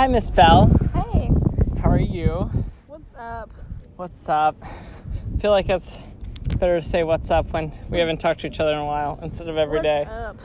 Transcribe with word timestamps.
Hi, 0.00 0.06
Miss 0.06 0.30
Bell. 0.30 0.70
Hey, 0.94 1.30
How 1.82 1.90
are 1.90 2.00
you? 2.00 2.50
what's 2.86 3.14
up? 3.16 3.50
What's 3.96 4.30
up? 4.30 4.56
I 4.62 5.38
feel 5.38 5.50
like 5.50 5.68
it's 5.68 5.94
better 6.56 6.80
to 6.80 6.82
say 6.82 7.02
what's 7.02 7.30
up 7.30 7.52
when 7.52 7.70
we 7.90 7.98
haven't 7.98 8.16
talked 8.16 8.40
to 8.40 8.46
each 8.46 8.60
other 8.60 8.72
in 8.72 8.78
a 8.78 8.86
while 8.86 9.18
instead 9.22 9.46
of 9.50 9.58
every 9.58 9.76
what's 9.76 9.82
day. 9.82 10.04
up? 10.04 10.38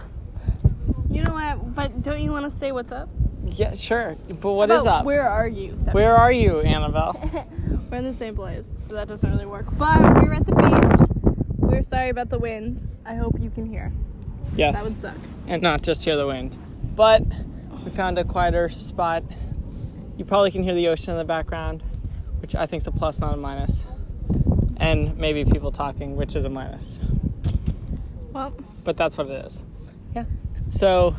You 1.09 1.23
know 1.23 1.31
what? 1.31 1.73
But 1.73 2.03
don't 2.03 2.21
you 2.21 2.31
want 2.31 2.43
to 2.43 2.49
say 2.49 2.73
what's 2.73 2.91
up? 2.91 3.07
Yeah, 3.45 3.73
sure. 3.75 4.17
But 4.27 4.51
what 4.51 4.67
How 4.67 4.75
is 4.75 4.81
about 4.81 4.99
up? 4.99 5.05
Where 5.05 5.25
are 5.25 5.47
you? 5.47 5.71
Where 5.93 6.17
are 6.17 6.33
you, 6.33 6.59
Annabelle? 6.59 7.13
We're 7.89 7.99
in 7.99 8.03
the 8.03 8.13
same 8.13 8.35
place, 8.35 8.69
so 8.77 8.93
that 8.95 9.07
doesn't 9.07 9.31
really 9.31 9.45
work. 9.45 9.67
But 9.77 10.01
we're 10.21 10.33
at 10.33 10.45
the 10.45 10.53
beach. 10.53 11.33
We're 11.59 11.81
sorry 11.81 12.09
about 12.09 12.29
the 12.29 12.39
wind. 12.39 12.85
I 13.05 13.15
hope 13.15 13.39
you 13.39 13.49
can 13.51 13.65
hear. 13.65 13.93
Yes. 14.53 14.75
That 14.75 14.83
would 14.83 14.99
suck. 14.99 15.15
and 15.47 15.61
not 15.61 15.81
just 15.81 16.03
hear 16.03 16.17
the 16.17 16.27
wind. 16.27 16.57
But 16.93 17.23
we 17.85 17.91
found 17.91 18.19
a 18.19 18.25
quieter 18.25 18.67
spot. 18.67 19.23
You 20.17 20.25
probably 20.25 20.51
can 20.51 20.63
hear 20.63 20.73
the 20.73 20.87
ocean 20.87 21.11
in 21.11 21.17
the 21.17 21.25
background, 21.25 21.83
which 22.39 22.55
I 22.55 22.65
think 22.65 22.81
is 22.81 22.87
a 22.87 22.91
plus, 22.91 23.19
not 23.19 23.33
a 23.33 23.37
minus. 23.37 23.83
And 24.77 25.17
maybe 25.17 25.45
people 25.45 25.71
talking, 25.71 26.15
which 26.15 26.35
is 26.35 26.45
a 26.45 26.49
minus. 26.49 26.99
Well, 28.31 28.53
But 28.83 28.97
that's 28.97 29.17
what 29.17 29.27
it 29.27 29.45
is. 29.45 29.61
Yeah. 30.15 30.25
So 30.69 31.15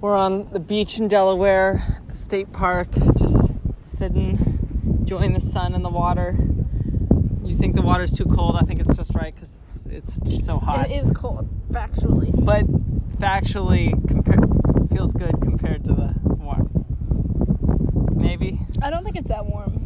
we're 0.00 0.16
on 0.16 0.48
the 0.52 0.60
beach 0.60 0.98
in 0.98 1.08
Delaware, 1.08 1.82
the 2.08 2.14
state 2.16 2.52
park, 2.52 2.88
just 3.16 3.42
sitting, 3.84 4.58
enjoying 4.84 5.32
the 5.32 5.40
sun 5.40 5.74
and 5.74 5.84
the 5.84 5.90
water. 5.90 6.36
You 7.44 7.54
think 7.54 7.74
the 7.74 7.82
water's 7.82 8.10
too 8.10 8.24
cold? 8.24 8.56
I 8.56 8.62
think 8.62 8.80
it's 8.80 8.96
just 8.96 9.14
right 9.14 9.34
because 9.34 9.60
it's, 9.90 10.16
it's 10.18 10.44
so 10.44 10.58
hot. 10.58 10.90
it 10.90 10.94
is 10.94 11.10
cold, 11.12 11.48
factually. 11.70 12.32
but 12.44 12.64
factually 13.18 13.90
compar- 14.06 14.92
feels 14.94 15.12
good 15.12 15.40
compared 15.40 15.84
to 15.84 15.92
the. 15.92 16.31
Maybe. 18.32 18.58
I 18.80 18.88
don't 18.88 19.04
think 19.04 19.16
it's 19.16 19.28
that 19.28 19.44
warm 19.44 19.78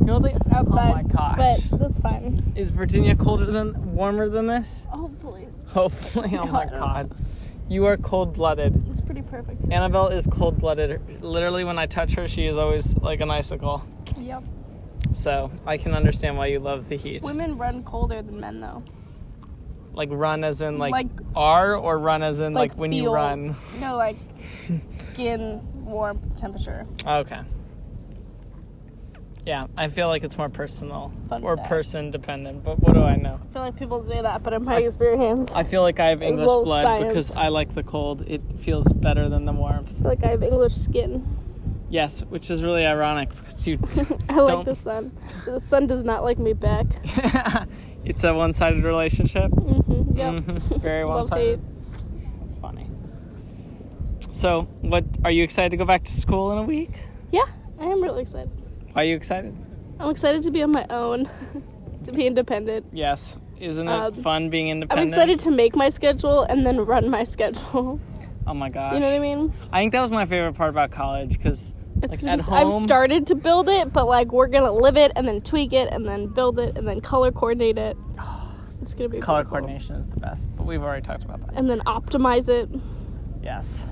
Really? 0.00 0.34
outside. 0.52 0.90
Oh 0.90 0.94
my 0.94 1.02
gosh. 1.02 1.36
But 1.68 1.78
that's 1.78 1.98
fine. 1.98 2.50
Is 2.56 2.70
Virginia 2.70 3.14
colder 3.14 3.44
than 3.44 3.94
warmer 3.94 4.30
than 4.30 4.46
this? 4.46 4.86
Hopefully. 4.88 5.48
Hopefully. 5.66 6.30
Oh 6.38 6.44
No, 6.46 6.52
my 6.52 6.64
god. 6.64 7.12
You 7.68 7.84
are 7.84 7.98
cold 7.98 8.32
blooded. 8.32 8.82
It's 8.88 9.02
pretty 9.02 9.20
perfect. 9.20 9.70
Annabelle 9.70 10.08
is 10.08 10.26
cold 10.26 10.58
blooded. 10.58 11.22
Literally, 11.22 11.64
when 11.64 11.78
I 11.78 11.84
touch 11.84 12.14
her, 12.14 12.26
she 12.26 12.46
is 12.46 12.56
always 12.56 12.96
like 12.96 13.20
an 13.20 13.30
icicle. 13.30 13.84
Yep. 14.18 14.44
So 15.12 15.50
I 15.66 15.76
can 15.76 15.92
understand 15.92 16.38
why 16.38 16.46
you 16.46 16.60
love 16.60 16.88
the 16.88 16.96
heat. 16.96 17.20
Women 17.22 17.58
run 17.58 17.84
colder 17.84 18.22
than 18.22 18.40
men, 18.40 18.60
though. 18.62 18.82
Like 19.92 20.08
run 20.10 20.42
as 20.42 20.62
in 20.62 20.78
like, 20.78 20.92
Like- 20.92 21.10
are 21.36 21.74
or 21.76 21.98
run 21.98 22.22
as 22.22 22.40
in 22.40 22.54
like, 22.54 22.72
when 22.78 22.92
you 22.92 23.02
feel- 23.04 23.12
run. 23.12 23.56
No, 23.78 23.98
like 23.98 24.16
skin 24.96 25.60
warmth, 25.84 26.38
temperature. 26.38 26.86
Okay. 27.06 27.40
Yeah, 29.48 29.66
I 29.78 29.88
feel 29.88 30.08
like 30.08 30.24
it's 30.24 30.36
more 30.36 30.50
personal 30.50 31.10
Fun 31.30 31.42
or 31.42 31.56
fact. 31.56 31.70
person 31.70 32.10
dependent, 32.10 32.62
but 32.62 32.78
what 32.80 32.92
do 32.92 33.00
I 33.02 33.16
know? 33.16 33.40
I 33.48 33.52
feel 33.54 33.62
like 33.62 33.76
people 33.76 34.04
say 34.04 34.20
that, 34.20 34.42
but 34.42 34.52
in 34.52 34.62
my 34.62 34.76
experience, 34.76 35.50
I 35.52 35.60
I 35.60 35.64
feel 35.64 35.80
like 35.80 35.98
I 35.98 36.08
have 36.08 36.20
English 36.20 36.46
well 36.46 36.64
blood 36.64 36.84
science. 36.84 37.08
because 37.08 37.30
I 37.30 37.48
like 37.48 37.74
the 37.74 37.82
cold. 37.82 38.26
It 38.28 38.42
feels 38.58 38.92
better 38.92 39.30
than 39.30 39.46
the 39.46 39.52
warmth. 39.54 39.90
feel 39.92 40.02
like 40.02 40.22
I 40.22 40.26
have 40.26 40.42
English 40.42 40.74
skin. 40.74 41.24
Yes, 41.88 42.20
which 42.28 42.50
is 42.50 42.62
really 42.62 42.84
ironic 42.84 43.30
because 43.34 43.66
you. 43.66 43.78
I 43.96 44.02
like 44.02 44.18
Don't- 44.28 44.48
like 44.56 44.64
the 44.66 44.74
sun. 44.74 45.16
The 45.46 45.58
sun 45.60 45.86
does 45.86 46.04
not 46.04 46.22
like 46.24 46.38
me 46.38 46.52
back. 46.52 46.84
it's 48.04 48.24
a 48.24 48.34
one-sided 48.34 48.84
relationship. 48.84 49.50
Mm-hmm, 49.50 50.18
Yep. 50.18 50.32
Mhm, 50.34 50.80
Very 50.82 51.06
one-sided. 51.06 51.64
It's 52.46 52.56
funny. 52.56 52.90
So, 54.30 54.68
what 54.82 55.06
are 55.24 55.30
you 55.30 55.42
excited 55.42 55.70
to 55.70 55.78
go 55.78 55.86
back 55.86 56.04
to 56.04 56.12
school 56.12 56.52
in 56.52 56.58
a 56.58 56.64
week? 56.64 56.90
Yeah, 57.32 57.46
I 57.80 57.86
am 57.86 58.02
really 58.02 58.20
excited. 58.20 58.50
Are 58.98 59.04
you 59.04 59.14
excited? 59.14 59.54
I'm 60.00 60.10
excited 60.10 60.42
to 60.42 60.50
be 60.50 60.60
on 60.60 60.72
my 60.72 60.84
own, 60.90 61.30
to 62.04 62.10
be 62.10 62.26
independent. 62.26 62.84
Yes, 62.92 63.36
isn't 63.60 63.86
it 63.86 63.92
Um, 63.92 64.12
fun 64.14 64.50
being 64.50 64.70
independent? 64.70 65.10
I'm 65.10 65.12
excited 65.14 65.38
to 65.40 65.52
make 65.52 65.76
my 65.76 65.88
schedule 65.88 66.42
and 66.42 66.66
then 66.66 66.80
run 66.80 67.08
my 67.08 67.22
schedule. 67.34 68.00
Oh 68.44 68.54
my 68.54 68.68
gosh. 68.68 68.94
You 68.94 68.98
know 68.98 69.06
what 69.06 69.14
I 69.14 69.18
mean? 69.20 69.52
I 69.72 69.78
think 69.78 69.92
that 69.92 70.00
was 70.02 70.10
my 70.10 70.24
favorite 70.26 70.54
part 70.54 70.70
about 70.70 70.90
college 70.90 71.38
because 71.38 71.76
like 72.02 72.24
at 72.24 72.40
home. 72.40 72.54
I've 72.74 72.82
started 72.82 73.28
to 73.28 73.36
build 73.36 73.68
it, 73.68 73.92
but 73.92 74.08
like 74.08 74.32
we're 74.32 74.48
gonna 74.48 74.72
live 74.72 74.96
it 74.96 75.12
and 75.14 75.28
then 75.28 75.42
tweak 75.42 75.72
it 75.72 75.92
and 75.92 76.04
then 76.04 76.26
build 76.26 76.58
it 76.58 76.76
and 76.76 76.88
then 76.88 77.00
color 77.00 77.30
coordinate 77.30 77.78
it. 77.78 77.96
It's 78.82 78.94
gonna 78.94 79.10
be 79.10 79.20
color 79.20 79.44
beautiful. 79.44 79.60
coordination 79.60 79.94
is 79.94 80.08
the 80.10 80.18
best, 80.18 80.48
but 80.56 80.66
we've 80.66 80.82
already 80.82 81.02
talked 81.06 81.22
about 81.22 81.46
that. 81.46 81.56
and 81.56 81.70
then 81.70 81.78
optimize 81.86 82.48
it. 82.48 82.68
Yes. 83.44 83.84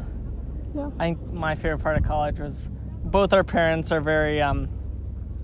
Yeah. 0.74 0.90
I 0.98 1.04
think 1.04 1.32
my 1.32 1.54
favorite 1.54 1.78
part 1.78 1.96
of 1.96 2.02
college 2.04 2.40
was 2.40 2.66
both 3.04 3.32
our 3.32 3.44
parents 3.44 3.92
are 3.92 4.00
very, 4.00 4.42
um, 4.42 4.68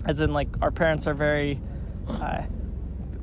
as 0.05 0.19
in 0.19 0.33
like 0.33 0.49
our 0.61 0.71
parents 0.71 1.07
are 1.07 1.13
very. 1.13 1.59
Uh, 2.07 2.41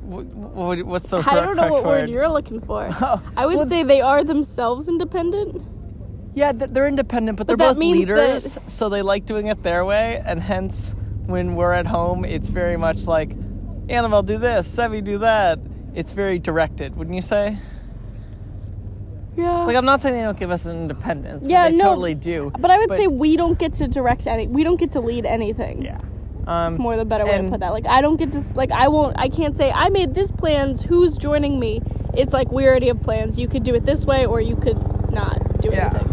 wh- 0.09 0.85
what's 0.85 1.07
the 1.09 1.17
I 1.17 1.35
don't 1.41 1.55
know 1.55 1.71
what 1.71 1.85
word 1.85 2.09
you're 2.09 2.27
looking 2.29 2.61
for. 2.61 2.89
Oh, 3.01 3.21
I 3.37 3.45
would 3.45 3.57
well, 3.57 3.65
say 3.65 3.83
they 3.83 4.01
are 4.01 4.23
themselves 4.23 4.87
independent. 4.89 5.61
Yeah, 6.33 6.53
they're 6.53 6.87
independent, 6.87 7.37
but, 7.37 7.47
But 7.47 7.57
they're 7.57 7.67
both 7.73 7.77
leaders, 7.77 8.53
that- 8.53 8.71
so 8.71 8.87
they 8.89 9.01
like 9.01 9.25
doing 9.25 9.47
it 9.47 9.63
their 9.63 9.83
way, 9.83 10.21
and 10.25 10.41
hence 10.41 10.95
when 11.25 11.55
we're 11.55 11.73
at 11.73 11.85
home, 11.85 12.23
it's 12.23 12.47
very 12.47 12.77
much 12.77 13.05
like, 13.05 13.31
Annabelle, 13.89 14.23
do 14.23 14.37
this, 14.37 14.67
Sevi, 14.67 15.03
do 15.03 15.17
that. 15.19 15.59
It's 15.93 16.13
very 16.13 16.39
directed, 16.39 16.95
wouldn't 16.95 17.15
you 17.15 17.21
say? 17.21 17.57
Yeah. 19.35 19.63
Like, 19.65 19.75
I'm 19.75 19.85
not 19.85 20.01
saying 20.01 20.15
they 20.15 20.21
don't 20.21 20.39
give 20.39 20.51
us 20.51 20.65
an 20.65 20.81
independence. 20.81 21.45
Yeah, 21.47 21.69
they 21.69 21.75
no, 21.75 21.83
totally 21.89 22.15
do. 22.15 22.51
but 22.59 22.71
I 22.71 22.77
would 22.77 22.93
say 22.93 23.07
we 23.07 23.35
don't 23.37 23.57
get 23.59 23.73
to 23.73 23.87
direct 23.87 24.27
any. 24.27 24.47
We 24.47 24.63
don't 24.63 24.79
get 24.79 24.91
to 24.93 25.01
lead 25.01 25.25
anything. 25.25 25.81
yeah. 25.83 25.99
Um, 26.47 26.67
It's 26.73 26.79
more 26.79 26.97
the 26.97 27.05
better 27.05 27.25
way 27.25 27.37
to 27.37 27.47
put 27.49 27.59
that. 27.59 27.69
Like 27.71 27.85
I 27.87 28.01
don't 28.01 28.17
get 28.17 28.31
to 28.33 28.41
like 28.55 28.71
I 28.71 28.87
won't. 28.87 29.15
I 29.17 29.29
can't 29.29 29.55
say 29.55 29.71
I 29.71 29.89
made 29.89 30.13
this 30.13 30.31
plans. 30.31 30.83
Who's 30.83 31.17
joining 31.17 31.59
me? 31.59 31.81
It's 32.13 32.33
like 32.33 32.51
we 32.51 32.65
already 32.67 32.87
have 32.87 33.01
plans. 33.01 33.39
You 33.39 33.47
could 33.47 33.63
do 33.63 33.73
it 33.75 33.85
this 33.85 34.05
way, 34.05 34.25
or 34.25 34.41
you 34.41 34.55
could 34.55 34.77
not 35.11 35.61
do 35.61 35.69
Yeah. 35.71 35.89
anything. 35.89 36.07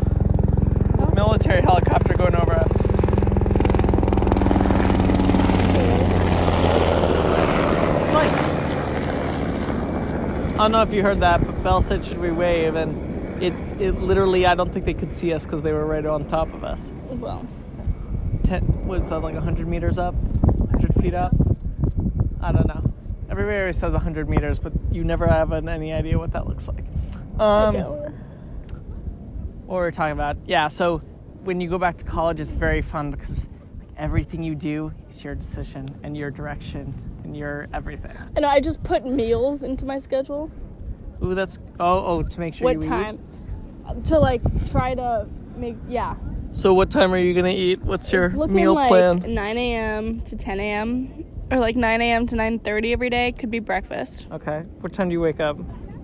military 1.15 1.61
helicopter 1.63 2.15
going 2.15 2.37
over 2.37 2.53
us. 2.55 2.73
It's 6.79 8.13
like 8.15 8.33
I 10.55 10.57
don't 10.59 10.73
know 10.73 10.83
if 10.83 10.93
you 10.93 11.03
heard 11.03 11.21
that, 11.21 11.45
but 11.45 11.63
Bell 11.63 11.81
said 11.81 12.05
should 12.05 12.19
we 12.19 12.31
wave, 12.31 12.75
and 12.77 13.43
it's 13.43 13.81
it 13.81 14.01
literally 14.01 14.47
I 14.47 14.55
don't 14.55 14.73
think 14.73 14.85
they 14.85 14.95
could 14.95 15.17
see 15.17 15.33
us 15.33 15.45
because 15.45 15.63
they 15.63 15.73
were 15.73 15.87
right 15.87 16.05
on 16.07 16.27
top 16.29 16.53
of 16.55 16.63
us. 16.65 16.93
Well, 17.11 17.47
Ten, 18.49 18.63
what 18.87 19.03
is 19.03 19.11
that 19.11 19.19
like 19.19 19.37
hundred 19.37 19.69
meters 19.69 19.99
up, 19.99 20.15
hundred 20.71 20.95
feet 21.03 21.13
up? 21.13 21.35
I 22.41 22.51
don't 22.51 22.67
know. 22.67 22.83
Everybody 23.29 23.59
always 23.59 23.77
says 23.77 23.95
hundred 23.95 24.27
meters, 24.27 24.59
but 24.59 24.73
you 24.91 25.05
never 25.05 25.27
have 25.27 25.53
an, 25.53 25.69
any 25.69 25.93
idea 25.93 26.19
what 26.19 26.33
that 26.33 26.47
looks 26.47 26.67
like. 26.67 26.85
Um, 27.39 27.75
what 29.67 29.75
we're 29.75 29.91
talking 29.91 30.13
about. 30.13 30.39
Yeah, 30.47 30.69
so 30.69 31.03
when 31.43 31.61
you 31.61 31.69
go 31.69 31.77
back 31.77 31.99
to 31.99 32.05
college, 32.05 32.41
it's 32.41 32.51
very 32.51 32.81
fun 32.81 33.11
because 33.11 33.41
like, 33.41 33.49
everything 33.99 34.43
you 34.43 34.55
do 34.55 34.93
is 35.11 35.23
your 35.23 35.35
decision 35.35 36.01
and 36.03 36.17
your 36.17 36.31
direction 36.31 36.95
and 37.25 37.37
your 37.37 37.67
everything. 37.75 38.17
and 38.35 38.47
I 38.47 38.61
just 38.61 38.83
put 38.83 39.05
meals 39.05 39.63
into 39.63 39.85
my 39.85 39.99
schedule. 39.99 40.51
Ooh, 41.23 41.35
that's 41.35 41.59
oh 41.81 42.07
oh 42.07 42.23
to 42.23 42.41
make 42.41 42.55
sure 42.55 42.65
what 42.65 42.77
you 42.77 42.81
eat. 42.81 42.89
time 42.89 43.19
to 44.05 44.19
like 44.19 44.41
try 44.71 44.95
to 44.95 45.27
make 45.59 45.77
yeah. 45.87 46.15
So 46.53 46.75
what 46.75 46.91
time 46.91 47.13
are 47.13 47.19
you 47.19 47.35
gonna 47.35 47.51
eat? 47.51 47.83
What's 47.83 48.13
your 48.13 48.31
meal 48.49 48.75
like 48.75 48.89
plan? 48.89 49.35
9 49.35 49.59
a.m. 49.59 50.21
to 50.23 50.37
10 50.37 50.61
a.m. 50.61 51.25
or 51.51 51.59
like 51.59 51.77
9 51.77 52.01
a.m. 52.01 52.27
to 52.27 52.37
9:30 52.37 52.93
every 52.93 53.11
day. 53.11 53.33
Could 53.33 53.51
be 53.51 53.61
breakfast. 53.61 54.27
Okay. 54.33 54.61
What 54.81 54.93
time 54.93 55.09
do 55.09 55.13
you 55.13 55.21
wake 55.21 55.41
up? 55.41 55.59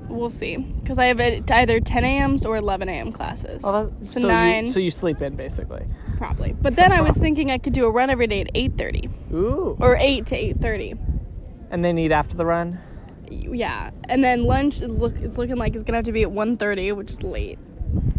We'll 0.08 0.30
see. 0.30 0.58
Because 0.58 0.98
I 0.98 1.06
have 1.06 1.18
it 1.18 1.50
either 1.50 1.80
10 1.80 2.04
a.m.s 2.04 2.44
or 2.44 2.56
11 2.56 2.88
a.m. 2.88 3.10
classes. 3.10 3.62
Oh, 3.64 3.86
that, 3.86 4.06
so, 4.06 4.20
so 4.20 4.28
nine, 4.28 4.66
You, 4.66 4.72
so 4.72 4.78
you 4.80 4.90
sleep 4.90 5.22
in 5.22 5.34
basically. 5.34 5.86
probably. 6.18 6.52
But 6.52 6.76
then 6.76 6.92
I 6.92 7.00
was 7.00 7.16
thinking 7.16 7.50
I 7.50 7.58
could 7.58 7.72
do 7.72 7.86
a 7.86 7.90
run 7.90 8.10
every 8.10 8.26
day 8.26 8.42
at 8.42 8.54
8:30 8.54 9.32
Ooh. 9.32 9.76
or 9.80 9.96
8 9.96 10.26
to 10.26 10.36
8:30. 10.36 10.98
And 11.70 11.84
then 11.84 11.98
eat 11.98 12.12
after 12.12 12.36
the 12.36 12.44
run. 12.46 12.78
Yeah, 13.30 13.90
and 14.04 14.22
then 14.22 14.44
lunch 14.44 14.80
is 14.80 14.92
look 14.94 15.16
it's 15.16 15.38
looking 15.38 15.56
like 15.56 15.74
it's 15.74 15.82
gonna 15.82 15.96
have 15.98 16.04
to 16.04 16.12
be 16.12 16.22
at 16.22 16.30
1:30, 16.30 16.92
which 16.94 17.10
is 17.10 17.22
late. 17.24 17.58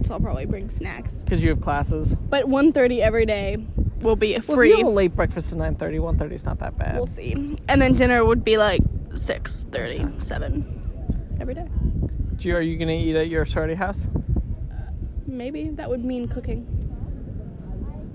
So 0.03 0.13
I'll 0.13 0.19
probably 0.19 0.45
bring 0.45 0.69
snacks. 0.69 1.15
Because 1.15 1.41
you 1.43 1.49
have 1.49 1.61
classes. 1.61 2.15
But 2.29 2.45
1:30 2.47 3.01
every 3.01 3.25
day 3.25 3.57
will 4.01 4.15
be 4.15 4.33
Well, 4.33 4.57
free. 4.57 4.71
if 4.71 4.77
you 4.79 4.85
have 4.85 4.93
a 4.93 4.95
late 4.95 5.15
breakfast 5.15 5.51
at 5.51 5.57
9.30, 5.57 5.99
1.30 5.99 6.31
is 6.33 6.45
not 6.45 6.59
that 6.59 6.77
bad. 6.77 6.95
we'll 6.95 7.07
see. 7.07 7.55
And 7.67 7.81
then 7.81 7.93
dinner 7.93 8.23
would 8.23 8.43
be 8.43 8.57
like 8.57 8.81
6:30, 9.13 10.21
7 10.21 11.37
every 11.39 11.53
day. 11.55 11.67
Do 12.35 12.47
you, 12.49 12.55
are 12.55 12.61
you 12.61 12.77
going 12.77 12.89
to 12.89 12.93
eat 12.93 13.15
at 13.15 13.29
your 13.29 13.45
sorority 13.45 13.75
house? 13.75 14.07
Maybe 15.25 15.69
that 15.69 15.89
would 15.89 16.03
mean 16.05 16.27
cooking. 16.27 16.67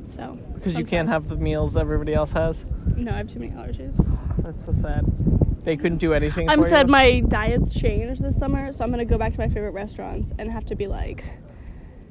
So 0.02 0.38
Because 0.54 0.78
you 0.78 0.84
can't 0.84 1.08
have 1.08 1.28
the 1.28 1.36
meals 1.36 1.76
everybody 1.76 2.14
else 2.14 2.32
has? 2.32 2.64
No, 2.96 3.12
I 3.12 3.16
have 3.16 3.28
too 3.28 3.38
many 3.40 3.52
allergies. 3.52 3.96
That's 4.42 4.64
so 4.64 4.72
sad. 4.72 5.04
They 5.62 5.76
couldn't 5.76 5.98
do 5.98 6.14
anything 6.14 6.48
I'm 6.48 6.62
sad 6.62 6.86
you? 6.86 6.92
my 6.92 7.20
diet's 7.20 7.74
changed 7.74 8.22
this 8.22 8.36
summer, 8.36 8.72
so 8.72 8.82
I'm 8.84 8.90
gonna 8.90 9.04
go 9.04 9.18
back 9.18 9.32
to 9.34 9.38
my 9.40 9.48
favorite 9.48 9.72
restaurants 9.72 10.32
and 10.38 10.50
have 10.50 10.64
to 10.66 10.74
be 10.74 10.86
like 10.86 11.24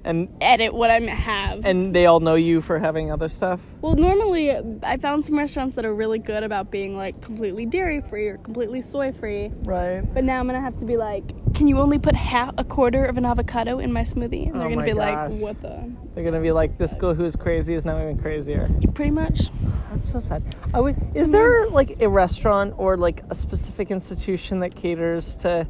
And 0.05 0.31
edit 0.39 0.73
what 0.73 0.89
I 0.89 0.99
have. 1.01 1.65
and 1.65 1.93
they 1.93 2.05
all 2.05 2.21
know 2.21 2.35
you 2.35 2.61
for 2.61 2.79
having 2.79 3.11
other 3.11 3.27
stuff. 3.27 3.59
well, 3.81 3.95
normally 3.95 4.51
I 4.81 4.97
found 4.97 5.25
some 5.25 5.37
restaurants 5.37 5.75
that 5.75 5.83
are 5.85 5.93
really 5.93 6.19
good 6.19 6.41
about 6.43 6.71
being 6.71 6.95
like 6.95 7.21
completely 7.21 7.65
dairy 7.65 7.99
free 8.01 8.27
or 8.27 8.37
completely 8.37 8.79
soy 8.81 9.11
free. 9.11 9.51
Right. 9.63 10.01
But 10.13 10.23
now 10.23 10.39
I'm 10.39 10.47
gonna 10.47 10.61
have 10.61 10.77
to 10.77 10.85
be 10.85 10.95
like, 10.95 11.23
can 11.53 11.67
you 11.67 11.79
only 11.79 11.99
put 11.99 12.15
half 12.15 12.53
a 12.57 12.63
quarter 12.63 13.03
of 13.05 13.17
an 13.17 13.25
avocado 13.25 13.79
in 13.79 13.91
my 13.91 14.03
smoothie? 14.03 14.49
And 14.49 14.61
they're 14.61 14.67
Oh 14.67 14.75
gonna 14.75 14.85
be 14.85 14.93
gosh. 14.93 15.31
like, 15.31 15.39
what 15.41 15.61
the? 15.61 15.91
They're 16.15 16.23
gonna 16.23 16.39
be 16.41 16.51
like, 16.53 16.77
this 16.77 16.93
girl 16.95 17.13
who's 17.13 17.35
crazy 17.35 17.73
is 17.73 17.83
now 17.83 17.97
even 17.97 18.17
crazier. 18.17 18.69
Pretty 18.93 19.11
much. 19.11 19.49
That's 19.91 20.11
so 20.11 20.19
sad. 20.21 20.43
Are 20.73 20.81
we, 20.81 20.95
is 21.13 21.29
there 21.29 21.67
like 21.67 21.99
a 22.01 22.07
restaurant 22.07 22.73
or 22.77 22.95
like 22.95 23.21
a 23.29 23.35
specific 23.35 23.91
institution 23.91 24.59
that 24.61 24.75
caters 24.75 25.35
to, 25.37 25.67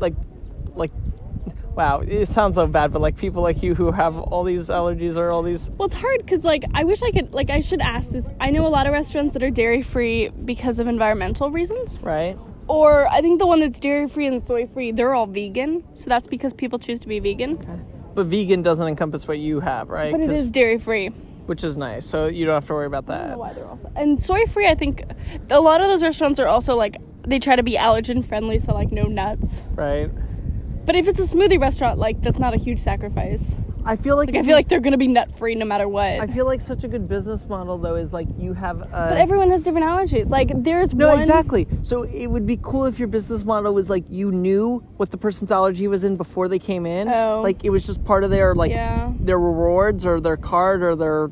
like, 0.00 0.14
like, 0.74 0.90
wow, 1.76 2.00
it 2.00 2.28
sounds 2.28 2.54
so 2.56 2.66
bad, 2.66 2.92
but 2.92 3.00
like 3.02 3.16
people 3.16 3.42
like 3.42 3.62
you 3.62 3.74
who 3.74 3.92
have 3.92 4.16
all 4.18 4.42
these 4.44 4.68
allergies 4.68 5.16
or 5.16 5.30
all 5.30 5.42
these, 5.42 5.70
Well, 5.78 5.86
it's 5.86 5.94
hard 5.94 6.18
because 6.18 6.42
like 6.44 6.64
I 6.74 6.84
wish 6.84 7.02
I 7.02 7.10
could 7.10 7.32
like 7.32 7.50
I 7.50 7.60
should 7.60 7.80
ask 7.80 8.08
this. 8.10 8.24
I 8.40 8.50
know 8.50 8.66
a 8.66 8.68
lot 8.68 8.86
of 8.86 8.92
restaurants 8.92 9.32
that 9.34 9.42
are 9.42 9.50
dairy 9.50 9.82
free 9.82 10.30
because 10.44 10.78
of 10.78 10.86
environmental 10.88 11.50
reasons, 11.50 12.00
right? 12.02 12.36
or 12.68 13.06
I 13.08 13.20
think 13.20 13.38
the 13.38 13.46
one 13.46 13.60
that's 13.60 13.78
dairy 13.78 14.08
free 14.08 14.26
and 14.26 14.42
soy 14.42 14.66
free, 14.66 14.90
they're 14.90 15.14
all 15.14 15.26
vegan. 15.28 15.84
So 15.94 16.06
that's 16.08 16.26
because 16.26 16.52
people 16.52 16.80
choose 16.80 16.98
to 17.00 17.06
be 17.08 17.20
vegan. 17.20 17.56
But 18.16 18.26
vegan 18.26 18.62
doesn't 18.62 18.88
encompass 18.88 19.28
what 19.28 19.38
you 19.38 19.60
have, 19.60 19.88
right? 19.88 20.10
But 20.10 20.20
it 20.20 20.30
is 20.30 20.50
dairy 20.50 20.78
free. 20.78 21.08
which 21.46 21.62
is 21.62 21.76
nice. 21.76 22.04
So 22.04 22.26
you 22.26 22.44
don't 22.44 22.54
have 22.54 22.66
to 22.66 22.72
worry 22.72 22.86
about 22.86 23.04
I 23.08 23.18
don't 23.18 23.22
know 23.22 23.28
that. 23.28 23.38
why 23.38 23.52
they're 23.52 23.68
also 23.68 23.92
and 23.94 24.18
soy 24.18 24.46
free. 24.46 24.66
I 24.66 24.74
think 24.74 25.02
a 25.50 25.60
lot 25.60 25.80
of 25.80 25.88
those 25.88 26.02
restaurants 26.02 26.40
are 26.40 26.48
also 26.48 26.74
like 26.74 26.96
they 27.24 27.38
try 27.38 27.54
to 27.54 27.62
be 27.62 27.74
allergen 27.74 28.24
friendly, 28.24 28.58
so 28.58 28.72
like 28.74 28.90
no 28.90 29.04
nuts. 29.04 29.62
Right? 29.74 30.10
But 30.86 30.96
if 30.96 31.08
it's 31.08 31.20
a 31.20 31.36
smoothie 31.36 31.60
restaurant, 31.60 31.98
like 31.98 32.22
that's 32.22 32.38
not 32.38 32.54
a 32.54 32.56
huge 32.56 32.80
sacrifice. 32.80 33.54
I 33.88 33.94
feel 33.94 34.16
like, 34.16 34.30
Like 34.30 34.38
I 34.38 34.42
feel 34.42 34.56
like 34.56 34.66
they're 34.66 34.80
gonna 34.80 34.96
be 34.96 35.06
nut 35.06 35.36
free 35.38 35.54
no 35.54 35.64
matter 35.64 35.86
what. 35.88 36.10
I 36.18 36.26
feel 36.26 36.44
like 36.44 36.60
such 36.60 36.82
a 36.82 36.88
good 36.88 37.06
business 37.08 37.44
model 37.48 37.78
though 37.78 37.94
is 37.94 38.12
like 38.12 38.26
you 38.36 38.52
have 38.52 38.82
a 38.82 38.86
but 38.86 39.16
everyone 39.16 39.48
has 39.50 39.62
different 39.62 39.86
allergies. 39.86 40.28
Like 40.28 40.50
there's 40.64 40.92
No, 40.92 41.08
one. 41.10 41.20
exactly. 41.20 41.68
So 41.82 42.02
it 42.02 42.26
would 42.26 42.46
be 42.46 42.58
cool 42.62 42.86
if 42.86 42.98
your 42.98 43.06
business 43.06 43.44
model 43.44 43.72
was 43.74 43.88
like 43.88 44.02
you 44.10 44.32
knew 44.32 44.78
what 44.96 45.12
the 45.12 45.16
person's 45.16 45.52
allergy 45.52 45.86
was 45.86 46.02
in 46.02 46.16
before 46.16 46.48
they 46.48 46.58
came 46.58 46.84
in. 46.84 47.08
Oh. 47.08 47.42
Like 47.44 47.64
it 47.64 47.70
was 47.70 47.86
just 47.86 48.04
part 48.04 48.24
of 48.24 48.30
their 48.30 48.56
like 48.56 48.72
Yeah. 48.72 49.12
their 49.20 49.38
rewards 49.38 50.04
or 50.04 50.20
their 50.20 50.36
card 50.36 50.82
or 50.82 50.96
their 50.96 51.30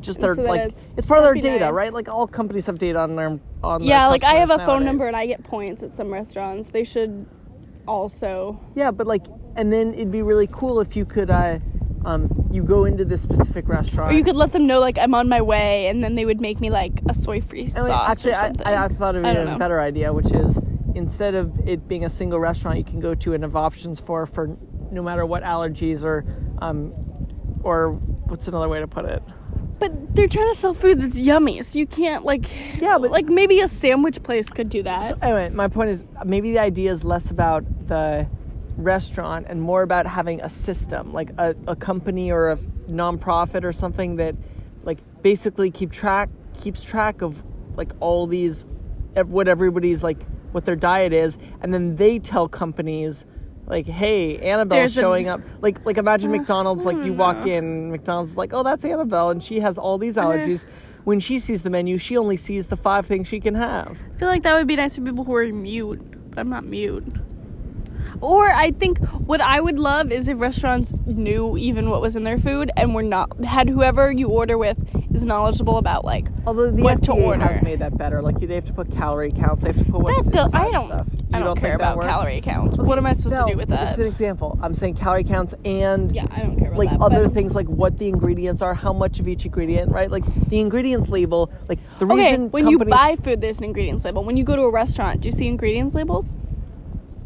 just 0.00 0.20
their 0.20 0.34
So 0.34 0.42
that 0.42 0.48
like 0.48 0.60
it's- 0.60 0.88
it's, 0.98 1.06
part 1.06 1.18
of 1.20 1.24
their 1.24 1.32
that'd 1.34 1.42
be 1.42 1.48
data, 1.48 1.64
nice. 1.66 1.72
right? 1.74 1.92
Like 1.94 2.08
all 2.10 2.26
companies 2.26 2.66
have 2.66 2.78
data 2.78 2.98
on 2.98 3.16
their 3.16 3.38
on 3.62 3.80
their 3.80 3.88
Yeah, 3.88 4.08
like 4.08 4.24
I 4.24 4.34
have 4.34 4.50
a 4.50 4.56
customers 4.58 4.66
phone 4.66 4.84
number 4.84 5.04
nowadays. 5.04 5.08
and 5.08 5.16
I 5.16 5.26
get 5.26 5.44
points 5.44 5.82
at 5.82 5.92
some 5.94 6.12
restaurants. 6.12 6.68
They 6.68 6.84
should 6.84 7.24
also. 7.86 8.60
Yeah, 8.74 8.90
but 8.90 9.06
like 9.06 9.26
and 9.56 9.72
then 9.72 9.94
it'd 9.94 10.10
be 10.10 10.22
really 10.22 10.46
cool 10.48 10.80
if 10.80 10.96
you 10.96 11.04
could 11.04 11.30
uh 11.30 11.58
um 12.04 12.28
you 12.50 12.62
go 12.62 12.84
into 12.84 13.04
this 13.04 13.22
specific 13.22 13.68
restaurant. 13.68 14.12
Or 14.12 14.16
you 14.16 14.24
could 14.24 14.36
let 14.36 14.52
them 14.52 14.66
know 14.66 14.80
like 14.80 14.98
I'm 14.98 15.14
on 15.14 15.28
my 15.28 15.40
way, 15.40 15.86
and 15.88 16.02
then 16.02 16.14
they 16.14 16.24
would 16.24 16.40
make 16.40 16.60
me 16.60 16.70
like 16.70 17.00
a 17.08 17.14
soy 17.14 17.40
free 17.40 17.62
And, 17.62 17.72
sauce 17.72 17.88
like, 17.88 18.08
actually, 18.10 18.32
or 18.32 18.36
I, 18.36 18.40
something. 18.40 18.66
I, 18.66 18.84
I 18.84 18.88
thought 18.88 19.16
of 19.16 19.24
I 19.24 19.30
an 19.30 19.36
don't 19.36 19.46
know. 19.46 19.58
better 19.58 19.80
idea, 19.80 20.12
which 20.12 20.30
is 20.32 20.58
instead 20.94 21.34
of 21.34 21.52
it 21.68 21.88
being 21.88 22.04
a 22.04 22.10
single 22.10 22.38
restaurant, 22.38 22.78
you 22.78 22.84
can 22.84 23.00
go 23.00 23.14
to 23.14 23.34
and 23.34 23.42
have 23.42 23.56
options 23.56 23.98
for 24.00 24.26
for 24.26 24.56
no 24.90 25.02
matter 25.02 25.24
what 25.26 25.42
allergies 25.42 26.04
or 26.04 26.24
um 26.58 26.92
or 27.62 27.92
what's 28.26 28.46
another 28.48 28.68
way 28.68 28.80
to 28.80 28.86
put 28.86 29.04
it? 29.04 29.22
But 29.78 30.14
they're 30.14 30.28
trying 30.28 30.52
to 30.52 30.58
sell 30.58 30.74
food 30.74 31.00
that's 31.00 31.16
yummy, 31.16 31.62
so 31.62 31.78
you 31.78 31.86
can't 31.86 32.24
like. 32.24 32.46
Yeah, 32.80 32.98
but- 32.98 33.10
like 33.10 33.26
maybe 33.26 33.60
a 33.60 33.68
sandwich 33.68 34.22
place 34.22 34.48
could 34.48 34.68
do 34.68 34.82
that. 34.82 35.08
So 35.08 35.18
anyway, 35.20 35.50
my 35.50 35.68
point 35.68 35.90
is 35.90 36.04
maybe 36.24 36.52
the 36.52 36.60
idea 36.60 36.90
is 36.90 37.04
less 37.04 37.30
about 37.30 37.64
the 37.88 38.26
restaurant 38.76 39.46
and 39.48 39.60
more 39.60 39.82
about 39.82 40.06
having 40.06 40.40
a 40.40 40.48
system, 40.48 41.12
like 41.12 41.30
a, 41.38 41.54
a 41.66 41.76
company 41.76 42.30
or 42.30 42.50
a 42.50 42.56
nonprofit 42.88 43.64
or 43.64 43.72
something 43.72 44.16
that 44.16 44.34
like 44.84 44.98
basically 45.22 45.70
keep 45.70 45.90
track 45.90 46.28
keeps 46.60 46.82
track 46.82 47.22
of 47.22 47.42
like 47.76 47.90
all 48.00 48.26
these 48.26 48.66
what 49.26 49.48
everybody's 49.48 50.02
like 50.02 50.22
what 50.52 50.64
their 50.64 50.76
diet 50.76 51.12
is 51.12 51.38
and 51.62 51.72
then 51.72 51.96
they 51.96 52.18
tell 52.18 52.48
companies 52.48 53.24
like 53.66 53.86
hey 53.86 54.38
annabelle's 54.38 54.80
There's 54.80 54.96
a- 54.98 55.00
showing 55.00 55.28
up 55.28 55.40
like 55.60 55.84
like 55.86 55.96
imagine 55.96 56.30
uh, 56.30 56.36
mcdonald's 56.38 56.84
like 56.84 56.96
you 56.98 57.12
walk 57.12 57.38
know. 57.38 57.52
in 57.52 57.90
mcdonald's 57.90 58.32
is 58.32 58.36
like 58.36 58.52
oh 58.52 58.62
that's 58.62 58.84
annabelle 58.84 59.30
and 59.30 59.42
she 59.42 59.60
has 59.60 59.78
all 59.78 59.98
these 59.98 60.16
uh-huh. 60.16 60.28
allergies 60.32 60.64
when 61.04 61.20
she 61.20 61.38
sees 61.38 61.62
the 61.62 61.70
menu 61.70 61.96
she 61.98 62.16
only 62.16 62.36
sees 62.36 62.66
the 62.66 62.76
five 62.76 63.06
things 63.06 63.26
she 63.28 63.40
can 63.40 63.54
have 63.54 63.98
I 64.14 64.18
feel 64.18 64.28
like 64.28 64.44
that 64.44 64.54
would 64.54 64.68
be 64.68 64.76
nice 64.76 64.94
for 64.94 65.02
people 65.02 65.24
who 65.24 65.34
are 65.34 65.44
mute, 65.52 66.00
but 66.30 66.38
I'm 66.38 66.48
not 66.48 66.64
mute. 66.64 67.04
Or 68.20 68.48
I 68.48 68.70
think 68.70 68.98
what 69.26 69.40
I 69.40 69.60
would 69.60 69.78
love 69.78 70.12
is 70.12 70.28
if 70.28 70.38
restaurants 70.38 70.94
knew 71.04 71.58
even 71.58 71.90
what 71.90 72.00
was 72.00 72.14
in 72.14 72.22
their 72.22 72.38
food 72.38 72.70
and 72.76 72.94
were 72.94 73.02
not 73.02 73.44
had 73.44 73.68
whoever 73.68 74.12
you 74.12 74.28
order 74.28 74.56
with 74.56 74.78
is 75.14 75.24
knowledgeable 75.24 75.78
about 75.78 76.04
like 76.04 76.26
Although 76.46 76.70
the 76.70 76.82
what 76.82 77.02
to 77.04 77.12
order. 77.12 77.44
has 77.44 77.62
made 77.62 77.78
that 77.78 77.96
better, 77.96 78.20
like 78.20 78.38
they 78.40 78.54
have 78.54 78.64
to 78.66 78.72
put 78.72 78.90
calorie 78.92 79.30
counts, 79.30 79.62
they 79.62 79.70
have 79.70 79.78
to 79.78 79.84
put 79.84 80.00
what's 80.02 80.28
that 80.28 80.46
inside 80.46 80.66
I 80.66 80.70
don't 80.70 80.86
stuff. 80.86 81.06
I 81.32 81.38
don't, 81.38 81.56
care 81.58 81.70
think 81.70 81.80
that 81.80 81.92
about 81.92 81.96
works? 81.98 82.08
calorie 82.08 82.40
counts. 82.40 82.76
What 82.76 82.98
am 82.98 83.06
I 83.06 83.12
supposed 83.12 83.36
No, 83.36 83.46
to 83.46 83.52
do 83.52 83.56
with 83.56 83.68
that? 83.70 83.90
It's 83.90 83.98
an 83.98 84.06
example. 84.06 84.58
I'm 84.62 84.74
saying 84.74 84.96
calorie 84.96 85.24
counts 85.24 85.54
and 85.64 86.14
Yeah, 86.14 86.26
I 86.30 86.40
don't 86.40 86.56
care 86.58 86.68
about 86.68 86.78
like 86.78 86.90
that. 86.90 87.00
other 87.00 87.28
things, 87.28 87.54
like 87.54 87.66
what 87.66 87.98
the 87.98 88.08
ingredients 88.08 88.62
are, 88.62 88.74
how 88.74 88.92
much 88.92 89.20
of 89.20 89.28
each 89.28 89.44
ingredient, 89.44 89.90
right? 89.90 90.10
Like 90.10 90.24
the 90.48 90.60
ingredients 90.60 91.08
label, 91.08 91.50
like 91.68 91.78
the 91.98 92.06
Okay, 92.06 92.16
reason 92.16 92.50
when 92.50 92.66
you 92.68 92.78
buy 92.78 93.16
food, 93.16 93.40
there's 93.40 93.58
an 93.58 93.64
ingredients 93.64 94.04
label. 94.04 94.24
When 94.24 94.36
you 94.36 94.44
go 94.44 94.56
to 94.56 94.62
a 94.62 94.70
restaurant, 94.70 95.20
do 95.20 95.28
you 95.28 95.32
see 95.32 95.46
ingredients 95.46 95.94
labels? 95.94 96.34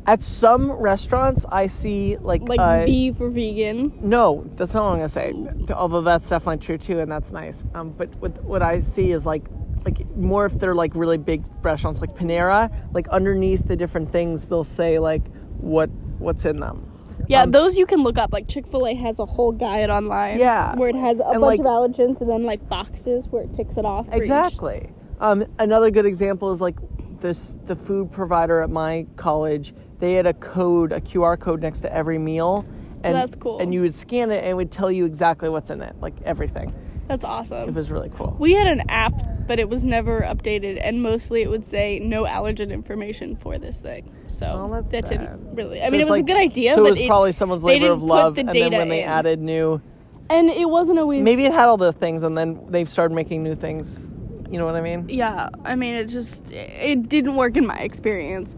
At 0.09 0.23
some 0.23 0.73
restaurants, 0.73 1.45
I 1.51 1.67
see 1.67 2.17
like 2.19 2.43
Like 2.49 2.59
uh, 2.61 2.85
beef 2.87 3.21
or 3.21 3.29
vegan? 3.29 3.93
No, 4.01 4.45
that's 4.57 4.73
not 4.75 4.85
what 4.85 4.91
I'm 4.93 4.97
gonna 4.97 5.09
say. 5.09 5.73
Although 5.75 6.01
that's 6.01 6.29
definitely 6.31 6.65
true 6.65 6.79
too, 6.79 6.99
and 7.01 7.13
that's 7.13 7.31
nice. 7.33 7.65
Um, 7.75 7.91
but 7.91 8.09
what 8.17 8.43
what 8.45 8.63
I 8.63 8.79
see 8.79 9.13
is 9.13 9.27
like 9.27 9.45
like 9.85 10.05
more 10.17 10.47
if 10.47 10.55
they're 10.59 10.75
like 10.75 10.93
really 10.95 11.19
big 11.19 11.45
restaurants 11.63 12.01
like 12.01 12.15
Panera, 12.15 12.71
like 12.95 13.07
underneath 13.09 13.69
the 13.69 13.77
different 13.77 14.11
things 14.11 14.47
they'll 14.47 14.65
say 14.65 14.99
like 14.99 15.23
what 15.59 15.91
what's 16.19 16.45
in 16.47 16.59
them. 16.61 16.85
Yeah, 17.29 17.43
Um, 17.43 17.51
those 17.51 17.77
you 17.77 17.85
can 17.85 18.03
look 18.03 18.17
up. 18.17 18.33
Like 18.33 18.49
Chick 18.49 18.67
Fil 18.67 18.87
A 18.87 18.95
has 18.95 19.19
a 19.19 19.27
whole 19.27 19.53
guide 19.53 19.91
online. 19.91 20.39
Yeah. 20.39 20.75
where 20.77 20.89
it 20.89 20.95
has 20.97 21.21
a 21.21 21.25
And, 21.29 21.41
bunch 21.43 21.59
like- 21.59 21.61
of 21.61 21.67
allergens 21.67 22.21
and 22.23 22.31
then 22.31 22.45
like 22.45 22.67
boxes 22.69 23.27
where 23.29 23.43
it 23.43 23.53
ticks 23.55 23.77
it 23.77 23.85
off. 23.85 24.07
for. 24.09 24.15
Exactly. 24.15 24.89
Um, 25.21 25.45
another 25.59 25.91
good 25.91 26.07
example 26.07 26.51
is 26.53 26.61
like 26.63 26.77
this 27.21 27.57
the 27.67 27.75
food 27.77 28.11
provider 28.13 28.63
at 28.63 28.71
my 28.71 29.07
college. 29.17 29.75
They 30.01 30.15
had 30.15 30.27
a 30.27 30.35
code, 30.35 30.93
a 30.93 31.01
QR 31.01 31.39
code 31.39 31.61
next 31.61 31.81
to 31.81 31.93
every 31.93 32.19
meal, 32.19 32.65
and 33.05 33.15
That's 33.15 33.35
cool. 33.35 33.59
And 33.59 33.73
you 33.75 33.81
would 33.83 33.95
scan 33.95 34.31
it 34.31 34.39
and 34.39 34.47
it 34.49 34.55
would 34.55 34.71
tell 34.71 34.91
you 34.91 35.05
exactly 35.05 35.49
what's 35.49 35.71
in 35.71 35.81
it, 35.83 35.95
like 36.01 36.15
everything. 36.25 36.73
That's 37.09 37.25
awesome. 37.25 37.69
It 37.69 37.75
was 37.75 37.91
really 37.91 38.11
cool. 38.17 38.37
We 38.39 38.53
had 38.53 38.67
an 38.67 38.83
app, 38.91 39.15
but 39.47 39.59
it 39.59 39.69
was 39.69 39.83
never 39.85 40.21
updated, 40.21 40.79
and 40.83 41.03
mostly 41.03 41.41
it 41.43 41.49
would 41.49 41.65
say 41.65 41.99
no 42.01 42.25
allergen 42.25 42.71
information 42.71 43.35
for 43.37 43.57
this 43.59 43.81
thing. 43.81 44.13
So 44.27 44.47
Oh, 44.47 44.83
that 44.91 45.09
sad. 45.09 45.21
didn't 45.21 45.55
really. 45.55 45.81
I 45.81 45.87
So 45.87 45.91
mean, 45.93 46.01
it 46.03 46.05
was 46.05 46.11
like- 46.11 46.21
a 46.21 46.27
good 46.27 46.37
idea, 46.37 46.75
So 46.75 46.83
but 46.83 46.89
it 46.89 46.91
was 46.91 46.99
it, 47.01 47.07
probably 47.09 47.33
someone's 47.33 47.63
they 47.63 47.81
labor 47.81 47.93
of 47.93 48.03
love, 48.03 48.35
the 48.35 48.43
and 48.43 48.51
then 48.53 48.73
when 48.73 48.89
they 48.91 49.03
in. 49.05 49.09
added 49.09 49.41
new, 49.41 49.81
and 50.29 50.51
it 50.51 50.69
wasn't 50.69 50.99
always. 50.99 51.25
maybe 51.25 51.47
it 51.47 51.53
had 51.53 51.69
all 51.69 51.79
the 51.79 51.93
things, 51.95 52.23
and 52.25 52.37
then 52.37 52.61
they 52.69 52.85
started 52.85 53.15
making 53.15 53.43
new 53.43 53.55
things. 53.55 54.07
You 54.51 54.59
know 54.59 54.65
what 54.67 54.77
I 54.77 54.81
mean? 54.83 55.07
Yeah, 55.09 55.49
I 55.65 55.77
mean, 55.77 55.95
it 55.95 56.07
just 56.07 56.51
it 56.53 57.09
didn't 57.09 57.37
work 57.37 57.57
in 57.57 57.67
my 57.67 57.79
experience. 57.79 58.55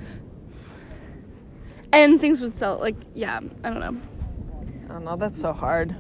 And 1.93 2.21
things 2.21 2.41
would 2.41 2.55
sell 2.55 2.79
like 2.79 2.97
yeah, 3.15 3.41
I 3.65 3.71
don't 3.71 3.81
know. 3.81 4.01
Oh 4.91 4.99
no, 4.99 5.17
that's 5.17 5.41
so 5.41 5.53
hard. 5.53 5.95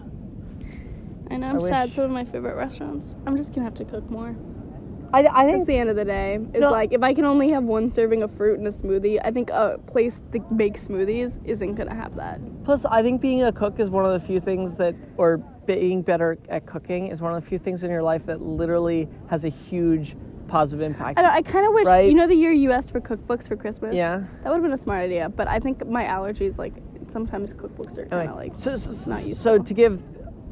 I 1.31 1.37
know 1.37 1.49
I'm 1.49 1.57
I 1.57 1.61
sad. 1.61 1.85
wish- 1.89 1.95
Some 1.95 2.05
of 2.05 2.11
my 2.11 2.25
favorite 2.25 2.57
restaurants. 2.57 3.17
I'm 3.27 3.37
just 3.37 3.53
gonna 3.53 3.65
have 3.65 3.75
to 3.75 3.85
cook 3.85 4.09
more. 4.11 4.35
I, 5.13 5.21
I 5.21 5.23
That's 5.45 5.51
think 5.57 5.67
the 5.67 5.77
end 5.77 5.91
of 5.91 5.97
the 5.97 6.05
day. 6.05 6.37
It's 6.53 6.61
No. 6.61 6.71
like 6.71 6.93
if 6.93 7.03
I 7.03 7.13
can 7.15 7.25
only 7.25 7.51
have 7.51 7.65
one 7.65 7.91
serving 7.91 8.23
of 8.23 8.31
fruit 8.33 8.59
and 8.61 8.69
a 8.69 8.71
smoothie, 8.71 9.19
I 9.25 9.33
think 9.33 9.51
a 9.51 9.77
place 9.89 10.23
that 10.31 10.49
makes 10.53 10.87
smoothies 10.87 11.41
isn't 11.45 11.75
gonna 11.75 11.95
have 11.97 12.15
that. 12.15 12.41
Plus, 12.63 12.85
I 12.85 13.03
think 13.03 13.21
being 13.21 13.43
a 13.43 13.51
cook 13.51 13.81
is 13.81 13.91
one 13.91 14.05
of 14.05 14.13
the 14.13 14.25
few 14.25 14.39
things 14.39 14.77
that, 14.77 14.95
or 15.17 15.39
being 15.67 16.03
better 16.03 16.39
at 16.49 16.65
cooking 16.67 17.09
is 17.09 17.21
one 17.21 17.35
of 17.35 17.43
the 17.43 17.49
few 17.49 17.59
things 17.59 17.83
in 17.83 17.91
your 17.91 18.05
life 18.05 18.25
that 18.27 18.41
literally 18.41 19.09
has 19.29 19.45
a 19.45 19.49
huge 19.49 20.15
positive 20.51 20.83
impact. 20.85 21.19
I, 21.19 21.37
I 21.37 21.43
kind 21.43 21.67
of 21.67 21.73
wish 21.73 21.87
Right? 21.87 22.09
you 22.09 22.15
know 22.15 22.27
the 22.27 22.35
year 22.35 22.51
you 22.53 22.73
asked 22.73 22.91
for 22.91 23.01
cookbooks 23.01 23.47
for 23.49 23.57
Christmas. 23.57 23.95
Yeah. 23.95 24.19
that 24.43 24.49
would 24.51 24.55
have 24.57 24.63
been 24.63 24.73
a 24.73 24.77
smart 24.79 25.01
idea. 25.03 25.29
But 25.29 25.49
I 25.49 25.59
think 25.61 25.87
my 25.87 26.05
allergies, 26.05 26.59
like 26.59 26.75
sometimes 27.09 27.55
cookbooks 27.55 27.97
are 27.99 28.07
kind 28.07 28.29
of 28.31 28.37
like 28.37 28.53
so, 28.57 28.77
so, 28.77 29.11
not 29.11 29.21
so 29.23 29.59
to 29.59 29.75
give 29.75 30.03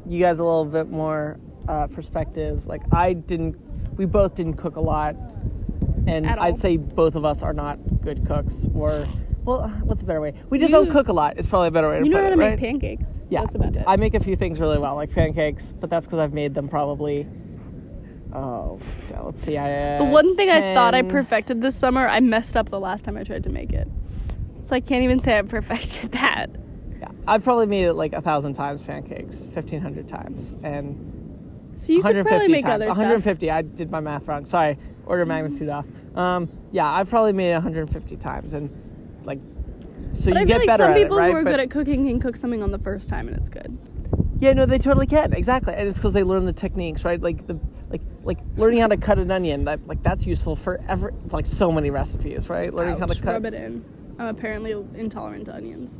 you 0.07 0.19
guys 0.19 0.39
a 0.39 0.43
little 0.43 0.65
bit 0.65 0.89
more 0.89 1.37
uh, 1.67 1.87
perspective, 1.87 2.65
like 2.65 2.81
I 2.93 3.13
didn't, 3.13 3.55
we 3.97 4.05
both 4.05 4.35
didn't 4.35 4.55
cook 4.55 4.75
a 4.77 4.81
lot, 4.81 5.15
and. 6.07 6.25
I'd 6.27 6.57
say 6.57 6.77
both 6.77 7.15
of 7.15 7.25
us 7.25 7.43
are 7.43 7.53
not 7.53 7.77
good 8.01 8.25
cooks. 8.25 8.67
Or, 8.73 9.05
well, 9.45 9.67
what's 9.83 10.01
a 10.01 10.05
better 10.05 10.21
way? 10.21 10.33
We 10.49 10.57
just 10.57 10.71
You- 10.71 10.77
don't 10.77 10.91
cook 10.91 11.09
a 11.09 11.13
lot. 11.13 11.37
It's 11.37 11.47
probably 11.47 11.67
a 11.67 11.71
better 11.71 11.89
way 11.89 11.99
to 11.99 12.05
you 12.05 12.11
know 12.11 12.17
put 12.17 12.23
how 12.23 12.29
to 12.31 12.35
right? 12.37 12.51
make 12.51 12.59
pancakes. 12.59 13.05
Yeah, 13.29 13.41
that's 13.41 13.55
about 13.55 13.75
it. 13.75 13.83
I 13.85 13.95
make 13.97 14.15
a 14.15 14.19
few 14.19 14.35
things 14.35 14.59
really 14.59 14.79
well, 14.79 14.95
like 14.95 15.11
pancakes, 15.11 15.71
but 15.79 15.89
that's 15.89 16.07
because 16.07 16.19
I've 16.19 16.33
made 16.33 16.55
them 16.55 16.67
probably. 16.67 17.27
Oh, 18.33 18.79
yeah, 19.09 19.21
let's 19.21 19.41
see. 19.43 19.57
I, 19.57 19.97
The 19.97 20.03
one 20.05 20.35
thing 20.35 20.49
I 20.49 20.73
thought 20.75 20.93
I 20.93 21.01
perfected 21.01 21.61
this 21.61 21.75
summer, 21.75 22.07
I 22.07 22.19
messed 22.19 22.55
up 22.55 22.69
the 22.69 22.79
last 22.79 23.03
time 23.05 23.17
I 23.17 23.23
tried 23.23 23.43
to 23.43 23.49
make 23.49 23.73
it. 23.73 23.87
So 24.61 24.75
I 24.75 24.79
can't 24.81 25.03
even 25.03 25.19
say 25.19 25.37
I 25.37 25.41
perfected 25.57 26.11
that. 26.11 26.47
Yeah, 26.99 27.07
I've 27.27 27.43
probably 27.43 27.65
made 27.65 27.85
it 27.85 27.93
like 27.93 28.13
a 28.13 28.21
thousand 28.21 28.53
times 28.53 28.81
pancakes, 28.81 29.47
fifteen 29.53 29.81
hundred 29.81 30.07
times, 30.09 30.55
and 30.63 30.95
So 31.75 31.93
you 31.93 32.03
could 32.03 32.15
150 32.17 32.23
probably 32.29 32.47
make 32.49 32.65
times. 32.65 32.75
other 32.75 32.83
stuff. 32.85 32.97
150. 32.97 33.49
I 33.49 33.61
did 33.63 33.89
my 33.89 33.99
math 33.99 34.27
wrong. 34.27 34.45
Sorry, 34.45 34.77
order 35.05 35.23
of 35.23 35.27
magnitude 35.27 35.69
off. 35.69 35.85
Um, 36.15 36.49
yeah, 36.71 36.87
I've 36.91 37.09
probably 37.09 37.31
made 37.33 37.49
it 37.51 37.53
150 37.53 38.15
times, 38.17 38.53
and 38.53 38.69
like, 39.23 39.39
so 40.13 40.25
But 40.25 40.33
you 40.35 40.39
I 40.41 40.43
get 40.45 40.47
feel 40.47 40.57
like 40.59 40.67
better 40.67 40.83
some 40.83 40.91
at 40.91 40.97
it, 40.97 41.03
people 41.03 41.17
right? 41.17 41.31
who 41.31 41.37
are 41.37 41.43
But- 41.43 41.49
good 41.51 41.59
at 41.61 41.69
cooking 41.71 42.05
can 42.07 42.19
cook 42.19 42.35
something 42.35 42.61
on 42.61 42.69
the 42.71 42.79
first 42.79 43.09
time 43.09 43.27
and 43.27 43.35
it's 43.37 43.49
good. 43.49 43.75
Yeah, 44.39 44.53
no, 44.53 44.65
they 44.65 44.77
totally 44.77 45.07
can. 45.07 45.33
Exactly, 45.33 45.73
and 45.73 45.87
it's 45.87 45.97
because 45.97 46.13
they 46.13 46.23
learn 46.23 46.45
the 46.45 46.53
techniques, 46.53 47.03
right? 47.03 47.21
Like 47.21 47.45
the 47.47 47.59
like 47.89 48.01
like 48.23 48.37
learning 48.55 48.79
how 48.81 48.87
to 48.87 48.97
cut 48.97 49.19
an 49.19 49.31
onion. 49.31 49.65
That 49.65 49.85
like 49.87 50.01
that's 50.03 50.25
useful 50.25 50.55
for 50.55 50.79
every 50.87 51.11
like 51.31 51.45
so 51.45 51.71
many 51.71 51.89
recipes, 51.89 52.49
right? 52.49 52.73
Learning 52.73 52.97
how 52.97 53.05
to 53.05 53.15
cut. 53.15 53.25
rub 53.33 53.45
it 53.45 53.53
in. 53.53 53.83
I'm 54.17 54.27
apparently 54.27 54.71
intolerant 54.95 55.45
to 55.45 55.55
onions. 55.55 55.99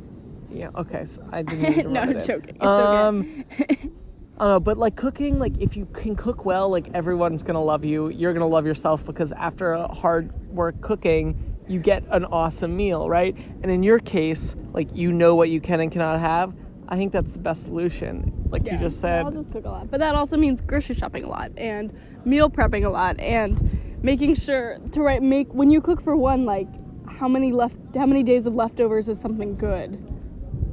Yeah. 0.50 0.70
Okay. 0.74 1.04
So 1.04 1.26
I 1.32 1.42
didn't. 1.42 1.92
No, 1.92 2.00
I'm 2.00 2.12
in. 2.16 2.26
joking. 2.26 2.56
It's 2.56 2.64
Um, 2.64 3.44
okay. 3.52 3.90
Uh, 4.40 4.58
but 4.58 4.78
like 4.78 4.96
cooking, 4.96 5.38
like 5.38 5.52
if 5.60 5.76
you 5.76 5.84
can 5.92 6.16
cook 6.16 6.46
well, 6.46 6.70
like 6.70 6.88
everyone's 6.94 7.42
gonna 7.42 7.62
love 7.62 7.84
you. 7.84 8.08
You're 8.08 8.32
gonna 8.32 8.46
love 8.48 8.64
yourself 8.64 9.04
because 9.04 9.32
after 9.32 9.72
a 9.74 9.86
hard 9.86 10.32
work 10.48 10.80
cooking, 10.80 11.36
you 11.68 11.78
get 11.78 12.02
an 12.10 12.24
awesome 12.24 12.74
meal, 12.74 13.06
right? 13.06 13.36
And 13.62 13.70
in 13.70 13.82
your 13.82 13.98
case, 13.98 14.56
like 14.72 14.88
you 14.96 15.12
know 15.12 15.34
what 15.34 15.50
you 15.50 15.60
can 15.60 15.80
and 15.80 15.92
cannot 15.92 16.20
have. 16.20 16.54
I 16.90 16.96
think 16.96 17.12
that's 17.12 17.30
the 17.32 17.38
best 17.38 17.64
solution. 17.64 18.32
Like 18.50 18.66
you 18.66 18.76
just 18.78 19.00
said, 19.00 19.24
I'll 19.24 19.30
just 19.30 19.52
cook 19.52 19.64
a 19.64 19.68
lot. 19.70 19.90
But 19.90 20.00
that 20.00 20.14
also 20.16 20.36
means 20.36 20.60
grocery 20.60 20.96
shopping 20.96 21.24
a 21.24 21.28
lot 21.28 21.52
and 21.56 21.92
meal 22.24 22.50
prepping 22.50 22.84
a 22.84 22.88
lot 22.90 23.18
and 23.20 23.98
making 24.02 24.34
sure 24.34 24.78
to 24.92 25.00
right 25.00 25.22
make 25.22 25.52
when 25.54 25.70
you 25.70 25.80
cook 25.80 26.02
for 26.02 26.16
one 26.16 26.44
like 26.44 26.66
how 27.08 27.28
many 27.28 27.52
left 27.52 27.76
how 27.94 28.06
many 28.06 28.22
days 28.22 28.46
of 28.46 28.54
leftovers 28.54 29.08
is 29.08 29.20
something 29.20 29.56
good? 29.56 30.04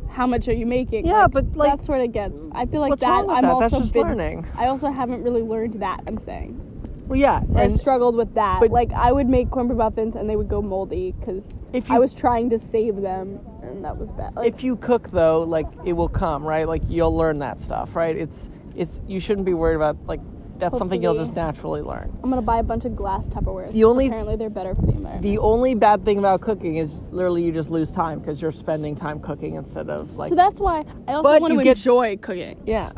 How 0.09 0.25
much 0.25 0.47
are 0.47 0.53
you 0.53 0.65
making? 0.65 1.05
Yeah, 1.05 1.27
but, 1.27 1.55
like, 1.55 1.69
that's 1.77 1.88
what 1.88 2.01
it 2.01 2.12
gets. 2.12 2.39
I 2.53 2.65
feel 2.65 2.81
like 2.81 2.97
that 3.00 3.07
I'm 3.07 3.27
that? 3.27 3.45
also 3.45 3.59
That's 3.69 3.81
just 3.83 3.93
been- 3.93 4.01
learning. 4.07 4.47
I 4.55 4.65
also 4.65 4.89
haven't 4.89 5.21
really 5.21 5.43
learned 5.43 5.79
that, 5.81 6.00
I'm 6.07 6.17
saying. 6.17 6.59
Well, 7.08 7.20
yeah, 7.20 7.42
I 7.56 7.64
and 7.64 7.80
struggled 7.80 8.16
with 8.16 8.34
that. 8.36 8.60
but- 8.60 8.72
like 8.72 8.92
I 8.92 9.12
would 9.12 9.28
make 9.28 9.50
cornbread 9.50 9.78
muffins 9.78 10.16
and 10.16 10.30
they 10.30 10.36
would 10.36 10.50
go 10.50 10.62
moldy 10.62 11.14
because 11.20 11.44
If 11.74 11.90
I 11.92 12.00
was 12.00 12.14
trying 12.14 12.50
to 12.52 12.60
save 12.60 12.98
them 13.02 13.40
and 13.62 13.84
that 13.84 13.98
was 13.98 14.10
bad. 14.12 14.36
Like, 14.36 14.54
if 14.54 14.64
you 14.64 14.76
cook 14.78 15.12
though, 15.12 15.44
like 15.44 15.68
it 15.86 15.94
will 15.94 16.10
come, 16.10 16.44
right? 16.44 16.68
Like 16.68 16.82
you'll 16.88 17.16
learn 17.16 17.40
that 17.40 17.62
stuff, 17.62 17.96
right? 17.96 18.16
It's 18.16 18.50
it's 18.76 19.00
you 19.08 19.20
shouldn't 19.20 19.46
be 19.46 19.54
worried 19.54 19.76
about 19.76 19.98
like 20.06 20.20
that's 20.60 20.78
something 20.80 21.04
you'll 21.04 21.16
just 21.16 21.36
naturally 21.36 21.82
learn. 21.82 22.12
I'm 22.24 22.30
gonna 22.32 22.42
buy 22.42 22.58
a 22.58 22.64
bunch 22.64 22.86
of 22.86 22.96
glass 22.96 23.28
Tupperware. 23.28 23.72
The 23.72 23.84
only- 23.84 24.08
apparently 24.08 24.36
they're 24.38 24.50
better 24.50 24.74
for 24.74 24.82
the 24.82 24.94
environment. 24.94 25.22
The 25.22 25.38
only 25.38 25.76
bad 25.76 26.04
thing 26.04 26.18
about 26.18 26.42
cooking 26.42 26.78
is 26.78 26.96
literally 27.12 27.44
you 27.44 27.52
just 27.52 27.70
lose 27.70 27.92
time 27.92 28.20
because 28.20 28.42
you're 28.42 28.52
spending 28.52 28.96
time 28.96 29.20
cooking 29.20 29.54
instead 29.56 29.90
of 29.90 30.16
like 30.18 30.30
so 30.30 30.36
that's 30.36 30.60
why 30.60 30.84
I 31.08 31.14
also 31.14 31.40
want 31.40 31.54
to 31.54 31.64
get- 31.64 31.78
enjoy 31.78 32.18
cooking 32.18 32.58
yeah, 32.66 32.92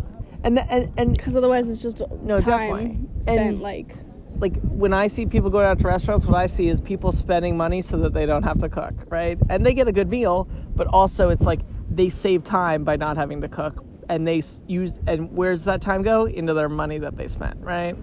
and 0.44 0.58
and 0.60 0.90
and 0.98 1.18
because 1.18 1.36
otherwise 1.36 1.70
it's 1.70 1.82
just 1.82 2.00
No, 2.24 2.38
time 2.40 2.46
definitely. 2.46 2.98
Spent 3.22 3.40
And- 3.40 3.62
like 3.62 3.96
like 4.40 4.56
when 4.62 4.94
I 4.94 5.08
see 5.08 5.26
people 5.26 5.50
going 5.50 5.66
out 5.66 5.80
to 5.80 5.88
restaurants, 5.88 6.26
what 6.26 6.38
I 6.38 6.48
see 6.48 6.70
is 6.70 6.80
people 6.80 7.12
spending 7.12 7.58
money 7.58 7.82
so 7.82 7.98
that 7.98 8.14
they 8.14 8.26
don't 8.26 8.44
have 8.44 8.60
to 8.60 8.70
cook, 8.70 8.94
right? 9.10 9.38
And 9.50 9.66
they 9.66 9.74
get 9.74 9.90
a 9.90 9.92
good 9.92 10.10
meal, 10.10 10.48
but 10.76 10.88
also 10.88 11.28
it's 11.28 11.42
like 11.46 11.60
they 11.90 12.08
save 12.08 12.46
time 12.46 12.86
by 12.86 12.96
not 12.96 13.18
having 13.18 13.42
to 13.42 13.50
cook, 13.50 13.84
and 14.08 14.26
they 14.26 14.42
use 14.68 14.94
and 15.08 15.30
where's 15.34 15.64
that 15.66 15.82
time 15.82 16.04
go 16.04 16.26
into 16.26 16.54
their 16.54 16.70
money 16.70 17.00
that 17.00 17.18
they 17.18 17.28
spent, 17.28 17.60
right? 17.60 17.98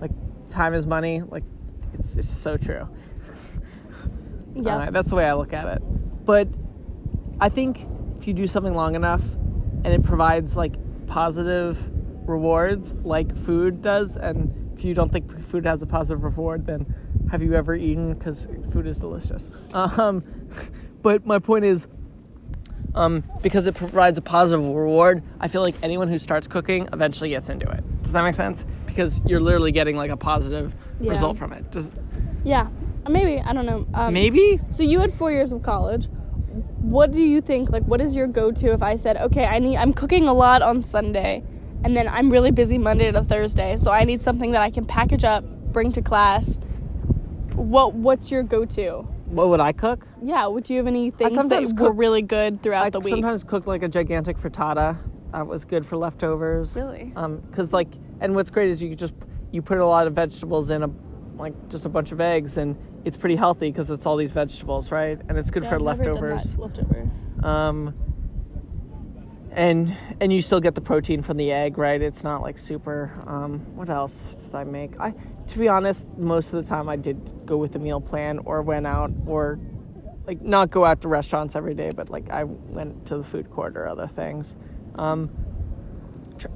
Like 0.00 0.12
time 0.48 0.72
is 0.72 0.86
money. 0.86 1.20
Like 1.20 1.44
it's 1.92 2.16
it's 2.16 2.28
so 2.30 2.56
true. 2.56 2.88
yeah. 4.54 4.76
Uh, 4.78 4.90
that's 4.90 5.10
the 5.10 5.16
way 5.16 5.26
I 5.26 5.34
look 5.34 5.52
at 5.52 5.76
it. 5.76 5.82
But 6.24 6.48
I 7.40 7.48
think 7.50 7.86
if 8.18 8.26
you 8.26 8.32
do 8.32 8.46
something 8.46 8.74
long 8.74 8.94
enough 8.94 9.22
and 9.84 9.88
it 9.88 10.02
provides 10.04 10.56
like 10.56 10.74
positive 11.06 11.78
rewards 12.26 12.94
like 13.02 13.36
food 13.36 13.82
does, 13.82 14.16
and 14.16 14.61
if 14.82 14.86
you 14.86 14.94
don't 14.94 15.12
think 15.12 15.30
food 15.48 15.64
has 15.64 15.80
a 15.80 15.86
positive 15.86 16.24
reward, 16.24 16.66
then 16.66 16.92
have 17.30 17.40
you 17.40 17.54
ever 17.54 17.72
eaten? 17.76 18.14
Because 18.14 18.48
food 18.72 18.88
is 18.88 18.98
delicious. 18.98 19.48
Um, 19.72 20.24
but 21.02 21.24
my 21.24 21.38
point 21.38 21.64
is, 21.64 21.86
um, 22.96 23.22
because 23.42 23.68
it 23.68 23.76
provides 23.76 24.18
a 24.18 24.22
positive 24.22 24.66
reward, 24.66 25.22
I 25.38 25.46
feel 25.46 25.62
like 25.62 25.76
anyone 25.84 26.08
who 26.08 26.18
starts 26.18 26.48
cooking 26.48 26.88
eventually 26.92 27.30
gets 27.30 27.48
into 27.48 27.70
it. 27.70 28.02
Does 28.02 28.12
that 28.12 28.24
make 28.24 28.34
sense? 28.34 28.66
Because 28.86 29.20
you're 29.24 29.40
literally 29.40 29.70
getting 29.70 29.96
like 29.96 30.10
a 30.10 30.16
positive 30.16 30.74
Yeah. 31.00 31.10
result 31.10 31.38
from 31.38 31.52
it. 31.52 31.70
Does 31.70 31.92
yeah 32.44 32.68
maybe 33.08 33.40
I 33.40 33.52
don't 33.52 33.66
know 33.66 33.86
um, 33.94 34.12
maybe? 34.12 34.60
so 34.70 34.82
you 34.82 34.98
had 34.98 35.14
four 35.14 35.30
years 35.30 35.52
of 35.52 35.62
college 35.62 36.08
what 36.80 37.12
do 37.12 37.20
you 37.20 37.40
think 37.40 37.70
like 37.70 37.84
what 37.84 38.00
is 38.00 38.16
your 38.16 38.26
go-to 38.26 38.72
if 38.72 38.82
I 38.82 38.96
said 38.96 39.16
okay 39.16 39.44
I 39.44 39.60
need 39.60 39.76
I'm 39.76 39.92
cooking 39.92 40.26
a 40.28 40.32
lot 40.32 40.60
on 40.60 40.82
Sunday 40.82 41.44
and 41.84 41.96
then 41.96 42.06
I'm 42.08 42.30
really 42.30 42.50
busy 42.50 42.78
Monday 42.78 43.10
to 43.12 43.22
Thursday 43.24 43.76
so 43.76 43.90
I 43.90 44.04
need 44.04 44.20
something 44.22 44.52
that 44.52 44.62
I 44.62 44.70
can 44.70 44.84
package 44.84 45.24
up 45.24 45.44
bring 45.72 45.90
to 45.92 46.02
class 46.02 46.58
what 47.54 47.94
what's 47.94 48.30
your 48.30 48.42
go-to 48.42 49.06
What 49.26 49.48
would 49.48 49.60
I 49.60 49.72
cook? 49.72 50.06
yeah 50.22 50.46
would 50.46 50.68
you 50.70 50.76
have 50.78 50.86
any 50.86 51.10
things 51.10 51.32
that 51.32 51.40
sometimes 51.40 51.74
were 51.74 51.92
really 51.92 52.22
good 52.22 52.62
throughout 52.62 52.86
I 52.86 52.90
the 52.90 53.00
week 53.00 53.14
I 53.14 53.16
sometimes 53.16 53.44
cook 53.44 53.66
like 53.66 53.82
a 53.82 53.88
gigantic 53.88 54.38
frittata. 54.38 54.96
That 55.32 55.46
was 55.46 55.64
good 55.64 55.86
for 55.86 55.96
leftovers. 55.96 56.76
Really? 56.76 57.10
Um, 57.16 57.42
cause 57.52 57.72
like, 57.72 57.88
and 58.20 58.34
what's 58.34 58.50
great 58.50 58.68
is 58.68 58.82
you 58.82 58.94
just 58.94 59.14
you 59.50 59.62
put 59.62 59.78
a 59.78 59.86
lot 59.86 60.06
of 60.06 60.12
vegetables 60.12 60.70
in 60.70 60.82
a 60.82 60.90
like 61.38 61.54
just 61.70 61.86
a 61.86 61.88
bunch 61.88 62.12
of 62.12 62.20
eggs, 62.20 62.58
and 62.58 62.76
it's 63.06 63.16
pretty 63.16 63.36
healthy 63.36 63.70
because 63.70 63.90
it's 63.90 64.04
all 64.04 64.16
these 64.18 64.32
vegetables, 64.32 64.90
right? 64.90 65.18
And 65.30 65.38
it's 65.38 65.50
good 65.50 65.62
Yeah, 65.62 65.70
for 65.70 65.74
I've 65.76 65.82
never 65.98 66.04
done 66.04 66.14
leftovers. 66.14 66.52
that 66.52 66.58
leftover 66.60 67.10
Um, 67.42 67.94
and 69.54 69.96
and 70.20 70.32
you 70.32 70.40
still 70.40 70.60
get 70.60 70.74
the 70.74 70.80
protein 70.80 71.22
from 71.22 71.36
the 71.36 71.52
egg, 71.52 71.78
right? 71.78 72.00
It's 72.00 72.24
not 72.24 72.42
like 72.42 72.58
super. 72.58 73.22
Um, 73.26 73.60
what 73.76 73.88
else 73.88 74.36
did 74.36 74.54
I 74.54 74.64
make? 74.64 74.98
I, 74.98 75.12
to 75.48 75.58
be 75.58 75.68
honest, 75.68 76.06
most 76.16 76.52
of 76.52 76.64
the 76.64 76.68
time 76.68 76.88
I 76.88 76.96
did 76.96 77.46
go 77.46 77.56
with 77.56 77.72
the 77.72 77.78
meal 77.78 78.00
plan 78.00 78.38
or 78.44 78.62
went 78.62 78.86
out 78.86 79.10
or 79.26 79.58
like 80.26 80.40
not 80.40 80.70
go 80.70 80.84
out 80.84 81.00
to 81.02 81.08
restaurants 81.08 81.54
every 81.56 81.74
day, 81.74 81.90
but 81.90 82.08
like 82.08 82.30
I 82.30 82.44
went 82.44 83.06
to 83.06 83.18
the 83.18 83.24
food 83.24 83.50
court 83.50 83.76
or 83.76 83.88
other 83.88 84.06
things. 84.06 84.54
Um, 84.94 85.30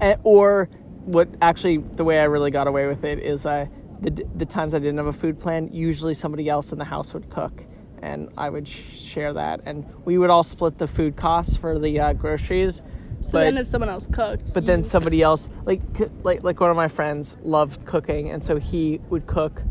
eh, 0.01 0.17
or 0.23 0.69
what 1.05 1.29
actually 1.43 1.79
the 1.79 2.05
way 2.05 2.19
I 2.21 2.25
really 2.25 2.51
got 2.51 2.67
away 2.67 2.87
with 2.87 3.05
it 3.05 3.19
is 3.19 3.45
I 3.47 3.69
the 4.01 4.27
the 4.37 4.47
times 4.47 4.75
I 4.75 4.79
didn't 4.79 4.99
have 4.99 5.07
a 5.07 5.13
food 5.13 5.39
plan, 5.39 5.69
usually 5.73 6.15
somebody 6.15 6.49
else 6.49 6.73
in 6.73 6.79
the 6.79 6.85
house 6.85 7.13
would 7.13 7.29
cook, 7.31 7.63
and 8.07 8.29
I 8.39 8.49
would 8.49 8.67
sh- 8.69 8.81
share 8.97 9.33
that, 9.33 9.61
and 9.67 9.85
we 10.05 10.17
would 10.17 10.31
all 10.31 10.45
split 10.45 10.79
the 10.79 10.87
food 10.87 11.17
costs 11.17 11.57
for 11.57 11.79
the 11.79 11.99
uh, 12.01 12.13
groceries. 12.13 12.83
so 13.21 13.33
but 13.33 13.41
then 13.41 13.59
if 13.59 13.67
someone 13.67 13.91
else 13.91 14.07
cooked 14.07 14.55
but 14.55 14.65
then 14.67 14.85
somebody 14.85 15.23
else 15.23 15.49
like 15.65 15.81
like 16.23 16.43
like 16.45 16.61
one 16.61 16.71
of 16.71 16.77
my 16.77 16.89
friends 16.89 17.37
loved 17.43 17.85
cooking, 17.85 18.31
and 18.31 18.45
so 18.45 18.57
he 18.57 19.01
would 19.11 19.27
cook 19.27 19.63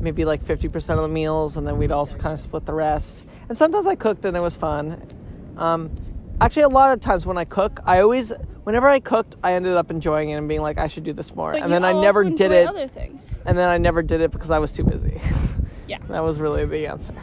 maybe 0.00 0.24
like 0.24 0.42
fifty 0.42 0.68
percent 0.68 0.98
of 0.98 1.02
the 1.02 1.14
meals, 1.20 1.56
and 1.56 1.66
then 1.66 1.76
we'd 1.78 1.92
also 1.92 2.16
kind 2.16 2.32
of 2.32 2.40
split 2.40 2.64
the 2.64 2.74
rest. 2.74 3.24
And 3.48 3.56
sometimes 3.56 3.86
I 3.86 3.94
cooked, 3.94 4.24
and 4.24 4.36
it 4.36 4.42
was 4.42 4.56
fun. 4.56 5.00
Um, 5.56 5.90
actually, 6.40 6.62
a 6.62 6.68
lot 6.68 6.92
of 6.92 7.00
times 7.00 7.26
when 7.26 7.38
I 7.38 7.44
cook, 7.44 7.80
I 7.84 8.00
always 8.00 8.32
whenever 8.64 8.88
I 8.88 9.00
cooked, 9.00 9.36
I 9.44 9.52
ended 9.52 9.76
up 9.76 9.90
enjoying 9.90 10.30
it 10.30 10.34
and 10.34 10.48
being 10.48 10.62
like, 10.62 10.78
I 10.78 10.88
should 10.88 11.04
do 11.04 11.12
this 11.12 11.34
more. 11.34 11.52
but 11.52 11.60
and 11.62 11.68
you 11.68 11.74
then 11.74 11.84
I 11.84 11.92
never 11.92 12.24
did 12.24 12.50
it, 12.50 12.66
other 12.66 12.88
things 12.88 13.32
and 13.44 13.56
then 13.56 13.68
I 13.68 13.78
never 13.78 14.02
did 14.02 14.20
it 14.20 14.32
because 14.32 14.50
I 14.50 14.58
was 14.58 14.72
too 14.72 14.82
busy. 14.82 15.20
yeah 15.86 15.98
that 16.08 16.24
was 16.24 16.38
really 16.38 16.64
the 16.64 16.86
answer. 16.86 17.14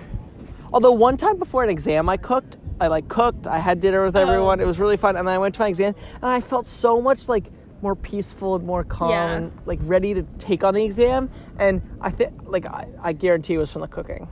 Although 0.74 0.94
one 0.94 1.18
time 1.18 1.38
before 1.38 1.64
an 1.64 1.70
exam, 1.70 2.10
I 2.10 2.18
cooked. 2.18 2.58
I 2.82 2.88
like 2.88 3.08
cooked. 3.08 3.48
I 3.48 3.60
had 3.60 3.80
dinner 3.80 4.04
with 4.04 4.18
everyone. 4.18 4.60
Oh. 4.60 4.64
It 4.64 4.68
was 4.68 4.80
really 4.80 4.98
fun. 4.98 5.16
And 5.16 5.28
then 5.28 5.36
I 5.36 5.38
went 5.38 5.54
to 5.56 5.62
my 5.62 5.68
exam, 5.68 5.94
and 6.16 6.26
I 6.26 6.42
felt 6.42 6.68
so 6.68 7.00
much 7.00 7.28
like 7.30 7.46
more 7.82 7.96
peaceful 7.96 8.56
and 8.56 8.66
more 8.66 8.84
calm, 8.84 9.12
Yeah. 9.12 9.32
and 9.34 9.52
like 9.66 9.80
ready 9.84 10.14
to 10.14 10.24
take 10.40 10.64
on 10.64 10.74
the 10.74 10.84
exam. 10.84 11.30
And 11.60 11.82
I 12.02 12.10
think, 12.10 12.34
like, 12.46 12.66
I, 12.66 12.88
I 13.02 13.14
guarantee 13.14 13.54
it 13.54 13.58
was 13.60 13.72
from 13.72 13.82
the 13.82 13.88
cooking. 13.88 14.28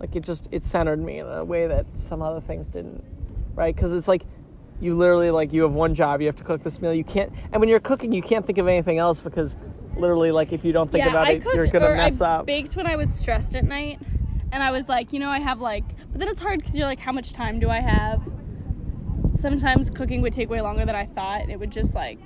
Like 0.00 0.14
it 0.16 0.20
just 0.20 0.48
it 0.52 0.64
centered 0.64 1.00
me 1.00 1.18
in 1.18 1.26
a 1.26 1.44
way 1.44 1.66
that 1.66 1.84
some 1.96 2.22
other 2.22 2.40
things 2.40 2.66
didn't, 2.68 3.04
right? 3.54 3.74
Because 3.74 3.92
it's 3.92 4.08
like 4.08 4.22
you 4.80 4.96
literally 4.96 5.30
like 5.30 5.52
you 5.52 5.62
have 5.62 5.72
one 5.72 5.94
job. 5.94 6.20
You 6.20 6.28
have 6.28 6.36
to 6.36 6.44
cook 6.44 6.62
this 6.62 6.80
meal. 6.80 6.94
You 6.94 7.04
can't, 7.04 7.32
and 7.52 7.60
when 7.60 7.68
you're 7.68 7.80
cooking, 7.80 8.12
you 8.12 8.22
can't 8.22 8.46
think 8.46 8.58
of 8.58 8.68
anything 8.68 8.98
else 8.98 9.20
because 9.20 9.56
literally, 9.96 10.30
like, 10.30 10.52
if 10.52 10.64
you 10.64 10.72
don't 10.72 10.90
think 10.90 11.04
yeah, 11.04 11.10
about 11.10 11.26
I 11.26 11.32
it, 11.32 11.42
cooked, 11.42 11.56
you're 11.56 11.66
gonna 11.66 11.96
mess 11.96 12.20
I 12.20 12.36
up. 12.36 12.46
baked 12.46 12.76
when 12.76 12.86
I 12.86 12.94
was 12.94 13.12
stressed 13.12 13.56
at 13.56 13.64
night, 13.64 13.98
and 14.52 14.62
I 14.62 14.70
was 14.70 14.88
like, 14.88 15.12
you 15.12 15.18
know, 15.20 15.28
I 15.30 15.40
have 15.40 15.60
like, 15.60 15.84
but 16.10 16.18
then 16.18 16.28
it's 16.28 16.40
hard 16.40 16.60
because 16.60 16.76
you're 16.76 16.86
like, 16.86 17.00
how 17.00 17.12
much 17.12 17.32
time 17.32 17.58
do 17.60 17.68
I 17.70 17.80
have? 17.80 18.22
Sometimes 19.34 19.90
cooking 19.90 20.22
would 20.22 20.32
take 20.32 20.48
way 20.50 20.60
longer 20.60 20.84
than 20.84 20.96
I 20.96 21.06
thought. 21.06 21.48
It 21.48 21.58
would 21.60 21.70
just 21.70 21.94
like, 21.94 22.18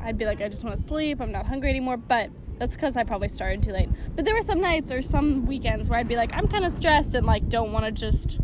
I'd 0.00 0.16
be 0.16 0.24
like, 0.24 0.40
I 0.40 0.48
just 0.48 0.64
want 0.64 0.76
to 0.76 0.82
sleep. 0.82 1.20
I'm 1.20 1.32
not 1.32 1.46
hungry 1.46 1.70
anymore. 1.70 1.96
But 1.96 2.30
that's 2.58 2.74
because 2.74 2.96
I 2.96 3.02
probably 3.04 3.28
started 3.28 3.62
too 3.62 3.72
late. 3.72 3.88
But 4.14 4.24
there 4.24 4.34
were 4.34 4.42
some 4.42 4.60
nights 4.60 4.90
or 4.92 5.02
some 5.02 5.46
weekends 5.46 5.88
where 5.88 5.98
I'd 5.98 6.08
be 6.08 6.16
like, 6.16 6.32
I'm 6.32 6.46
kind 6.48 6.64
of 6.64 6.72
stressed 6.72 7.14
and 7.14 7.26
like 7.26 7.48
don't 7.48 7.72
want 7.72 7.84
to 7.86 7.90
just 7.90 8.38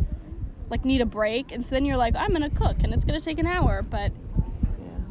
like 0.68 0.84
need 0.84 1.00
a 1.00 1.06
break. 1.06 1.52
And 1.52 1.64
so 1.64 1.70
then 1.74 1.84
you're 1.84 1.96
like, 1.96 2.14
I'm 2.16 2.32
gonna 2.32 2.50
cook 2.50 2.78
and 2.82 2.92
it's 2.92 3.04
gonna 3.04 3.20
take 3.20 3.38
an 3.38 3.46
hour, 3.46 3.82
but 3.82 4.10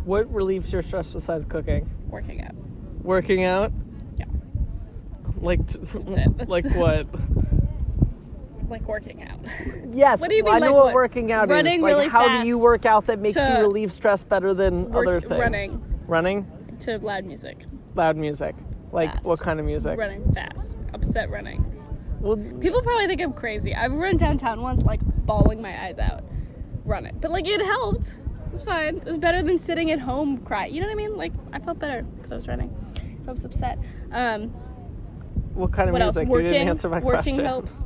What 0.05 0.31
relieves 0.33 0.71
your 0.73 0.83
stress 0.83 1.09
besides 1.09 1.45
cooking? 1.45 1.89
working 2.07 2.43
out. 2.43 2.55
Working 3.03 3.43
out? 3.43 3.71
Yeah. 4.17 4.25
Like, 5.37 5.65
t- 5.67 5.79
like 6.47 6.65
what? 6.75 7.07
Like 8.69 8.87
working 8.87 9.23
out. 9.23 9.37
Yes, 9.91 10.19
What 10.19 10.29
do 10.29 10.35
you 10.35 10.43
mean, 10.43 10.53
I 10.53 10.59
know 10.59 10.73
what, 10.73 10.85
what? 10.85 10.93
working 10.93 11.31
out 11.31 11.49
Running 11.49 11.75
is. 11.77 11.81
Like, 11.81 11.89
really 11.93 12.07
how 12.07 12.41
do 12.41 12.47
you 12.47 12.57
work 12.59 12.85
out 12.85 13.07
that 13.07 13.19
makes 13.19 13.35
you 13.35 13.41
relieve 13.59 13.91
stress 13.91 14.23
better 14.23 14.53
than 14.53 14.91
work- 14.91 15.07
other 15.07 15.19
things? 15.21 15.39
running. 15.41 15.83
Running? 16.07 16.47
to 16.79 16.97
loud 16.99 17.25
music. 17.25 17.65
Loud 17.95 18.15
music. 18.15 18.55
Like 18.91 19.11
Fast. 19.11 19.25
what 19.25 19.39
kind 19.39 19.59
of 19.59 19.65
music? 19.65 19.97
Running 19.97 20.31
fast. 20.33 20.77
Upset 20.93 21.29
running. 21.29 21.65
Well, 22.21 22.37
People 22.37 22.81
probably 22.81 23.05
think 23.07 23.21
I'm 23.21 23.33
crazy. 23.33 23.75
I've 23.75 23.91
run 23.91 24.17
downtown 24.17 24.61
once, 24.61 24.83
like 24.83 25.01
bawling 25.25 25.61
my 25.61 25.85
eyes 25.85 25.97
out, 25.99 26.23
Run 26.85 27.05
it, 27.05 27.19
But 27.21 27.31
like 27.31 27.47
it 27.47 27.61
helped. 27.61 28.15
It 28.47 28.51
was 28.53 28.63
fine. 28.63 28.97
It 28.97 29.05
was 29.05 29.17
better 29.19 29.43
than 29.43 29.59
sitting 29.59 29.91
at 29.91 29.99
home 29.99 30.37
crying. 30.39 30.73
You 30.73 30.81
know 30.81 30.87
what 30.87 30.93
I 30.93 30.95
mean? 30.95 31.15
Like 31.17 31.33
I 31.53 31.59
felt 31.59 31.79
better 31.79 32.01
because 32.03 32.31
I 32.31 32.35
was 32.35 32.47
running. 32.47 32.73
So 33.23 33.29
I 33.29 33.31
was 33.31 33.43
upset. 33.45 33.77
Um, 34.11 34.47
what 35.53 35.71
kind 35.73 35.89
of 35.89 35.93
what 35.93 36.01
else? 36.01 36.15
music? 36.15 36.27
you 36.27 36.31
Working. 36.31 36.47
didn't 36.53 36.67
answer 36.69 36.89
my 36.89 36.99
working 36.99 37.35
question. 37.35 37.45
helps. 37.45 37.85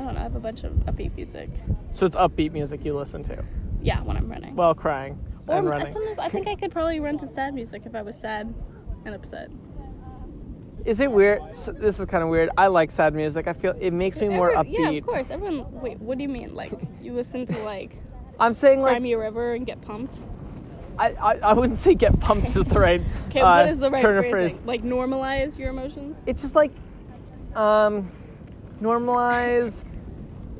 I 0.00 0.04
don't 0.04 0.14
know. 0.14 0.20
I 0.20 0.22
have 0.22 0.36
a 0.36 0.40
bunch 0.40 0.64
of 0.64 0.72
upbeat 0.86 1.14
music. 1.14 1.50
So 1.92 2.06
it's 2.06 2.16
upbeat 2.16 2.52
music 2.52 2.84
you 2.84 2.96
listen 2.96 3.22
to 3.24 3.44
Yeah, 3.82 4.02
when 4.02 4.16
I'm 4.16 4.30
running. 4.30 4.56
while 4.56 4.74
crying 4.74 5.18
or 5.46 5.56
and 5.56 5.68
running. 5.68 5.92
sometimes 5.92 6.18
I 6.18 6.28
think 6.30 6.48
I 6.48 6.54
could 6.60 6.72
probably 6.72 7.00
run 7.00 7.18
to 7.18 7.26
sad 7.26 7.54
music 7.54 7.82
if 7.84 7.94
I 7.94 8.00
was 8.00 8.18
sad 8.18 8.52
and 9.04 9.14
upset. 9.14 9.50
Is 10.86 11.00
it 11.00 11.12
weird? 11.12 11.42
So 11.54 11.72
this 11.72 12.00
is 12.00 12.06
kind 12.06 12.22
of 12.24 12.30
weird. 12.30 12.48
I 12.56 12.68
like 12.68 12.90
sad 12.90 13.14
music. 13.14 13.46
I 13.46 13.52
feel 13.52 13.74
it 13.78 13.90
makes 13.92 14.18
me 14.18 14.30
more 14.30 14.52
upbeat. 14.54 14.78
Yeah, 14.78 14.90
of 14.98 15.04
course. 15.04 15.30
Everyone. 15.30 15.70
Wait, 15.82 15.98
what 16.00 16.16
do 16.16 16.22
you 16.22 16.30
mean? 16.30 16.54
Like 16.54 16.72
you 17.02 17.12
listen 17.12 17.44
to 17.46 17.58
like 17.62 17.98
I'm 18.38 18.54
saying 18.54 18.80
like 18.80 19.02
Me 19.02 19.12
a 19.12 19.18
River 19.18 19.52
and 19.52 19.66
get 19.66 19.82
pumped? 19.82 20.20
I, 20.98 21.10
I, 21.12 21.34
I 21.38 21.52
wouldn't 21.52 21.78
say 21.78 21.94
get 21.94 22.18
pumped 22.20 22.56
is 22.56 22.64
the 22.64 22.80
right. 22.80 23.02
Okay, 23.28 23.40
uh, 23.40 23.58
what 23.58 23.68
is 23.68 23.78
the 23.78 23.90
right 23.90 24.02
phrasing? 24.02 24.30
phrase. 24.30 24.58
Like 24.64 24.82
normalize 24.82 25.58
your 25.58 25.68
emotions? 25.68 26.16
It's 26.24 26.40
just 26.40 26.54
like 26.54 26.72
um 27.54 28.10
normalize. 28.80 29.82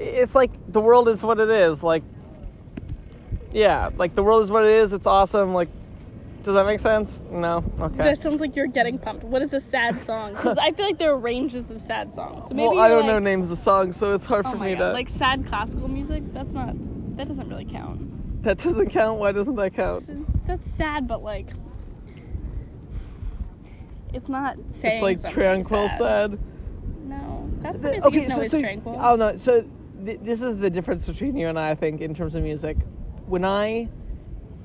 It's 0.00 0.34
like 0.34 0.50
the 0.72 0.80
world 0.80 1.08
is 1.08 1.22
what 1.22 1.38
it 1.38 1.50
is. 1.50 1.82
Like 1.82 2.02
yeah, 3.52 3.90
like 3.96 4.14
the 4.14 4.22
world 4.22 4.42
is 4.42 4.50
what 4.50 4.64
it 4.64 4.70
is. 4.70 4.92
It's 4.92 5.06
awesome. 5.06 5.52
Like 5.54 5.68
does 6.42 6.54
that 6.54 6.64
make 6.64 6.80
sense? 6.80 7.20
No. 7.30 7.62
Okay. 7.78 7.98
That 7.98 8.22
sounds 8.22 8.40
like 8.40 8.56
you're 8.56 8.66
getting 8.66 8.96
pumped. 8.98 9.24
What 9.24 9.42
is 9.42 9.52
a 9.52 9.60
sad 9.60 10.00
song? 10.00 10.32
Because 10.32 10.56
I 10.56 10.72
feel 10.72 10.86
like 10.86 10.96
there 10.96 11.10
are 11.12 11.18
ranges 11.18 11.70
of 11.70 11.82
sad 11.82 12.14
songs. 12.14 12.44
So 12.48 12.54
maybe 12.54 12.68
well, 12.68 12.78
I 12.80 12.88
don't 12.88 13.06
know 13.06 13.18
names 13.18 13.50
of 13.50 13.58
songs, 13.58 13.98
so 13.98 14.14
it's 14.14 14.24
hard 14.24 14.46
Oh 14.46 14.52
for 14.52 14.56
me 14.56 14.74
god, 14.74 14.78
to. 14.88 14.92
like 14.92 15.10
sad 15.10 15.46
classical 15.46 15.86
music. 15.88 16.22
That's 16.32 16.54
not. 16.54 16.74
That 17.18 17.26
doesn't 17.28 17.46
really 17.48 17.66
count. 17.66 18.42
that 18.42 18.56
doesn't 18.56 18.88
count. 18.88 19.18
Why 19.20 19.32
doesn't 19.32 19.56
that 19.56 19.74
count? 19.74 20.46
That's 20.46 20.70
sad, 20.70 21.06
but 21.06 21.22
like. 21.22 21.48
It's 24.14 24.28
not 24.28 24.56
saying 24.70 25.04
It's 25.06 25.22
like 25.24 25.32
tranquil 25.32 25.88
sad. 25.88 25.98
sad. 25.98 26.38
No, 27.04 27.50
classical 27.60 27.90
The- 27.90 27.90
music 27.90 28.06
okay, 28.06 28.18
isn't 28.18 28.30
so, 28.30 28.34
always 28.36 28.50
so 28.50 28.60
tranquil. 28.60 28.96
oh 28.98 29.16
no, 29.16 29.36
so 29.36 29.64
th- 30.04 30.20
this 30.22 30.42
is 30.42 30.56
the 30.58 30.70
difference 30.70 31.06
between 31.06 31.36
you 31.36 31.48
and 31.48 31.58
I, 31.58 31.70
I 31.70 31.74
think, 31.74 32.00
in 32.00 32.14
terms 32.14 32.34
of 32.34 32.42
music. 32.42 32.76
When 33.26 33.44
I 33.44 33.88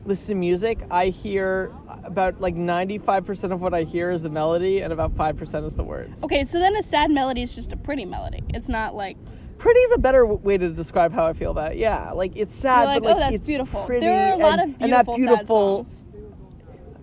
listen 0.06 0.28
to 0.28 0.36
music, 0.36 0.80
I 0.92 1.08
hear 1.08 1.72
about 2.04 2.40
like 2.42 2.56
ninety-five 2.56 3.26
percent 3.26 3.54
of 3.54 3.62
what 3.62 3.74
I 3.74 3.84
hear 3.84 4.12
is 4.12 4.22
the 4.22 4.30
melody, 4.30 4.82
and 4.82 4.92
about 4.94 5.16
five 5.16 5.38
percent 5.38 5.66
is 5.66 5.76
the 5.76 5.84
words. 5.84 6.24
Okay, 6.24 6.44
so 6.44 6.60
then 6.60 6.76
a 6.76 6.84
sad 6.84 7.12
melody 7.12 7.42
is 7.42 7.56
just 7.56 7.72
a 7.74 7.78
pretty 7.78 8.06
melody. 8.06 8.44
It's 8.50 8.70
not 8.70 8.96
like 8.96 9.18
Pretty 9.58 9.80
is 9.80 9.94
a 9.94 9.98
better 9.98 10.24
w- 10.24 10.40
way 10.42 10.58
to 10.58 10.70
describe 10.70 11.14
how 11.14 11.26
I 11.26 11.32
feel 11.32 11.52
about 11.52 11.72
it. 11.72 11.78
Yeah, 11.78 12.12
like 12.12 12.34
it's 12.36 12.54
sad, 12.54 12.80
you're 12.82 12.86
like, 12.88 13.04
but 13.04 13.08
like 13.08 13.16
oh, 13.16 13.20
that's 13.20 13.36
it's 13.36 13.48
beautiful. 13.48 13.86
pretty, 13.86 14.06
There 14.06 14.32
are 14.32 14.34
a 14.34 14.38
lot 14.38 14.60
and, 14.60 14.76
of 14.76 14.82
and 14.82 14.92
that 14.92 15.06
beautiful, 15.06 15.16
beautiful 15.16 15.86
sad 15.86 15.94
songs. 15.94 16.04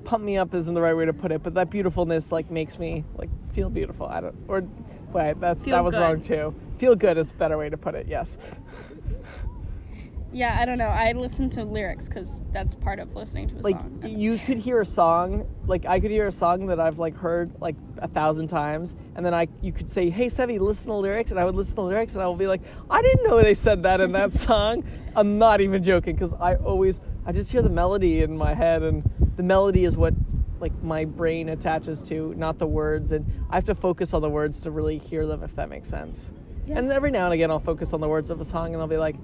pump 0.04 0.22
me 0.22 0.36
up 0.36 0.54
isn't 0.54 0.74
the 0.74 0.80
right 0.82 0.94
way 0.94 1.06
to 1.06 1.14
put 1.14 1.32
it, 1.32 1.42
but 1.42 1.54
that 1.54 1.70
beautifulness 1.70 2.30
like 2.30 2.50
makes 2.50 2.78
me 2.78 3.04
like 3.16 3.30
feel 3.54 3.70
beautiful. 3.70 4.06
I 4.06 4.20
don't 4.20 4.34
or 4.48 4.64
wait, 5.12 5.40
that's 5.40 5.64
Feel 5.64 5.76
that 5.76 5.84
was 5.84 5.94
good. 5.94 6.00
wrong 6.00 6.20
too. 6.20 6.54
Feel 6.78 6.94
good 6.94 7.18
is 7.18 7.30
a 7.30 7.34
better 7.34 7.56
way 7.58 7.68
to 7.70 7.76
put 7.76 7.94
it. 7.94 8.06
Yes. 8.08 8.36
Yeah, 10.34 10.56
I 10.58 10.64
don't 10.64 10.78
know. 10.78 10.86
I 10.86 11.12
listen 11.12 11.50
to 11.50 11.62
lyrics 11.64 12.08
because 12.08 12.42
that's 12.54 12.74
part 12.74 12.98
of 12.98 13.14
listening 13.14 13.48
to 13.48 13.56
a 13.56 13.60
like 13.60 13.76
song. 13.76 14.00
you 14.02 14.38
could 14.38 14.56
hear 14.56 14.80
a 14.80 14.86
song 14.86 15.46
like 15.66 15.84
i 15.84 16.00
could 16.00 16.10
hear 16.10 16.26
a 16.26 16.32
song 16.32 16.66
that 16.66 16.80
i've 16.80 16.98
like 16.98 17.14
heard 17.14 17.50
like 17.60 17.76
a 17.98 18.08
thousand 18.08 18.48
times 18.48 18.94
and 19.14 19.24
then 19.26 19.34
i 19.34 19.46
you 19.60 19.72
could 19.72 19.92
say 19.92 20.08
hey 20.08 20.26
sevi 20.26 20.58
listen 20.58 20.84
to 20.84 20.88
the 20.92 20.94
lyrics 20.94 21.30
and 21.32 21.38
i 21.38 21.44
would 21.44 21.54
listen 21.54 21.72
to 21.72 21.76
the 21.76 21.82
lyrics 21.82 22.14
and 22.14 22.22
i 22.22 22.26
would 22.26 22.38
be 22.38 22.46
like 22.46 22.62
i 22.90 23.02
didn't 23.02 23.24
know 23.28 23.42
they 23.42 23.52
said 23.52 23.82
that 23.82 24.00
in 24.00 24.12
that 24.12 24.34
song 24.48 24.82
i'm 25.14 25.36
not 25.38 25.60
even 25.60 25.84
joking 25.84 26.16
because 26.16 26.32
i 26.40 26.54
always 26.56 27.02
i 27.26 27.32
just 27.32 27.52
hear 27.52 27.60
the 27.60 27.68
melody 27.68 28.22
in 28.22 28.34
my 28.34 28.54
head 28.54 28.82
and 28.82 29.02
the 29.36 29.42
melody 29.42 29.84
is 29.84 29.98
what 29.98 30.14
like 30.62 30.72
my 30.82 31.04
brain 31.04 31.48
attaches 31.50 32.00
to 32.00 32.32
not 32.36 32.58
the 32.58 32.66
words 32.66 33.10
and 33.12 33.26
i 33.50 33.56
have 33.56 33.64
to 33.64 33.74
focus 33.74 34.14
on 34.14 34.22
the 34.22 34.28
words 34.30 34.60
to 34.60 34.70
really 34.70 34.96
hear 34.96 35.26
them 35.26 35.42
if 35.42 35.54
that 35.56 35.68
makes 35.68 35.88
sense 35.88 36.30
Yeah. 36.66 36.78
and 36.78 36.90
every 36.90 37.10
now 37.10 37.24
and 37.26 37.34
again 37.34 37.50
i'll 37.50 37.58
focus 37.58 37.92
on 37.92 38.00
the 38.00 38.08
words 38.08 38.30
of 38.30 38.40
a 38.40 38.44
song 38.44 38.72
and 38.72 38.80
i'll 38.80 38.86
be 38.88 38.96
like 38.96 39.16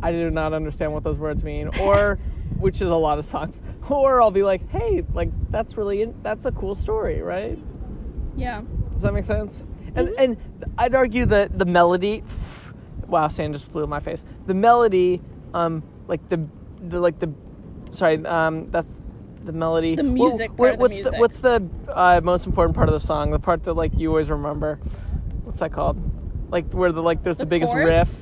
i 0.00 0.12
do 0.12 0.30
not 0.30 0.52
understand 0.54 0.92
what 0.94 1.02
those 1.02 1.18
words 1.18 1.42
mean 1.42 1.68
or 1.80 2.18
which 2.58 2.76
is 2.80 2.88
a 2.88 2.94
lot 2.94 3.18
of 3.18 3.26
songs 3.26 3.60
or 3.90 4.22
i'll 4.22 4.30
be 4.30 4.44
like 4.44 4.66
hey 4.70 5.04
like 5.12 5.30
that's 5.50 5.76
really 5.76 6.06
that's 6.22 6.46
a 6.46 6.52
cool 6.52 6.74
story 6.76 7.20
right 7.20 7.58
yeah. 8.36 8.62
does 8.92 9.02
that 9.02 9.12
make 9.12 9.24
sense 9.24 9.64
and 9.96 10.08
Mm-hmm. 10.08 10.14
and 10.18 10.36
i'd 10.78 10.94
argue 10.94 11.26
that 11.26 11.58
the 11.58 11.64
melody 11.64 12.22
wow 13.08 13.28
sand 13.28 13.52
just 13.54 13.66
flew 13.70 13.82
in 13.82 13.90
my 13.90 14.00
face 14.00 14.22
the 14.46 14.54
melody 14.54 15.20
um 15.52 15.82
like 16.08 16.26
the, 16.28 16.40
the 16.88 17.00
like 17.00 17.18
the 17.18 17.30
sorry 17.92 18.24
um 18.26 18.70
that's 18.70 18.88
the 19.44 19.52
melody 19.52 19.94
The 19.96 20.02
music 20.02 20.50
wha- 20.52 20.56
part 20.56 20.70
of 20.74 20.76
the 20.78 20.82
what's 20.82 20.94
music. 20.94 21.12
the 21.12 21.18
what's 21.18 21.38
the 21.38 21.68
uh, 21.94 22.20
most 22.22 22.46
important 22.46 22.74
part 22.76 22.88
of 22.88 22.94
the 22.94 23.00
song 23.00 23.30
the 23.30 23.38
part 23.38 23.62
that 23.64 23.74
like 23.74 23.92
you 23.98 24.08
always 24.08 24.30
remember 24.30 24.78
what's 25.44 25.60
that 25.60 25.72
called 25.72 25.96
like 26.50 26.70
where 26.72 26.92
the 26.92 27.02
like 27.02 27.22
there's 27.22 27.36
the, 27.36 27.44
The 27.44 27.46
biggest 27.50 27.72
chorus? 27.72 27.86
riff 27.86 28.18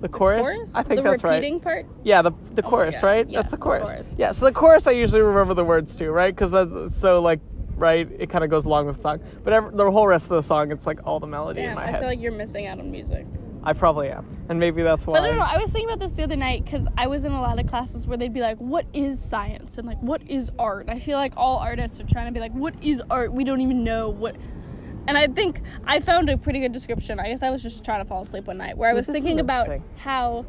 the 0.00 0.08
chorus? 0.08 0.46
Chorus? 0.46 0.74
i 0.74 0.82
think 0.82 1.02
the 1.02 1.10
that's 1.10 1.24
right 1.24 1.36
repeating 1.36 1.58
part. 1.60 1.86
yeah, 2.04 2.20
the 2.22 2.32
the 2.54 2.62
chorus, 2.62 2.96
yeah, 3.00 3.06
right? 3.06 3.28
yeah, 3.28 3.40
That's 3.40 3.50
the 3.50 3.56
the 3.56 3.62
chorus. 3.62 3.88
chorus. 3.90 4.14
Yeah, 4.18 4.32
so 4.32 4.44
the 4.44 4.52
chorus 4.52 4.86
I 4.86 4.90
usually 4.92 5.22
remember 5.22 5.54
the 5.54 5.64
words 5.64 5.96
to, 5.96 6.10
right? 6.10 6.34
Because 6.34 6.50
that's 6.50 6.96
so 6.98 7.20
like 7.20 7.40
right. 7.76 8.06
It 8.18 8.28
kind 8.28 8.44
of 8.44 8.50
goes 8.50 8.66
along 8.66 8.86
with 8.86 8.96
the 8.96 9.02
song, 9.02 9.20
but 9.42 9.52
ever, 9.54 9.70
the 9.72 9.90
whole 9.90 10.06
rest 10.06 10.24
of 10.30 10.36
the 10.36 10.42
song, 10.42 10.70
it's 10.70 10.86
like 10.86 11.00
all 11.06 11.18
the 11.18 11.26
melody 11.26 11.62
in 11.62 11.68
Damn, 11.68 11.76
my 11.76 11.84
I 11.86 11.90
head. 11.90 12.00
feel 12.00 12.08
like 12.10 12.20
you're 12.20 12.30
missing 12.32 12.66
out 12.66 12.78
on 12.78 12.90
music. 12.90 13.26
I 13.66 13.72
probably 13.72 14.08
am, 14.10 14.24
and 14.48 14.60
maybe 14.60 14.84
that's 14.84 15.04
why. 15.04 15.14
But 15.18 15.24
I 15.24 15.26
don't 15.26 15.38
know. 15.38 15.44
I 15.44 15.58
was 15.58 15.72
thinking 15.72 15.90
about 15.90 15.98
this 15.98 16.12
the 16.12 16.22
other 16.22 16.36
night 16.36 16.64
because 16.64 16.86
I 16.96 17.08
was 17.08 17.24
in 17.24 17.32
a 17.32 17.40
lot 17.40 17.58
of 17.58 17.66
classes 17.66 18.06
where 18.06 18.16
they'd 18.16 18.32
be 18.32 18.40
like, 18.40 18.58
"What 18.58 18.86
is 18.92 19.20
science?" 19.20 19.76
and 19.76 19.88
like, 19.88 19.98
"What 20.00 20.22
is 20.28 20.52
art?" 20.56 20.88
I 20.88 21.00
feel 21.00 21.18
like 21.18 21.32
all 21.36 21.58
artists 21.58 21.98
are 21.98 22.04
trying 22.04 22.26
to 22.26 22.32
be 22.32 22.38
like, 22.38 22.52
"What 22.52 22.74
is 22.80 23.02
art?" 23.10 23.32
We 23.32 23.42
don't 23.42 23.60
even 23.60 23.82
know 23.82 24.08
what. 24.08 24.36
And 25.08 25.18
I 25.18 25.26
think 25.26 25.62
I 25.84 25.98
found 25.98 26.30
a 26.30 26.38
pretty 26.38 26.60
good 26.60 26.70
description. 26.70 27.18
I 27.18 27.26
guess 27.28 27.42
I 27.42 27.50
was 27.50 27.60
just 27.60 27.84
trying 27.84 28.02
to 28.04 28.08
fall 28.08 28.22
asleep 28.22 28.46
one 28.46 28.56
night 28.58 28.78
where 28.78 28.88
I 28.88 28.94
was 28.94 29.08
this 29.08 29.14
thinking 29.14 29.40
about 29.40 29.68
how. 29.96 30.46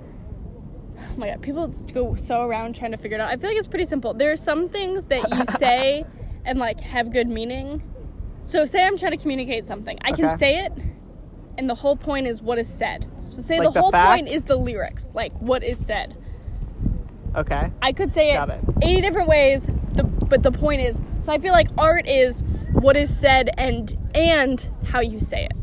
Oh 0.99 1.17
my 1.17 1.29
god, 1.29 1.41
people 1.41 1.67
go 1.91 2.13
so 2.13 2.43
around 2.43 2.75
trying 2.75 2.91
to 2.91 2.97
figure 2.97 3.17
it 3.17 3.21
out. 3.21 3.29
I 3.31 3.37
feel 3.37 3.49
like 3.49 3.57
it's 3.57 3.67
pretty 3.67 3.85
simple. 3.85 4.13
There 4.13 4.31
are 4.31 4.35
some 4.37 4.69
things 4.69 5.05
that 5.05 5.27
you 5.31 5.43
say 5.57 6.05
and 6.45 6.59
like 6.59 6.81
have 6.81 7.11
good 7.11 7.27
meaning. 7.27 7.81
So 8.43 8.65
say 8.65 8.85
I'm 8.85 8.95
trying 8.95 9.11
to 9.11 9.17
communicate 9.17 9.65
something. 9.65 9.97
I 10.03 10.11
Okay. 10.11 10.21
can 10.21 10.37
say 10.37 10.65
it 10.65 10.71
and 11.57 11.69
the 11.69 11.75
whole 11.75 11.95
point 11.95 12.27
is 12.27 12.41
what 12.41 12.57
is 12.57 12.67
said. 12.67 13.09
So 13.21 13.41
say 13.41 13.59
Like 13.59 13.67
the 13.67 13.73
the 13.73 13.81
whole 13.81 13.91
point 13.91 14.27
is 14.27 14.43
the 14.43 14.55
lyrics, 14.55 15.09
like 15.13 15.33
what 15.39 15.63
is 15.63 15.83
said. 15.83 16.15
Okay. 17.35 17.71
I 17.81 17.91
could 17.91 18.13
say 18.13 18.35
it, 18.35 18.49
it. 18.49 18.63
80 18.81 19.01
different 19.01 19.27
ways, 19.27 19.69
the, 19.93 20.03
but 20.03 20.43
the 20.43 20.51
point 20.51 20.81
is 20.81 20.99
so 21.21 21.31
I 21.31 21.39
feel 21.39 21.51
like 21.51 21.67
art 21.77 22.07
is 22.07 22.43
what 22.71 22.95
is 22.95 23.15
said 23.15 23.49
and 23.57 23.97
and 24.15 24.67
how 24.85 25.01
you 25.01 25.19
say 25.19 25.45
it. 25.45 25.53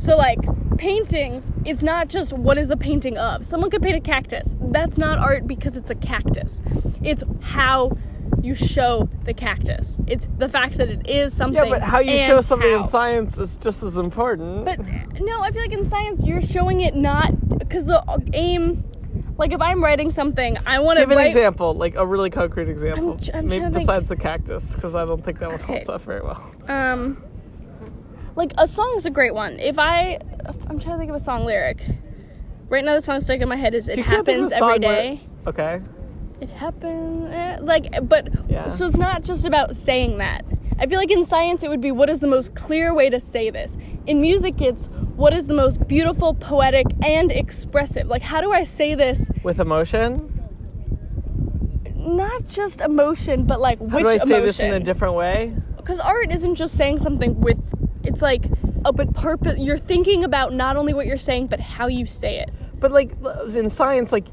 So 0.00 0.16
like 0.16 0.38
paintings, 0.76 1.50
it's 1.64 1.82
not 1.82 2.08
just 2.08 2.32
what 2.32 2.58
is 2.58 2.68
the 2.68 2.76
painting 2.76 3.18
of. 3.18 3.44
Someone 3.44 3.70
could 3.70 3.82
paint 3.82 3.96
a 3.96 4.00
cactus. 4.00 4.54
That's 4.60 4.98
not 4.98 5.18
art 5.18 5.46
because 5.46 5.76
it's 5.76 5.90
a 5.90 5.94
cactus. 5.94 6.62
It's 7.02 7.22
how 7.40 7.96
you 8.42 8.54
show 8.54 9.08
the 9.24 9.34
cactus. 9.34 10.00
It's 10.06 10.28
the 10.38 10.48
fact 10.48 10.76
that 10.78 10.88
it 10.88 11.06
is 11.08 11.32
something. 11.34 11.62
Yeah, 11.64 11.70
but 11.70 11.82
how 11.82 11.98
you 12.00 12.18
show 12.26 12.40
something 12.40 12.70
how. 12.70 12.82
in 12.82 12.88
science 12.88 13.38
is 13.38 13.56
just 13.56 13.82
as 13.82 13.98
important. 13.98 14.64
But 14.64 14.78
no, 15.20 15.40
I 15.42 15.50
feel 15.50 15.62
like 15.62 15.72
in 15.72 15.84
science 15.84 16.24
you're 16.24 16.40
showing 16.42 16.80
it 16.80 16.94
not 16.94 17.32
because 17.58 17.86
the 17.86 18.02
aim. 18.34 18.84
Like 19.38 19.52
if 19.52 19.60
I'm 19.62 19.82
writing 19.82 20.10
something, 20.10 20.58
I 20.66 20.80
want 20.80 20.98
to 20.98 21.02
Give 21.02 21.12
an 21.12 21.16
write. 21.16 21.26
example, 21.28 21.72
like 21.72 21.94
a 21.94 22.04
really 22.06 22.28
concrete 22.28 22.68
example. 22.68 23.16
tr- 23.16 23.30
I'm 23.34 23.46
Maybe 23.46 23.60
to 23.64 23.70
think. 23.70 23.86
besides 23.86 24.08
the 24.08 24.16
cactus, 24.16 24.62
because 24.64 24.94
I 24.94 25.06
don't 25.06 25.24
think 25.24 25.38
that 25.38 25.48
one 25.50 25.60
Okay. 25.60 25.76
holds 25.76 25.88
up 25.88 26.02
very 26.02 26.20
well. 26.20 26.42
Um, 26.68 27.22
like 28.36 28.52
a 28.58 28.66
song's 28.66 29.06
a 29.06 29.10
great 29.10 29.34
one. 29.34 29.58
If 29.58 29.78
I, 29.78 30.18
I'm 30.68 30.78
trying 30.78 30.94
to 30.94 30.98
think 30.98 31.08
of 31.10 31.16
a 31.16 31.20
song 31.20 31.44
lyric. 31.46 31.82
Right 32.68 32.84
now, 32.84 32.94
the 32.94 33.00
song 33.00 33.20
stuck 33.20 33.40
in 33.40 33.48
my 33.48 33.56
head 33.56 33.74
is 33.74 33.88
"It 33.88 33.96
You 33.98 34.04
can't 34.04 34.26
think 34.26 34.42
of 34.44 34.50
happens 34.50 34.52
every 34.52 34.78
day." 34.78 35.22
where- 35.44 35.54
Okay. 35.78 35.84
It 36.40 36.48
happens, 36.50 37.28
eh, 37.32 37.58
like, 37.60 38.08
but 38.08 38.28
Yeah. 38.48 38.68
so 38.68 38.86
it's 38.86 38.96
not 38.96 39.22
just 39.22 39.44
about 39.44 39.76
saying 39.76 40.18
that. 40.18 40.44
I 40.78 40.86
feel 40.86 40.98
like 40.98 41.10
in 41.10 41.24
science 41.24 41.62
it 41.62 41.68
would 41.68 41.82
be 41.82 41.92
what 41.92 42.08
is 42.08 42.20
the 42.20 42.26
most 42.26 42.54
clear 42.54 42.94
way 42.94 43.10
to 43.10 43.20
say 43.20 43.50
this. 43.50 43.76
In 44.06 44.20
music, 44.22 44.62
it's 44.62 44.86
what 45.16 45.34
is 45.34 45.46
the 45.46 45.54
most 45.54 45.86
beautiful, 45.86 46.32
poetic, 46.32 46.86
and 47.04 47.30
expressive. 47.30 48.06
Like, 48.06 48.22
how 48.22 48.40
do 48.40 48.52
I 48.52 48.62
say 48.64 48.94
this? 48.94 49.30
With 49.42 49.60
emotion? 49.60 50.32
Not 51.94 52.46
just 52.48 52.80
emotion, 52.80 53.44
but 53.44 53.60
like 53.60 53.78
which 53.78 53.90
How 53.92 53.98
do 53.98 54.08
I 54.08 54.16
say 54.16 54.22
emotion? 54.24 54.46
this 54.46 54.60
in 54.60 54.72
a 54.74 54.80
different 54.80 55.14
way? 55.14 55.52
because 55.76 56.00
art 56.00 56.30
isn't 56.30 56.54
just 56.56 56.74
saying 56.76 57.00
something 57.00 57.40
with 57.40 57.58
it's 58.04 58.22
like 58.22 58.46
a 58.84 58.92
but 58.92 59.12
purpose. 59.14 59.58
You're 59.58 59.78
thinking 59.78 60.24
about 60.24 60.54
not 60.54 60.76
only 60.76 60.94
what 60.94 61.04
you're 61.06 61.16
saying, 61.16 61.48
but 61.48 61.60
how 61.60 61.86
you 61.88 62.06
say 62.06 62.38
it. 62.40 62.50
But 62.78 62.92
like 62.92 63.12
in 63.54 63.68
science, 63.68 64.12
like 64.12 64.26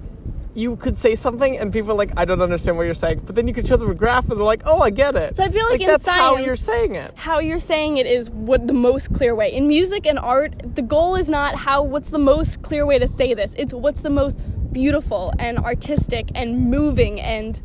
you 0.58 0.76
could 0.76 0.98
say 0.98 1.13
something 1.13 1.56
and 1.56 1.72
people 1.72 1.91
are 1.91 1.96
like, 1.96 2.12
I 2.17 2.26
don't 2.26 2.41
understand 2.41 2.78
what 2.78 2.84
you're 2.84 2.96
saying. 2.96 3.22
But 3.26 3.36
then 3.36 3.48
you 3.48 3.54
could 3.54 3.67
show 3.67 3.78
them 3.78 3.91
a 3.91 3.93
graph 3.93 4.24
and 4.24 4.38
they're 4.38 4.43
like, 4.43 4.63
Oh, 4.65 4.80
I 4.80 4.89
get 4.89 5.15
it. 5.15 5.36
So 5.36 5.43
I 5.43 5.50
feel 5.50 5.70
like 5.70 5.80
in 5.80 5.88
that's 5.88 6.06
how 6.06 6.34
science- 6.34 6.46
you're 6.48 6.56
saying 6.56 6.96
it. 6.96 7.13
How 7.15 7.38
you're 7.38 7.60
saying 7.60 7.98
it 7.98 8.08
is 8.08 8.32
what 8.32 8.65
the 8.65 8.74
most 8.74 9.13
clear 9.13 9.36
way. 9.36 9.54
In 9.54 9.67
music 9.67 10.08
and 10.08 10.17
art, 10.17 10.76
the 10.76 10.82
goal 10.82 11.15
is 11.15 11.30
not 11.30 11.56
how 11.56 11.84
what's 11.84 12.10
the 12.10 12.17
most 12.17 12.63
clear 12.63 12.88
way 12.88 12.98
to 12.98 13.08
say 13.08 13.36
this. 13.36 13.54
It's 13.56 13.72
what's 13.72 14.02
the 14.02 14.10
most 14.10 14.39
beautiful 14.74 15.32
and 15.38 15.60
artistic 15.60 16.30
and 16.34 16.72
moving 16.72 17.22
and 17.22 17.62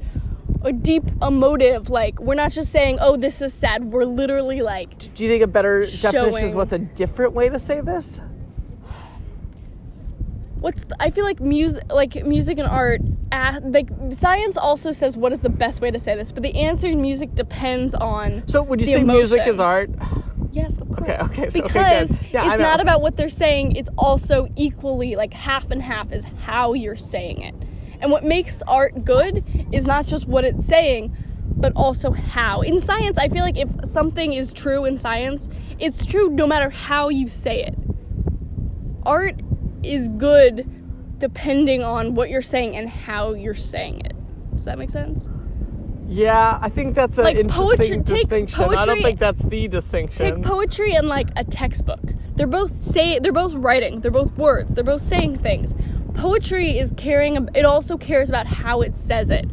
a 0.61 0.73
deep 0.73 1.05
emotive. 1.23 1.89
Like 1.89 2.21
we're 2.21 2.35
not 2.35 2.53
just 2.53 2.71
saying, 2.71 2.99
"Oh, 3.01 3.17
this 3.17 3.41
is 3.41 3.55
sad." 3.55 3.91
We're 3.91 4.05
literally 4.05 4.61
like 4.61 5.15
Do 5.15 5.25
you 5.25 5.31
think 5.31 5.43
a 5.43 5.47
better 5.47 5.87
definition 5.87 6.45
is 6.49 6.55
what's 6.55 6.73
a 6.73 6.79
different 6.79 7.33
way 7.33 7.49
to 7.49 7.59
say 7.59 7.81
this? 7.81 8.21
What's 10.63 10.85
the, 10.85 10.97
I 11.01 11.11
feel 11.11 11.25
like 11.25 11.41
music 11.41 11.83
like 11.93 12.15
music 12.25 12.59
and 12.59 12.69
art 12.69 13.01
uh, 13.33 13.61
like 13.65 13.89
science 14.17 14.57
also 14.57 14.93
says 14.93 15.17
what 15.17 15.33
is 15.33 15.43
the 15.43 15.49
best 15.51 15.81
way 15.81 15.91
to 15.91 15.99
say 15.99 16.15
this 16.17 16.33
but 16.33 16.43
the 16.43 16.55
answer 16.55 16.87
in 16.89 17.03
music 17.03 17.35
depends 17.35 17.95
on 17.95 18.43
So 18.49 18.63
would 18.63 18.81
you 18.81 18.87
say 18.87 19.03
music 19.05 19.47
is 19.47 19.61
art? 19.61 19.91
yes 20.53 20.79
of 20.79 20.89
course. 20.89 21.01
Okay, 21.11 21.19
okay, 21.25 21.51
so- 21.51 21.61
okay, 21.65 21.69
because 21.69 22.19
Yeah, 22.33 22.51
it's 22.53 22.61
not 22.61 22.81
about 22.81 23.03
what 23.03 23.17
they're 23.17 23.29
saying 23.29 23.77
it's 23.77 23.91
also 23.99 24.49
equally 24.57 25.17
like 25.17 25.33
half 25.35 25.71
and 25.71 25.83
half 25.83 26.13
is 26.13 26.25
how 26.45 26.75
you're 26.75 26.97
saying 26.97 27.43
it. 27.43 27.55
And 28.01 28.11
what 28.11 28.25
makes 28.25 28.63
art 28.67 29.05
good 29.05 29.45
is 29.73 29.87
not 29.87 30.07
just 30.07 30.27
what 30.27 30.45
it's 30.45 30.65
saying 30.65 31.17
but 31.57 31.73
also 31.77 32.13
how. 32.13 32.61
In 32.61 32.81
science 32.81 33.19
i 33.19 33.29
feel 33.29 33.43
like 33.43 33.57
if 33.57 33.69
something 33.85 34.33
is 34.33 34.53
true 34.53 34.85
in 34.85 34.97
science 34.99 35.49
it's 35.79 36.07
true 36.07 36.29
no 36.31 36.47
matter 36.47 36.71
how 36.71 37.09
you 37.09 37.27
say 37.29 37.65
it. 37.65 37.75
Art 39.05 39.42
is 39.83 40.09
good 40.11 40.69
depending 41.19 41.83
on 41.83 42.15
what 42.15 42.31
you're 42.31 42.43
saying 42.43 42.77
and 42.77 42.89
how 42.89 43.33
you're 43.33 43.55
saying 43.55 44.01
it. 44.01 44.13
Does 44.53 44.65
that 44.65 44.79
make 44.79 44.91
sense? 44.91 45.27
Yeah, 46.09 46.59
I 46.61 46.69
think 46.69 46.95
that's 46.95 47.17
an 47.19 47.25
Like 47.25 47.37
interesting 47.37 48.03
poetry- 48.03 48.03
take 48.03 48.29
distinction. 48.29 48.65
I 48.75 48.85
don't 48.85 49.03
think 49.03 49.19
that's 49.19 49.43
the 49.43 49.69
distinction. 49.69 50.19
Take 50.35 50.43
poetry 50.43 50.95
and 50.95 51.09
like 51.09 51.29
a 51.37 51.45
textbook. 51.45 52.01
They're 52.37 52.47
both 52.47 52.83
say 52.83 53.19
they're 53.19 53.33
both 53.33 53.55
writing. 53.55 54.01
They're 54.01 54.11
both 54.11 54.37
words. 54.37 54.75
They're 54.75 54.85
both 54.85 55.01
saying 55.01 55.39
things. 55.39 55.75
Poetry 56.15 56.79
is 56.79 56.93
caring. 56.97 57.49
It 57.55 57.65
also 57.65 57.97
cares 57.97 58.29
about 58.29 58.47
how 58.47 58.83
it 58.83 58.95
says 58.97 59.31
it. 59.31 59.49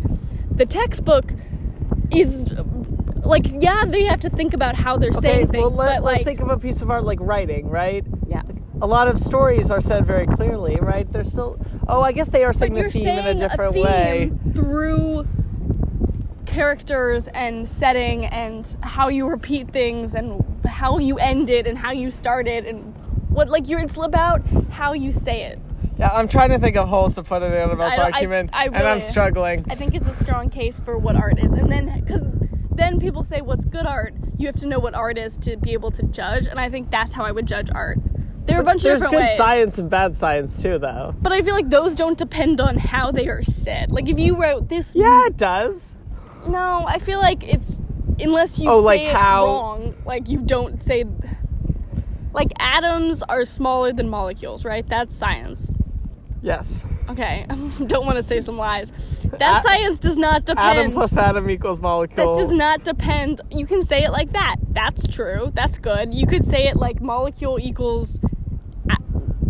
The 0.57 0.65
textbook 0.65 1.31
is 2.11 2.51
like 3.23 3.45
yeah, 3.59 3.85
they 3.85 4.03
have 4.03 4.19
to 4.21 4.29
think 4.29 4.53
about 4.53 4.75
how 4.75 4.97
they're 4.97 5.11
okay, 5.11 5.19
saying 5.19 5.47
things, 5.49 5.77
well, 5.77 5.87
let, 5.87 6.01
but 6.01 6.13
let's 6.13 6.23
think 6.23 6.39
of 6.39 6.49
a 6.49 6.57
piece 6.57 6.81
of 6.81 6.89
art 6.89 7.03
like 7.03 7.19
writing, 7.21 7.69
right? 7.69 8.03
yeah. 8.27 8.41
A 8.81 8.87
lot 8.87 9.07
of 9.07 9.19
stories 9.19 9.69
are 9.71 9.81
said 9.81 10.05
very 10.05 10.25
clearly, 10.25 10.77
right? 10.81 11.11
They're 11.11 11.23
still. 11.23 11.59
Oh, 11.87 12.01
I 12.01 12.11
guess 12.11 12.29
they 12.29 12.43
are 12.43 12.53
saying 12.53 12.73
But 12.73 12.83
the 12.85 12.89
theme 12.89 13.03
saying 13.03 13.27
in 13.27 13.37
a 13.37 13.49
different 13.49 13.73
theme 13.73 13.83
way. 13.85 14.31
through 14.53 15.27
characters 16.45 17.27
and 17.29 17.67
setting 17.67 18.25
and 18.25 18.75
how 18.81 19.07
you 19.07 19.27
repeat 19.27 19.69
things 19.71 20.15
and 20.15 20.43
how 20.65 20.97
you 20.97 21.17
end 21.17 21.49
it 21.49 21.67
and 21.67 21.77
how 21.77 21.91
you 21.91 22.09
started 22.09 22.65
and 22.65 22.93
what 23.29 23.49
like 23.49 23.67
you're 23.69 23.79
it's 23.79 23.97
about 23.97 24.41
how 24.71 24.93
you 24.93 25.11
say 25.11 25.43
it. 25.43 25.59
Yeah, 25.97 26.09
I'm 26.13 26.27
trying 26.27 26.49
to 26.51 26.59
think 26.59 26.77
of 26.77 26.87
holes 26.87 27.15
to 27.15 27.23
put 27.23 27.43
in 27.43 27.51
Annabelle's 27.53 27.93
I 27.93 27.95
don't- 27.97 28.05
I- 28.05 28.17
argument, 28.17 28.49
I 28.53 28.65
and 28.65 28.77
I'm 28.77 29.01
struggling. 29.01 29.65
I 29.69 29.75
think 29.75 29.93
it's 29.93 30.07
a 30.07 30.23
strong 30.23 30.49
case 30.49 30.79
for 30.79 30.97
what 30.97 31.15
art 31.15 31.37
is. 31.37 31.51
And 31.51 31.69
then 31.71 32.05
cuz 32.05 32.21
then 32.71 32.99
people 32.99 33.23
say 33.23 33.41
what's 33.41 33.65
good 33.65 33.85
art? 33.85 34.13
You 34.37 34.47
have 34.47 34.55
to 34.57 34.67
know 34.67 34.79
what 34.79 34.95
art 34.95 35.17
is 35.17 35.35
to 35.39 35.57
be 35.57 35.73
able 35.73 35.91
to 35.91 36.03
judge 36.03 36.45
and 36.47 36.59
I 36.59 36.69
think 36.69 36.89
that's 36.89 37.13
how 37.13 37.25
I 37.25 37.31
would 37.31 37.45
judge 37.45 37.69
art. 37.75 37.99
There 38.45 38.57
are 38.57 38.61
a 38.61 38.63
bunch 38.63 38.81
There's 38.83 39.01
of 39.01 39.11
good 39.11 39.11
different 39.11 39.29
ways. 39.29 39.37
science 39.37 39.77
and 39.77 39.89
bad 39.89 40.17
science 40.17 40.61
too, 40.61 40.79
though. 40.79 41.13
But 41.21 41.31
I 41.31 41.41
feel 41.43 41.53
like 41.53 41.69
those 41.69 41.93
don't 41.95 42.17
depend 42.17 42.59
on 42.59 42.77
how 42.77 43.11
they 43.11 43.27
are 43.27 43.43
said. 43.43 43.91
Like 43.91 44.09
if 44.09 44.17
you 44.19 44.35
wrote 44.41 44.69
this 44.69 44.95
Yeah, 44.95 45.25
it 45.27 45.37
does. 45.37 45.95
No, 46.47 46.83
I 46.87 46.97
feel 46.99 47.19
like 47.19 47.43
it's 47.43 47.79
unless 48.19 48.57
you 48.57 48.69
Oh, 48.69 48.79
say 48.79 48.85
like 48.85 49.01
it 49.01 49.15
how- 49.15 49.45
wrong, 49.45 49.95
like 50.05 50.29
you 50.29 50.39
don't 50.39 50.81
say 50.81 51.05
like 52.33 52.51
atoms 52.59 53.21
are 53.23 53.45
smaller 53.45 53.91
than 53.93 54.09
molecules, 54.09 54.63
right? 54.65 54.87
That's 54.87 55.15
science. 55.15 55.75
Yes. 56.41 56.87
Okay, 57.09 57.45
don't 57.87 58.05
want 58.05 58.17
to 58.17 58.23
say 58.23 58.41
some 58.41 58.57
lies. 58.57 58.91
That 59.37 59.59
A- 59.59 59.61
science 59.61 59.99
does 59.99 60.17
not 60.17 60.45
depend. 60.45 60.79
Atom 60.79 60.91
plus 60.91 61.15
atom 61.15 61.49
equals 61.51 61.79
molecule. 61.79 62.33
that 62.33 62.39
does 62.41 62.51
not 62.51 62.83
depend. 62.83 63.41
You 63.51 63.67
can 63.67 63.83
say 63.85 64.03
it 64.03 64.09
like 64.11 64.31
that. 64.31 64.55
That's 64.69 65.07
true. 65.07 65.51
That's 65.53 65.77
good. 65.77 66.15
You 66.15 66.25
could 66.25 66.43
say 66.43 66.67
it 66.67 66.75
like 66.75 66.99
molecule 66.99 67.59
equals 67.59 68.19
a- 68.89 68.97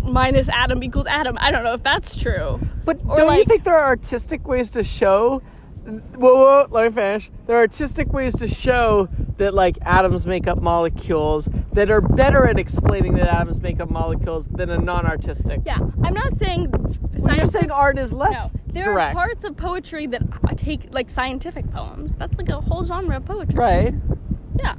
minus 0.02 0.50
atom 0.50 0.82
equals 0.84 1.06
atom. 1.06 1.38
I 1.40 1.50
don't 1.50 1.64
know 1.64 1.72
if 1.72 1.82
that's 1.82 2.14
true. 2.14 2.60
But 2.84 3.00
or 3.06 3.16
don't 3.16 3.36
you 3.38 3.44
think 3.44 3.64
there 3.64 3.74
are 3.76 3.86
artistic 3.86 4.46
ways 4.46 4.70
to 4.72 4.84
show? 4.84 5.40
Whoa, 5.86 6.36
whoa, 6.36 6.66
let 6.70 6.84
me 6.90 6.94
finish. 6.94 7.30
There 7.46 7.56
are 7.56 7.60
artistic 7.60 8.12
ways 8.12 8.36
to 8.36 8.46
show 8.46 9.08
that 9.40 9.54
like 9.54 9.78
atoms 9.82 10.26
make 10.26 10.46
up 10.46 10.60
molecules 10.60 11.48
that 11.72 11.90
are 11.90 12.00
better 12.00 12.46
at 12.46 12.58
explaining 12.58 13.14
that 13.14 13.26
atoms 13.26 13.60
make 13.60 13.80
up 13.80 13.90
molecules 13.90 14.46
than 14.46 14.70
a 14.70 14.78
non-artistic. 14.78 15.60
Yeah, 15.64 15.78
I'm 16.04 16.14
not 16.14 16.36
saying 16.36 16.68
But 16.70 16.96
You're 17.36 17.46
saying 17.46 17.70
art 17.70 17.98
is 17.98 18.12
less 18.12 18.32
No, 18.32 18.60
there 18.66 18.84
direct, 18.84 19.16
are 19.16 19.22
parts 19.22 19.44
of 19.44 19.56
poetry 19.56 20.06
that 20.08 20.22
take 20.56 20.88
like 20.92 21.08
scientific 21.08 21.70
poems. 21.72 22.14
That's 22.14 22.36
like 22.36 22.50
a 22.50 22.60
whole 22.60 22.84
genre 22.84 23.16
of 23.16 23.24
poetry. 23.24 23.58
right? 23.58 23.94
Yeah. 24.58 24.74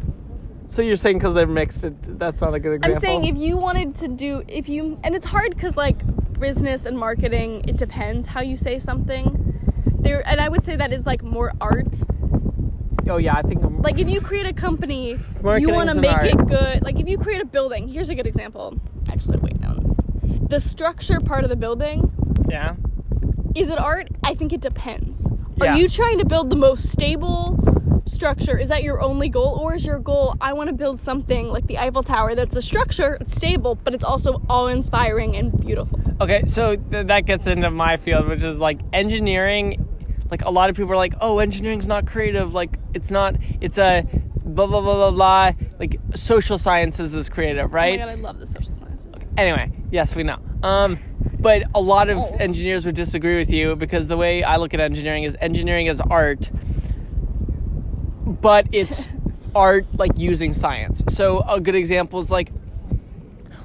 So 0.68 0.84
you're 0.84 0.96
saying 0.96 1.18
because 1.18 1.34
they're 1.34 1.48
mixed, 1.48 1.84
it, 1.84 2.20
that's 2.20 2.40
not 2.40 2.54
a 2.54 2.60
good 2.60 2.76
example. 2.76 2.96
I'm 2.96 3.02
saying 3.02 3.26
if 3.26 3.38
you 3.38 3.58
wanted 3.58 3.96
to 3.96 4.08
do 4.08 4.44
if 4.48 4.70
you 4.70 5.00
and 5.04 5.16
it's 5.16 5.26
hard 5.26 5.58
cuz 5.58 5.76
like 5.76 6.00
business 6.40 6.86
and 6.86 6.98
marketing, 6.98 7.64
it 7.68 7.78
depends 7.78 8.28
how 8.28 8.42
you 8.42 8.56
say 8.56 8.78
something. 8.78 9.26
There 10.00 10.22
and 10.28 10.40
I 10.40 10.50
would 10.50 10.64
say 10.64 10.76
that 10.76 10.94
is 10.94 11.08
like 11.08 11.24
more 11.24 11.52
art. 11.60 12.04
Oh 13.10 13.18
yeah, 13.18 13.36
I 13.36 13.42
think 13.42 13.64
I'm, 13.64 13.82
Like 13.82 14.00
if 14.00 14.10
you 14.10 14.22
create 14.22 14.46
a 14.46 14.54
company, 14.54 15.12
you 15.12 15.70
want 15.70 15.90
to 15.90 16.00
make 16.00 16.12
art. 16.12 16.26
it 16.26 16.38
good. 16.48 16.84
Like 16.84 17.00
if 17.00 17.08
you 17.08 17.18
create 17.18 17.42
a 17.42 17.46
building, 17.46 17.88
here's 17.88 18.10
a 18.10 18.16
good 18.16 18.28
example. 18.28 18.80
Actually, 19.10 19.38
wait, 19.40 19.60
no. 19.60 19.96
The 20.48 20.60
structure 20.60 21.20
part 21.20 21.44
of 21.44 21.50
the 21.50 21.56
building 21.56 22.12
yeah. 22.52 22.76
Is 23.56 23.70
it 23.70 23.80
art? 23.80 24.10
I 24.24 24.34
think 24.34 24.54
it 24.54 24.62
depends. 24.62 25.30
Yeah. 25.56 25.74
Are 25.74 25.78
you 25.78 25.88
trying 25.88 26.20
to 26.20 26.26
build 26.26 26.50
the 26.50 26.56
most 26.56 26.90
stable 26.90 27.58
structure? 28.06 28.58
Is 28.58 28.70
that 28.70 28.84
your 28.84 29.02
only 29.02 29.30
goal? 29.30 29.58
Or 29.62 29.76
is 29.76 29.86
your 29.86 30.00
goal, 30.00 30.36
I 30.42 30.54
want 30.54 30.68
to 30.68 30.74
build 30.74 31.00
something 31.00 31.48
like 31.48 31.68
the 31.68 31.78
Eiffel 31.78 32.04
Tower 32.04 32.36
that's 32.36 32.56
a 32.56 32.62
structure, 32.62 33.18
it's 33.22 33.34
stable, 33.34 33.76
but 33.76 33.94
it's 33.94 34.04
also 34.04 34.42
awe 34.50 34.68
inspiring 34.68 35.36
and 35.36 35.58
beautiful? 35.60 36.00
Okay, 36.20 36.44
so 36.46 36.76
th- 36.76 37.08
that 37.08 37.26
gets 37.26 37.48
into 37.48 37.70
my 37.72 37.98
field, 37.98 38.28
which 38.28 38.44
is 38.44 38.58
like 38.58 38.80
engineering. 38.94 39.88
Like 40.32 40.44
a 40.46 40.50
lot 40.50 40.70
of 40.70 40.78
people 40.78 40.94
are 40.94 40.98
like, 40.98 41.14
"Oh, 41.20 41.40
engineering's 41.40 41.88
not 41.88 42.08
creative. 42.08 42.54
Like 42.54 42.80
it's 42.94 43.12
not. 43.12 43.36
It's 43.60 43.78
a 43.78 44.04
blah 44.44 44.66
blah 44.66 44.80
blah 44.82 45.12
blah 45.12 45.12
blah." 45.12 45.52
Like 45.78 46.00
social 46.16 46.58
sciences 46.58 47.14
is 47.14 47.28
creative, 47.30 47.66
Oh 47.66 47.74
right? 47.74 48.00
my 48.00 48.06
god, 48.06 48.12
I 48.12 48.16
love 48.16 48.40
the 48.40 48.48
social 48.48 48.72
sciences. 48.72 49.12
Anyway, 49.38 49.72
yes, 49.92 50.16
we 50.16 50.24
know. 50.24 50.40
Um, 50.64 51.00
but 51.40 51.64
a 51.76 51.82
lot 51.82 52.10
of 52.10 52.18
Oh. 52.20 52.36
engineers 52.40 52.86
would 52.86 52.96
disagree 52.96 53.38
with 53.38 53.52
you 53.52 53.76
because 53.76 54.08
the 54.08 54.18
way 54.18 54.42
I 54.44 54.56
look 54.58 54.74
at 54.74 54.80
engineering 54.80 55.24
is 55.26 55.36
engineering 55.42 55.88
is 55.88 56.00
art, 56.00 56.50
but 58.26 58.68
it's 58.72 59.08
art 59.56 59.86
like 59.98 60.12
using 60.18 60.54
science. 60.54 61.04
So 61.10 61.42
a 61.42 61.60
good 61.60 61.76
example 61.76 62.20
is 62.20 62.32
like, 62.32 62.52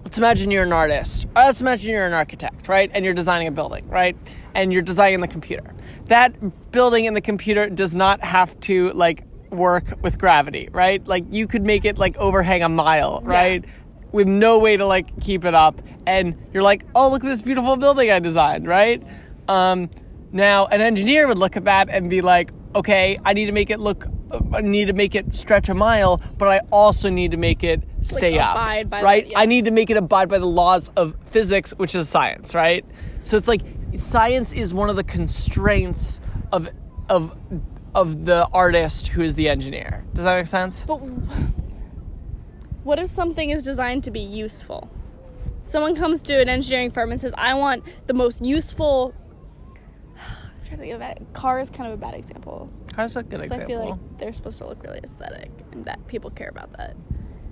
let's 0.05 0.18
imagine 0.18 0.50
you're 0.50 0.64
an 0.64 0.72
artist. 0.72 1.26
Let's 1.35 1.61
imagine 1.61 1.90
you're 1.90 2.07
an 2.07 2.12
architect, 2.12 2.68
right? 2.68 2.90
And 2.92 3.05
you're 3.05 3.14
designing 3.14 3.46
a 3.48 3.52
building, 3.52 3.88
right? 3.88 4.16
And 4.55 4.72
you're 4.72 4.83
designing 4.83 5.20
the 5.20 5.29
computer. 5.29 5.72
That 6.07 6.71
building 6.73 7.05
in 7.05 7.14
the 7.14 7.21
computer 7.21 7.69
does 7.69 7.95
not 7.95 8.23
have 8.25 8.59
to 8.61 8.90
like 8.92 9.25
work 9.51 10.03
with 10.03 10.19
gravity, 10.19 10.69
right? 10.73 11.07
Like 11.07 11.25
you 11.31 11.47
could 11.47 11.62
make 11.62 11.85
it 11.85 11.99
like 11.99 12.16
overhang 12.19 12.62
a 12.62 12.69
mile, 12.69 13.21
right? 13.25 13.64
With 14.12 14.27
no 14.29 14.59
way 14.59 14.77
to 14.77 14.87
like 14.87 15.21
keep 15.21 15.45
it 15.45 15.55
up. 15.55 15.81
And 16.07 16.37
you're 16.53 16.62
like, 16.62 16.85
oh, 16.95 17.11
look 17.11 17.25
at 17.25 17.29
this 17.29 17.42
beautiful 17.42 17.77
building 17.77 18.11
I 18.11 18.21
designed, 18.21 18.66
right? 18.69 19.03
Um, 19.49 19.90
now, 20.33 20.66
an 20.66 20.81
engineer 20.81 21.27
would 21.27 21.38
look 21.38 21.57
at 21.57 21.64
that 21.64 21.88
and 21.88 22.09
be 22.11 22.21
like, 22.21 22.53
okay, 22.75 23.16
I 23.25 23.33
need 23.33 23.47
to 23.47 23.53
make 23.53 23.71
it 23.71 23.81
look, 23.81 24.07
I 24.53 24.61
need 24.61 24.87
to 24.87 24.92
make 24.92 25.14
it 25.14 25.35
stretch 25.35 25.69
a 25.69 25.75
mile, 25.75 26.21
but 26.38 26.49
I 26.49 26.61
also 26.71 27.09
need 27.11 27.31
to 27.33 27.37
make 27.37 27.64
it 27.64 27.83
stay 28.01 28.38
up, 28.38 28.55
abide 28.55 28.90
by 28.90 29.01
the- 29.01 29.05
right? 29.05 29.27
yeah. 29.27 29.38
I 29.38 29.47
need 29.47 29.64
to 29.64 29.71
make 29.71 29.88
it 29.90 29.97
abide 29.97 30.29
by 30.29 30.38
the 30.38 30.47
laws 30.47 30.90
of 30.97 31.16
physics, 31.25 31.73
which 31.77 31.95
is 31.95 32.09
science, 32.09 32.55
right? 32.55 32.85
So 33.23 33.37
it's 33.37 33.49
like 33.49 33.62
science 33.99 34.53
is 34.53 34.73
one 34.75 34.91
of 34.91 34.97
the 34.97 35.05
constraints 35.05 36.21
of 36.53 36.69
of 37.09 37.37
of 37.95 38.27
the 38.27 38.47
artist 38.53 39.09
who 39.09 39.23
is 39.23 39.35
the 39.35 39.49
engineer. 39.49 40.05
Does 40.15 40.25
that 40.25 40.37
make 40.37 40.47
sense? 40.47 40.85
But 40.87 40.99
what 42.85 42.99
if 42.99 43.09
something 43.11 43.51
is 43.51 43.63
designed 43.63 44.05
to 44.05 44.11
be 44.11 44.21
useful? 44.21 44.91
Someone 45.63 45.97
comes 45.97 46.23
to 46.23 46.41
an 46.41 46.49
engineering 46.49 46.91
firm 46.91 47.11
and 47.11 47.21
says, 47.21 47.35
I 47.37 47.55
want 47.55 47.83
the 48.07 48.15
most 48.15 48.45
useful. 48.45 49.15
I'm 50.17 50.65
trying 50.65 50.77
to 50.77 50.83
think 50.83 50.93
of 50.93 51.01
that. 51.01 51.33
Car 51.33 51.59
is 51.59 51.71
kind 51.71 51.91
of 51.91 51.95
a 51.95 52.01
bad 52.01 52.15
example. 52.15 52.71
That's 52.97 53.17
a 53.17 53.23
good 53.23 53.43
Because 53.43 53.51
I 53.51 53.67
feel 53.67 53.91
like 53.91 54.19
they're 54.19 54.33
supposed 54.33 54.59
to 54.59 54.67
look 54.67 54.83
really 54.85 55.01
aesthetic 55.03 55.51
and 55.73 55.85
that 55.87 56.07
people 56.07 56.31
care 56.31 56.49
about 56.49 56.73
that. 56.77 56.97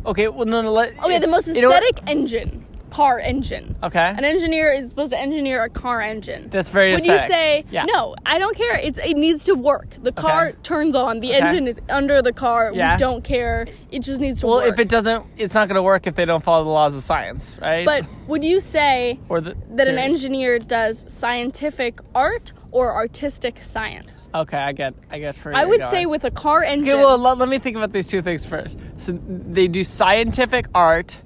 Okay, 0.07 0.29
well, 0.29 0.45
no, 0.45 0.63
no. 0.63 0.73
Let, 0.73 0.97
Okay, 1.03 1.19
the 1.19 1.27
most 1.27 1.49
you 1.49 1.63
know 1.63 1.73
aesthetic 1.73 2.01
engine, 2.07 2.67
car 2.90 3.18
engine. 3.18 3.75
Okay. 3.83 3.99
An 4.07 4.25
engineer 4.25 4.70
is 4.73 4.88
supposed 4.88 5.11
to 5.11 5.18
engineer 5.18 5.62
a 5.62 5.68
car 5.68 6.01
engine. 6.01 6.49
That's 6.51 6.68
very 6.68 6.92
Would 6.92 7.05
you 7.05 7.18
say 7.18 7.64
Yeah. 7.70 7.85
no? 7.87 8.14
I 8.25 8.38
don't 8.38 8.57
care. 8.57 8.77
It's 8.77 8.99
it 8.99 9.16
needs 9.16 9.44
to 9.44 9.55
work. 9.55 9.88
The 10.03 10.12
car 10.12 10.49
Okay. 10.49 10.57
turns 10.62 10.94
on. 10.94 11.20
The 11.20 11.31
Okay. 11.31 11.40
engine 11.40 11.66
is 11.66 11.81
under 11.88 12.23
the 12.23 12.33
car. 12.33 12.70
Yeah. 12.73 12.92
We 12.94 12.99
don't 12.99 13.25
care. 13.25 13.66
It 13.90 14.01
just 14.01 14.20
needs 14.20 14.40
to 14.40 14.47
work. 14.47 14.51
Well, 14.53 14.64
work. 14.64 14.73
if 14.75 14.79
it 14.79 14.88
doesn't, 14.88 15.25
it's 15.37 15.55
not 15.55 15.68
going 15.68 15.77
to 15.77 15.83
work 15.83 16.07
if 16.07 16.14
they 16.14 16.25
don't 16.25 16.42
follow 16.44 16.64
the 16.64 16.70
laws 16.70 16.94
of 16.97 17.03
science, 17.03 17.59
right? 17.61 17.85
but 17.85 18.07
would 18.29 18.44
you 18.44 18.61
say 18.61 19.18
or 19.29 19.40
the, 19.40 19.57
that 19.70 19.88
an 19.88 19.99
engineer 19.99 20.59
does 20.59 21.05
scientific 21.09 22.01
art 22.14 22.53
or 22.70 22.94
artistic 22.94 23.59
science? 23.62 24.29
Okay, 24.35 24.57
I 24.59 24.73
get, 24.73 24.94
I 25.11 25.18
get. 25.18 25.37
Where 25.44 25.55
I 25.55 25.64
would 25.64 25.81
going. 25.81 25.90
say 25.90 26.07
with 26.07 26.25
a 26.25 26.31
car 26.31 26.62
engine. 26.62 26.94
Okay, 26.94 27.01
well, 27.03 27.18
let, 27.18 27.38
let 27.38 27.49
me 27.49 27.59
think 27.59 27.77
about 27.77 27.92
these 27.92 28.07
two 28.07 28.23
things 28.23 28.44
first. 28.44 28.79
So 28.99 29.18
they 29.29 29.68
do 29.68 29.83
scientific 29.85 30.66
art 30.75 31.18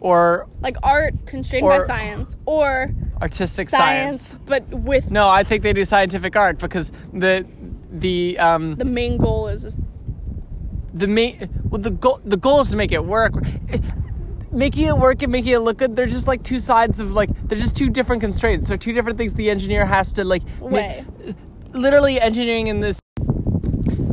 or 0.00 0.48
like 0.60 0.76
art 0.82 1.14
constrained 1.26 1.66
by 1.66 1.76
Or- 1.78 1.86
science 1.86 2.36
or 2.46 2.90
artistic 3.20 3.68
science, 3.68 4.28
science. 4.28 4.40
but 4.46 4.68
with 4.70 5.10
No, 5.10 5.28
I 5.28 5.44
think 5.44 5.62
they 5.62 5.72
do 5.72 5.84
scientific 5.84 6.36
art 6.36 6.58
because 6.58 6.90
the 7.12 7.46
the 7.92 8.38
um 8.38 8.76
the 8.76 8.84
main 8.84 9.16
goal 9.18 9.48
is 9.48 9.64
is 9.64 9.78
the 10.94 11.06
main 11.06 11.48
well 11.68 11.80
the 11.80 11.90
goal 11.90 12.20
the 12.24 12.36
goal 12.36 12.60
is 12.60 12.68
to 12.70 12.76
make 12.76 12.92
it 12.92 13.04
work. 13.04 13.34
Making 14.52 14.86
it 14.88 14.98
work 14.98 15.22
and 15.22 15.30
making 15.30 15.52
it 15.52 15.58
look 15.60 15.76
good, 15.78 15.94
they're 15.94 16.06
just 16.06 16.26
like 16.26 16.42
two 16.42 16.58
sides 16.58 16.98
of 16.98 17.12
like 17.12 17.30
they're 17.46 17.56
just 17.58 17.76
two 17.76 17.88
different 17.88 18.20
constraints. 18.20 18.66
They're 18.68 18.76
two 18.76 18.92
different 18.92 19.16
things 19.16 19.32
the 19.34 19.48
engineer 19.48 19.86
has 19.86 20.10
to 20.14 20.24
like 20.24 20.42
ma- 20.60 20.66
way. 20.66 21.04
literally 21.72 22.20
engineering 22.20 22.66
in 22.66 22.80
this 22.80 22.98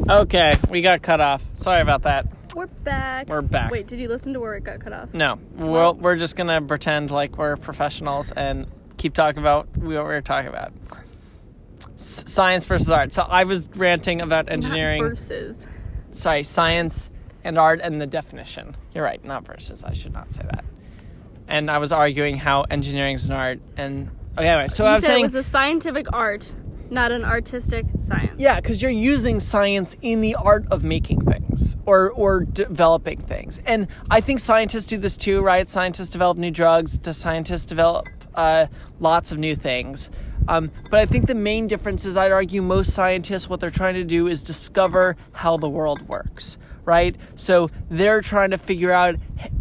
Okay, 0.09 0.51
we 0.69 0.81
got 0.81 1.01
cut 1.01 1.19
off. 1.21 1.43
Sorry 1.55 1.81
about 1.81 2.03
that. 2.03 2.27
We're 2.57 2.65
back. 2.65 3.27
We're 3.27 3.43
back. 3.43 3.69
Wait, 3.69 3.85
did 3.85 3.99
you 3.99 4.07
listen 4.07 4.33
to 4.33 4.39
where 4.39 4.55
it 4.55 4.63
got 4.63 4.79
cut 4.79 4.91
off? 4.91 5.13
No, 5.13 5.37
well, 5.57 5.93
we're 5.93 6.15
just 6.15 6.35
gonna 6.35 6.59
pretend 6.59 7.11
like 7.11 7.37
we're 7.37 7.55
professionals 7.55 8.31
and 8.31 8.65
keep 8.97 9.13
talking 9.13 9.37
about 9.37 9.67
what 9.77 9.87
we 9.87 9.95
were 9.95 10.21
talking 10.21 10.49
about. 10.49 10.73
S- 11.99 12.23
science 12.25 12.65
versus 12.65 12.89
art. 12.89 13.13
So 13.13 13.21
I 13.21 13.43
was 13.43 13.69
ranting 13.75 14.21
about 14.21 14.49
engineering. 14.49 15.03
Not 15.03 15.09
versus. 15.09 15.67
Sorry, 16.09 16.41
science 16.41 17.11
and 17.43 17.59
art 17.59 17.79
and 17.83 18.01
the 18.01 18.07
definition. 18.07 18.75
You're 18.91 19.03
right, 19.03 19.23
not 19.23 19.45
versus. 19.45 19.83
I 19.83 19.93
should 19.93 20.13
not 20.13 20.33
say 20.33 20.41
that. 20.41 20.65
And 21.47 21.69
I 21.69 21.77
was 21.77 21.91
arguing 21.91 22.37
how 22.37 22.63
engineering 22.71 23.17
is 23.17 23.27
an 23.27 23.33
art. 23.33 23.59
And 23.77 24.09
oh, 24.35 24.41
okay, 24.41 24.49
anyway, 24.49 24.69
so 24.69 24.83
you 24.83 24.89
I 24.89 24.95
was 24.95 25.03
said 25.03 25.09
saying, 25.09 25.19
it 25.19 25.27
was 25.27 25.35
a 25.35 25.43
scientific 25.43 26.11
art, 26.11 26.51
not 26.89 27.11
an 27.11 27.23
artistic 27.23 27.85
science. 27.99 28.33
yeah, 28.39 28.59
because 28.59 28.81
you're 28.81 28.89
using 28.89 29.39
science 29.39 29.95
in 30.01 30.21
the 30.21 30.33
art 30.33 30.65
of 30.71 30.83
making 30.83 31.21
things 31.21 31.46
or 31.85 32.11
or 32.11 32.41
developing 32.41 33.21
things. 33.21 33.59
And 33.65 33.87
I 34.09 34.21
think 34.21 34.39
scientists 34.39 34.85
do 34.85 34.97
this 34.97 35.17
too, 35.17 35.41
right? 35.41 35.69
Scientists 35.69 36.09
develop 36.09 36.37
new 36.37 36.51
drugs. 36.51 36.99
The 36.99 37.13
scientists 37.13 37.65
develop 37.65 38.07
uh, 38.35 38.67
lots 38.99 39.31
of 39.31 39.37
new 39.39 39.55
things. 39.55 40.09
Um, 40.47 40.71
but 40.89 40.99
I 40.99 41.05
think 41.05 41.27
the 41.27 41.35
main 41.35 41.67
difference 41.67 42.05
is, 42.05 42.15
I'd 42.15 42.31
argue, 42.31 42.61
most 42.61 42.93
scientists 42.93 43.49
what 43.49 43.59
they're 43.59 43.69
trying 43.69 43.95
to 43.95 44.03
do 44.03 44.27
is 44.27 44.41
discover 44.41 45.17
how 45.33 45.57
the 45.57 45.67
world 45.67 46.07
works, 46.07 46.57
right? 46.87 47.15
So 47.35 47.69
they're 47.91 48.21
trying 48.21 48.49
to 48.51 48.57
figure 48.57 48.91
out. 48.91 49.17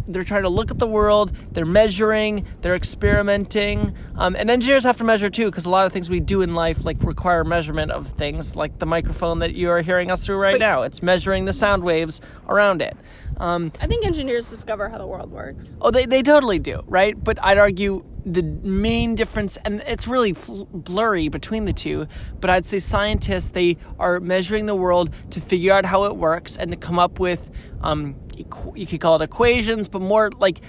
They're 0.07 0.23
trying 0.23 0.43
to 0.43 0.49
look 0.49 0.71
at 0.71 0.79
the 0.79 0.87
world. 0.87 1.35
They're 1.51 1.65
measuring. 1.65 2.47
They're 2.61 2.75
experimenting. 2.75 3.93
Um, 4.15 4.35
and 4.35 4.49
engineers 4.49 4.85
have 4.85 4.97
to 4.97 5.03
measure 5.03 5.29
too, 5.29 5.51
because 5.51 5.65
a 5.65 5.69
lot 5.69 5.85
of 5.85 5.91
things 5.91 6.09
we 6.09 6.21
do 6.21 6.41
in 6.41 6.55
life 6.55 6.85
like 6.85 7.03
require 7.03 7.43
measurement 7.43 7.91
of 7.91 8.07
things, 8.11 8.55
like 8.55 8.79
the 8.79 8.85
microphone 8.85 9.39
that 9.39 9.53
you 9.53 9.69
are 9.69 9.81
hearing 9.81 10.09
us 10.09 10.25
through 10.25 10.37
right 10.37 10.53
Wait. 10.53 10.59
now. 10.59 10.83
It's 10.83 11.03
measuring 11.03 11.45
the 11.45 11.53
sound 11.53 11.83
waves 11.83 12.21
around 12.47 12.81
it. 12.81 12.95
Um, 13.39 13.71
I 13.81 13.87
think 13.87 14.05
engineers 14.05 14.49
discover 14.49 14.89
how 14.89 14.97
the 14.97 15.05
world 15.05 15.29
works. 15.29 15.75
Oh, 15.81 15.91
they, 15.91 16.05
they 16.05 16.23
totally 16.23 16.57
do, 16.57 16.81
right? 16.87 17.21
But 17.21 17.37
I'd 17.43 17.57
argue 17.57 18.03
the 18.33 18.43
main 18.43 19.15
difference, 19.15 19.57
and 19.63 19.81
it's 19.87 20.07
really 20.07 20.33
fl- 20.33 20.65
blurry 20.65 21.29
between 21.29 21.63
the 21.65 21.73
two, 21.73 22.07
but 22.41 22.49
I'd 22.49 22.65
say 22.65 22.79
scientists, 22.79 23.49
they 23.49 23.77
are 23.99 24.19
measuring 24.19 24.65
the 24.65 24.75
world 24.75 25.11
to 25.31 25.39
figure 25.39 25.73
out 25.73 25.85
how 25.85 26.03
it 26.03 26.17
works 26.17 26.57
and 26.57 26.71
to 26.71 26.77
come 26.77 26.99
up 26.99 27.19
with, 27.19 27.49
um, 27.81 28.15
equ- 28.31 28.77
you 28.77 28.85
could 28.85 28.99
call 28.99 29.15
it 29.15 29.21
equations, 29.21 29.87
but 29.87 30.01
more 30.01 30.29
like 30.39 30.59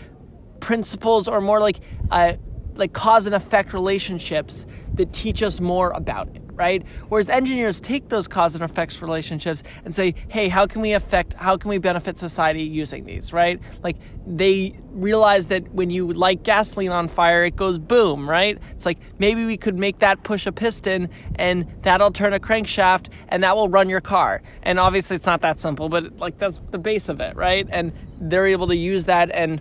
principles 0.60 1.26
or 1.26 1.40
more 1.40 1.60
like, 1.60 1.80
uh, 2.10 2.34
like 2.76 2.92
cause 2.92 3.26
and 3.26 3.34
effect 3.34 3.72
relationships 3.72 4.64
that 4.94 5.12
teach 5.12 5.42
us 5.42 5.60
more 5.60 5.90
about 5.90 6.28
it 6.28 6.47
right? 6.58 6.84
Whereas 7.08 7.30
engineers 7.30 7.80
take 7.80 8.08
those 8.08 8.26
cause 8.28 8.54
and 8.54 8.64
effects 8.64 9.00
relationships 9.00 9.62
and 9.84 9.94
say 9.94 10.14
hey 10.28 10.48
how 10.48 10.66
can 10.66 10.82
we 10.82 10.92
affect 10.92 11.34
how 11.34 11.56
can 11.56 11.70
we 11.70 11.78
benefit 11.78 12.18
society 12.18 12.62
using 12.62 13.04
these 13.04 13.32
right? 13.32 13.60
Like 13.82 13.96
they 14.26 14.76
realize 14.90 15.46
that 15.46 15.72
when 15.72 15.88
you 15.90 16.12
light 16.12 16.42
gasoline 16.42 16.90
on 16.90 17.08
fire 17.08 17.44
it 17.44 17.56
goes 17.56 17.78
boom 17.78 18.28
right? 18.28 18.58
It's 18.72 18.84
like 18.84 18.98
maybe 19.18 19.44
we 19.46 19.56
could 19.56 19.76
make 19.76 20.00
that 20.00 20.24
push 20.24 20.46
a 20.46 20.52
piston 20.52 21.08
and 21.36 21.66
that'll 21.82 22.10
turn 22.10 22.32
a 22.32 22.40
crankshaft 22.40 23.08
and 23.28 23.42
that 23.44 23.54
will 23.56 23.68
run 23.68 23.88
your 23.88 24.00
car. 24.00 24.42
And 24.62 24.78
obviously 24.78 25.16
it's 25.16 25.26
not 25.26 25.40
that 25.42 25.60
simple 25.60 25.88
but 25.88 26.18
like 26.18 26.38
that's 26.38 26.60
the 26.72 26.78
base 26.78 27.08
of 27.08 27.20
it 27.20 27.36
right? 27.36 27.66
And 27.70 27.92
they're 28.20 28.48
able 28.48 28.66
to 28.66 28.76
use 28.76 29.04
that 29.04 29.30
and 29.30 29.60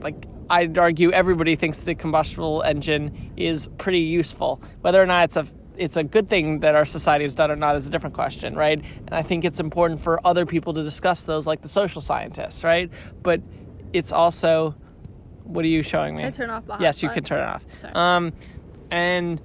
like 0.00 0.26
I'd 0.48 0.78
argue 0.78 1.10
everybody 1.10 1.56
thinks 1.56 1.78
the 1.78 1.94
combustible 1.94 2.62
engine 2.62 3.32
is 3.36 3.68
pretty 3.78 4.00
useful. 4.00 4.62
Whether 4.80 5.02
or 5.02 5.06
not 5.06 5.24
it's 5.24 5.36
a 5.36 5.46
it's 5.78 5.96
a 5.96 6.04
good 6.04 6.28
thing 6.28 6.60
that 6.60 6.74
our 6.74 6.84
society 6.84 7.24
has 7.24 7.34
done 7.34 7.50
or 7.50 7.56
not 7.56 7.76
is 7.76 7.86
a 7.86 7.90
different 7.90 8.14
question, 8.14 8.54
right? 8.54 8.82
And 9.06 9.14
I 9.14 9.22
think 9.22 9.44
it's 9.44 9.60
important 9.60 10.00
for 10.00 10.24
other 10.26 10.46
people 10.46 10.74
to 10.74 10.82
discuss 10.82 11.22
those, 11.22 11.46
like 11.46 11.62
the 11.62 11.68
social 11.68 12.00
scientists, 12.00 12.64
right? 12.64 12.90
But 13.22 13.40
it's 13.92 14.12
also, 14.12 14.74
what 15.44 15.64
are 15.64 15.68
you 15.68 15.82
showing 15.82 16.16
me? 16.16 16.22
Can 16.22 16.32
I 16.32 16.36
turn 16.36 16.50
off 16.50 16.66
the? 16.66 16.76
Yes, 16.80 17.02
you 17.02 17.08
can 17.10 17.24
turn 17.24 17.40
it 17.40 17.48
off. 17.48 17.64
Sorry. 17.78 17.92
Um, 17.94 18.32
and 18.90 19.40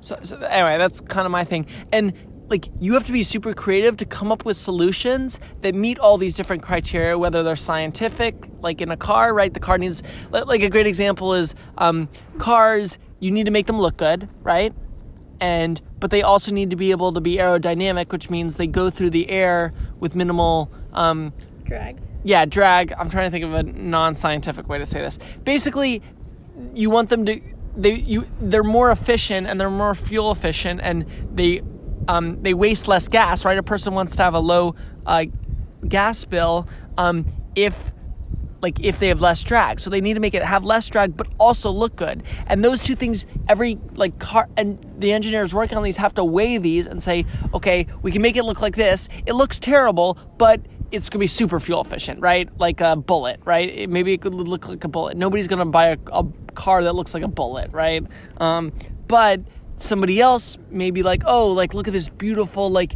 so, 0.00 0.18
so 0.22 0.38
anyway, 0.38 0.78
that's 0.78 1.00
kind 1.00 1.26
of 1.26 1.32
my 1.32 1.44
thing. 1.44 1.66
And 1.92 2.12
like, 2.48 2.66
you 2.80 2.94
have 2.94 3.06
to 3.06 3.12
be 3.12 3.22
super 3.22 3.54
creative 3.54 3.96
to 3.98 4.04
come 4.04 4.32
up 4.32 4.44
with 4.44 4.56
solutions 4.56 5.38
that 5.62 5.72
meet 5.72 6.00
all 6.00 6.18
these 6.18 6.34
different 6.34 6.62
criteria, 6.62 7.16
whether 7.16 7.44
they're 7.44 7.54
scientific, 7.54 8.48
like 8.60 8.80
in 8.80 8.90
a 8.90 8.96
car, 8.96 9.32
right? 9.32 9.54
The 9.54 9.60
car 9.60 9.78
needs, 9.78 10.02
like, 10.32 10.62
a 10.62 10.68
great 10.68 10.88
example 10.88 11.34
is 11.34 11.54
um, 11.78 12.08
cars. 12.38 12.98
You 13.20 13.30
need 13.30 13.44
to 13.44 13.52
make 13.52 13.66
them 13.66 13.78
look 13.78 13.98
good, 13.98 14.28
right? 14.42 14.74
And 15.40 15.80
but 15.98 16.10
they 16.10 16.22
also 16.22 16.52
need 16.52 16.70
to 16.70 16.76
be 16.76 16.90
able 16.90 17.12
to 17.12 17.20
be 17.20 17.36
aerodynamic, 17.36 18.12
which 18.12 18.30
means 18.30 18.56
they 18.56 18.66
go 18.66 18.90
through 18.90 19.10
the 19.10 19.30
air 19.30 19.72
with 19.98 20.14
minimal 20.14 20.70
um, 20.92 21.32
Drag. 21.64 21.98
yeah, 22.24 22.44
drag. 22.44 22.92
I'm 22.92 23.08
trying 23.08 23.26
to 23.26 23.30
think 23.30 23.44
of 23.44 23.54
a 23.54 23.62
non-scientific 23.62 24.68
way 24.68 24.78
to 24.78 24.86
say 24.86 25.00
this. 25.00 25.18
Basically, 25.44 26.02
you 26.74 26.90
want 26.90 27.08
them 27.08 27.24
to 27.26 27.40
they 27.76 27.94
you 27.94 28.26
they're 28.40 28.64
more 28.64 28.90
efficient 28.90 29.46
and 29.46 29.60
they're 29.60 29.70
more 29.70 29.94
fuel 29.94 30.32
efficient 30.32 30.80
and 30.82 31.06
they 31.34 31.62
um, 32.08 32.42
they 32.42 32.54
waste 32.54 32.88
less 32.88 33.08
gas. 33.08 33.44
Right, 33.44 33.56
a 33.56 33.62
person 33.62 33.94
wants 33.94 34.16
to 34.16 34.22
have 34.22 34.34
a 34.34 34.40
low 34.40 34.74
uh, 35.06 35.24
gas 35.86 36.24
bill 36.24 36.68
um, 36.98 37.26
if 37.54 37.92
like 38.60 38.80
if 38.80 38.98
they 38.98 39.08
have 39.08 39.20
less 39.20 39.42
drag. 39.42 39.80
So 39.80 39.90
they 39.90 40.00
need 40.00 40.14
to 40.14 40.20
make 40.20 40.34
it 40.34 40.42
have 40.42 40.64
less 40.64 40.86
drag 40.88 41.16
but 41.16 41.28
also 41.38 41.70
look 41.70 41.96
good. 41.96 42.22
And 42.46 42.64
those 42.64 42.82
two 42.82 42.94
things 42.94 43.26
every 43.48 43.78
like 43.94 44.18
car 44.18 44.48
and 44.56 44.78
the 44.98 45.12
engineers 45.12 45.54
working 45.54 45.76
on 45.76 45.84
these 45.84 45.96
have 45.96 46.14
to 46.14 46.24
weigh 46.24 46.58
these 46.58 46.86
and 46.86 47.02
say 47.02 47.26
okay 47.54 47.86
we 48.02 48.12
can 48.12 48.22
make 48.22 48.36
it 48.36 48.44
look 48.44 48.60
like 48.60 48.76
this. 48.76 49.08
It 49.26 49.34
looks 49.34 49.58
terrible 49.58 50.18
but 50.38 50.60
it's 50.92 51.08
to 51.10 51.18
be 51.18 51.26
super 51.26 51.60
fuel 51.60 51.80
efficient 51.80 52.20
right? 52.20 52.48
Like 52.58 52.80
a 52.80 52.96
bullet 52.96 53.40
right? 53.44 53.88
Maybe 53.88 54.12
it 54.12 54.22
could 54.22 54.34
look 54.34 54.68
like 54.68 54.84
a 54.84 54.88
bullet. 54.88 55.16
Nobody's 55.16 55.48
to 55.48 55.64
buy 55.64 55.88
a, 55.88 55.98
a 56.12 56.24
car 56.54 56.82
that 56.84 56.94
looks 56.94 57.14
like 57.14 57.22
a 57.22 57.28
bullet 57.28 57.70
right? 57.72 58.04
Um, 58.38 58.72
but 59.06 59.40
somebody 59.78 60.20
else 60.20 60.58
may 60.70 60.90
be 60.90 61.02
like 61.02 61.22
oh 61.24 61.52
like 61.52 61.72
look 61.72 61.88
at 61.88 61.92
this 61.94 62.10
beautiful 62.10 62.70
like 62.70 62.94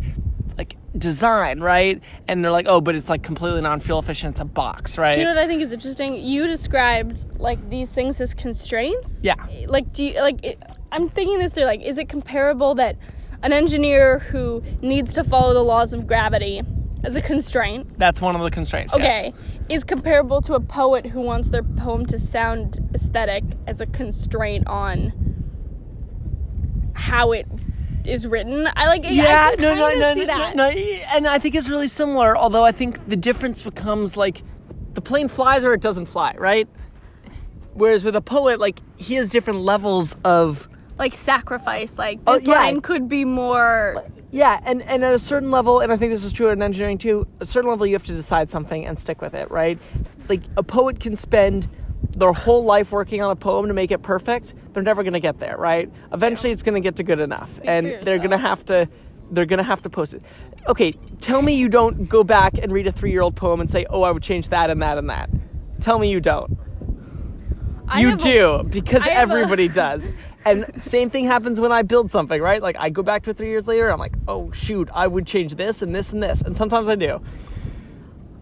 design, 0.96 1.60
right? 1.60 2.00
And 2.28 2.44
they're 2.44 2.50
like, 2.52 2.66
oh, 2.68 2.80
but 2.80 2.94
it's 2.94 3.08
like 3.08 3.22
completely 3.22 3.60
non-fuel 3.60 3.98
efficient. 3.98 4.32
It's 4.34 4.40
a 4.40 4.44
box, 4.44 4.96
right? 4.98 5.14
Do 5.14 5.20
you 5.20 5.26
know 5.26 5.34
what 5.34 5.42
I 5.42 5.46
think 5.46 5.62
is 5.62 5.72
interesting? 5.72 6.14
You 6.14 6.46
described 6.46 7.24
like 7.38 7.68
these 7.70 7.90
things 7.92 8.20
as 8.20 8.34
constraints. 8.34 9.20
Yeah. 9.22 9.34
Like, 9.66 9.92
do 9.92 10.04
you 10.04 10.20
like? 10.20 10.44
It, 10.44 10.62
I'm 10.92 11.08
thinking 11.08 11.38
this 11.38 11.54
through. 11.54 11.64
Like, 11.64 11.82
is 11.82 11.98
it 11.98 12.08
comparable 12.08 12.74
that 12.76 12.96
an 13.42 13.52
engineer 13.52 14.20
who 14.20 14.62
needs 14.80 15.12
to 15.14 15.24
follow 15.24 15.52
the 15.52 15.62
laws 15.64 15.92
of 15.92 16.06
gravity 16.06 16.62
as 17.02 17.14
a 17.16 17.20
constraint, 17.20 17.86
That's 17.98 18.18
one 18.22 18.34
of 18.34 18.40
the 18.40 18.50
constraints. 18.50 18.94
okay, 18.94 19.02
Yes. 19.68 19.80
is 19.80 19.84
comparable 19.84 20.40
to 20.40 20.54
a 20.54 20.60
poet 20.60 21.04
who 21.04 21.20
wants 21.20 21.50
their 21.50 21.62
poem 21.62 22.06
to 22.06 22.18
sound 22.18 22.88
aesthetic 22.94 23.44
as 23.66 23.82
a 23.82 23.86
constraint 23.86 24.66
on 24.66 25.12
how 26.94 27.32
it 27.32 27.46
is 28.04 28.26
written? 28.26 28.68
I 28.76 28.86
like. 28.86 29.02
Yeah, 29.04 29.52
I 29.52 29.60
no, 29.60 29.74
no, 29.74 29.94
no, 29.94 30.14
no, 30.14 30.26
that. 30.26 30.56
no, 30.56 30.68
and 30.68 31.26
I 31.26 31.38
think 31.38 31.54
it's 31.54 31.68
really 31.68 31.88
similar. 31.88 32.36
Although 32.36 32.64
I 32.64 32.72
think 32.72 33.08
the 33.08 33.16
difference 33.16 33.62
becomes 33.62 34.16
like 34.16 34.42
the 34.94 35.00
plane 35.00 35.28
flies 35.28 35.64
or 35.64 35.72
it 35.74 35.80
doesn't 35.80 36.06
fly, 36.06 36.34
right? 36.38 36.68
Whereas 37.74 38.04
with 38.04 38.14
a 38.16 38.20
poet, 38.20 38.60
like 38.60 38.78
he 38.96 39.14
has 39.14 39.28
different 39.28 39.60
levels 39.60 40.16
of 40.24 40.68
Like 40.98 41.14
sacrifice. 41.14 41.98
Like 41.98 42.20
Oh, 42.26 42.38
this 42.38 42.46
yeah. 42.46 42.54
line 42.54 42.80
could 42.80 43.08
be 43.08 43.24
more. 43.24 44.04
Yeah, 44.30 44.60
and, 44.64 44.82
and 44.82 45.04
at 45.04 45.14
a 45.14 45.18
certain 45.18 45.52
level, 45.52 45.78
and 45.80 45.92
I 45.92 45.96
think 45.96 46.12
this 46.12 46.24
is 46.24 46.32
true 46.32 46.48
in 46.50 46.60
engineering 46.60 46.98
too, 46.98 47.24
a 47.38 47.46
certain 47.46 47.70
level 47.70 47.86
you 47.86 47.94
have 47.94 48.04
to 48.04 48.14
decide 48.14 48.50
something 48.50 48.84
and 48.84 48.98
stick 48.98 49.20
with 49.22 49.34
it, 49.34 49.50
right? 49.50 49.78
like 50.28 50.40
a 50.56 50.62
poet 50.62 50.98
can 51.00 51.16
spend 51.16 51.68
their 52.16 52.32
whole 52.32 52.64
life 52.64 52.92
working 52.92 53.22
on 53.22 53.30
a 53.30 53.36
poem 53.36 53.66
to 53.68 53.74
make 53.74 53.90
it 53.90 54.02
perfect. 54.02 54.54
They're 54.72 54.82
never 54.82 55.02
going 55.02 55.14
to 55.14 55.20
get 55.20 55.38
there, 55.38 55.56
right? 55.56 55.90
Eventually, 56.12 56.50
it's 56.52 56.62
going 56.62 56.74
to 56.74 56.80
get 56.80 56.96
to 56.96 57.02
good 57.02 57.20
enough, 57.20 57.60
and 57.64 57.86
they're 58.02 58.18
going 58.18 58.30
to 58.30 58.38
have 58.38 58.64
to. 58.66 58.88
They're 59.30 59.46
going 59.46 59.58
to 59.58 59.64
have 59.64 59.82
to 59.82 59.90
post 59.90 60.12
it. 60.14 60.22
Okay, 60.68 60.92
tell 61.20 61.40
me 61.42 61.54
you 61.54 61.68
don't 61.68 62.08
go 62.08 62.22
back 62.24 62.58
and 62.58 62.70
read 62.72 62.86
a 62.86 62.92
three-year-old 62.92 63.36
poem 63.36 63.60
and 63.60 63.70
say, 63.70 63.86
"Oh, 63.90 64.02
I 64.02 64.10
would 64.10 64.22
change 64.22 64.48
that 64.50 64.70
and 64.70 64.80
that 64.82 64.98
and 64.98 65.08
that." 65.10 65.30
Tell 65.80 65.98
me 65.98 66.10
you 66.10 66.20
don't. 66.20 66.56
I 67.88 68.00
you 68.00 68.08
have 68.10 68.20
a- 68.20 68.22
do 68.22 68.62
because 68.68 69.02
I 69.02 69.08
have 69.10 69.30
a- 69.30 69.34
everybody 69.34 69.68
does. 69.84 70.06
And 70.46 70.70
same 70.82 71.08
thing 71.08 71.24
happens 71.24 71.58
when 71.58 71.72
I 71.72 71.80
build 71.82 72.10
something, 72.10 72.40
right? 72.40 72.60
Like 72.60 72.76
I 72.78 72.90
go 72.90 73.02
back 73.02 73.22
to 73.24 73.30
it 73.30 73.36
three 73.38 73.48
years 73.48 73.66
later, 73.66 73.90
I'm 73.90 73.98
like, 73.98 74.12
oh 74.28 74.50
shoot, 74.52 74.90
I 74.92 75.06
would 75.06 75.26
change 75.26 75.54
this 75.54 75.80
and 75.80 75.94
this 75.94 76.12
and 76.12 76.22
this, 76.22 76.42
and 76.42 76.54
sometimes 76.54 76.86
I 76.88 76.96
do. 76.96 77.22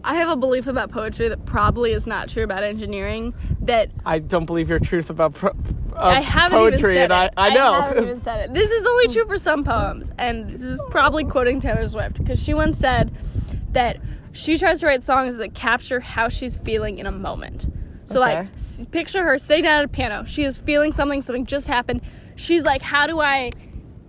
I 0.03 0.15
have 0.15 0.29
a 0.29 0.35
belief 0.35 0.67
about 0.67 0.91
poetry 0.91 1.27
that 1.29 1.45
probably 1.45 1.93
is 1.93 2.05
not 2.05 2.27
true 2.29 2.43
about 2.43 2.63
engineering. 2.63 3.33
That 3.61 3.89
I 4.05 4.19
don't 4.19 4.45
believe 4.45 4.69
your 4.69 4.79
truth 4.79 5.09
about 5.09 5.33
pro- 5.33 5.55
I 5.95 6.21
haven't 6.21 6.57
poetry, 6.57 6.77
even 6.77 6.93
said 6.95 7.03
and 7.03 7.13
I, 7.13 7.25
it. 7.27 7.33
I 7.37 7.49
know. 7.49 7.73
haven't 7.81 8.03
even 8.07 8.21
said 8.21 8.49
it. 8.49 8.53
This 8.53 8.69
is 8.71 8.85
only 8.85 9.07
true 9.07 9.25
for 9.25 9.37
some 9.37 9.63
poems, 9.63 10.11
and 10.17 10.49
this 10.49 10.61
is 10.61 10.81
probably 10.89 11.23
quoting 11.23 11.59
Taylor 11.59 11.87
Swift 11.87 12.17
because 12.17 12.41
she 12.41 12.53
once 12.53 12.77
said 12.77 13.15
that 13.71 13.97
she 14.33 14.57
tries 14.57 14.79
to 14.81 14.87
write 14.87 15.03
songs 15.03 15.37
that 15.37 15.53
capture 15.53 15.99
how 15.99 16.27
she's 16.29 16.57
feeling 16.57 16.97
in 16.97 17.05
a 17.05 17.11
moment. 17.11 17.67
So 18.05 18.19
like, 18.19 18.47
s- 18.53 18.85
picture 18.91 19.23
her 19.23 19.37
sitting 19.37 19.63
down 19.63 19.79
at 19.79 19.85
a 19.85 19.87
piano. 19.87 20.25
She 20.25 20.43
is 20.43 20.57
feeling 20.57 20.91
something. 20.91 21.21
Something 21.21 21.45
just 21.45 21.67
happened. 21.67 22.01
She's 22.35 22.63
like, 22.63 22.81
how 22.81 23.07
do 23.07 23.21
I 23.21 23.51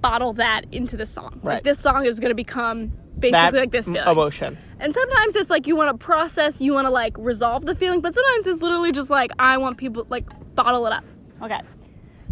bottle 0.00 0.33
that 0.35 0.62
into 0.72 0.96
this 0.96 1.11
song? 1.11 1.38
Right. 1.42 1.54
Like 1.57 1.62
this 1.64 1.78
song 1.78 2.04
is 2.04 2.18
going 2.18 2.30
to 2.30 2.35
become 2.35 2.92
basically 3.30 3.50
that 3.52 3.62
like 3.62 3.70
this 3.70 3.87
feeling. 3.87 4.06
emotion. 4.06 4.58
And 4.80 4.92
sometimes 4.92 5.37
it's 5.37 5.50
like 5.50 5.66
you 5.66 5.76
want 5.76 5.90
to 5.98 6.04
process, 6.04 6.60
you 6.60 6.72
want 6.74 6.87
to 6.87 6.90
like 6.90 7.16
resolve 7.18 7.64
the 7.66 7.74
feeling, 7.74 8.00
but 8.00 8.14
sometimes 8.14 8.46
it's 8.46 8.62
literally 8.62 8.92
just 8.92 9.10
like 9.10 9.30
I 9.38 9.56
want 9.58 9.78
people 9.78 10.06
like 10.08 10.26
bottle 10.54 10.87
it 10.87 10.92
up. 10.92 11.04
Okay. 11.42 11.60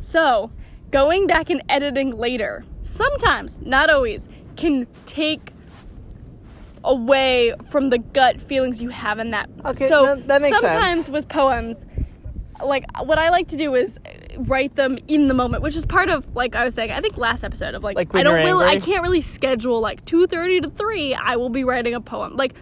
So, 0.00 0.50
going 0.90 1.26
back 1.26 1.48
and 1.50 1.62
editing 1.68 2.10
later, 2.16 2.64
sometimes, 2.82 3.60
not 3.62 3.88
always, 3.90 4.28
can 4.56 4.86
take 5.06 5.52
away 6.84 7.54
from 7.70 7.90
the 7.90 7.98
gut 7.98 8.40
feelings 8.42 8.82
you 8.82 8.88
have 8.88 9.18
in 9.18 9.30
that. 9.30 9.48
Okay, 9.64 9.86
so 9.86 10.06
that- 10.06 10.26
that 10.26 10.42
makes 10.42 10.58
sometimes 10.58 11.04
sense. 11.04 11.08
with 11.08 11.28
poems, 11.28 11.86
like 12.64 12.84
what 13.02 13.18
I 13.18 13.30
like 13.30 13.48
to 13.48 13.56
do 13.56 13.74
is 13.74 13.98
write 14.38 14.74
them 14.76 14.98
in 15.08 15.28
the 15.28 15.34
moment, 15.34 15.62
which 15.62 15.76
is 15.76 15.84
part 15.84 16.08
of 16.08 16.34
like 16.34 16.54
I 16.54 16.64
was 16.64 16.74
saying. 16.74 16.90
I 16.90 17.00
think 17.00 17.16
last 17.16 17.44
episode 17.44 17.74
of 17.74 17.82
like, 17.82 17.96
Like 17.96 18.14
I 18.14 18.22
don't 18.22 18.44
really, 18.44 18.64
I 18.64 18.78
can't 18.78 19.02
really 19.02 19.20
schedule 19.20 19.80
like 19.80 20.04
two 20.04 20.26
thirty 20.26 20.60
to 20.60 20.70
three. 20.70 21.14
I 21.14 21.36
will 21.36 21.50
be 21.50 21.64
writing 21.64 21.94
a 21.94 22.00
poem, 22.00 22.36
like 22.36 22.54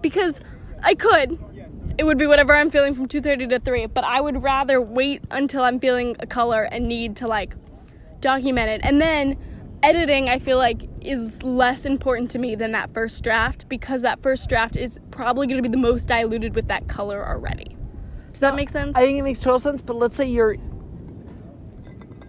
because 0.00 0.40
I 0.82 0.94
could. 0.94 1.38
It 1.98 2.04
would 2.04 2.18
be 2.18 2.26
whatever 2.26 2.54
I'm 2.54 2.70
feeling 2.70 2.94
from 2.94 3.08
two 3.08 3.20
thirty 3.20 3.46
to 3.46 3.58
three, 3.58 3.86
but 3.86 4.04
I 4.04 4.20
would 4.20 4.42
rather 4.42 4.80
wait 4.80 5.22
until 5.30 5.62
I'm 5.62 5.80
feeling 5.80 6.16
a 6.20 6.26
color 6.26 6.64
and 6.64 6.86
need 6.86 7.16
to 7.16 7.26
like 7.26 7.54
document 8.20 8.68
it, 8.68 8.80
and 8.84 9.00
then 9.00 9.38
editing. 9.82 10.28
I 10.28 10.38
feel 10.38 10.58
like 10.58 10.88
is 11.00 11.42
less 11.42 11.86
important 11.86 12.30
to 12.32 12.38
me 12.38 12.56
than 12.56 12.72
that 12.72 12.92
first 12.92 13.22
draft 13.22 13.68
because 13.68 14.02
that 14.02 14.20
first 14.22 14.48
draft 14.48 14.76
is 14.76 14.98
probably 15.10 15.46
going 15.46 15.62
to 15.62 15.68
be 15.68 15.72
the 15.72 15.80
most 15.80 16.06
diluted 16.06 16.54
with 16.54 16.66
that 16.68 16.88
color 16.88 17.26
already. 17.26 17.75
Does 18.36 18.40
that 18.42 18.54
make 18.54 18.68
sense? 18.68 18.94
I 18.94 19.00
think 19.00 19.18
it 19.18 19.22
makes 19.22 19.38
total 19.38 19.58
sense, 19.58 19.80
but 19.80 19.96
let's 19.96 20.14
say 20.14 20.26
you're. 20.26 20.58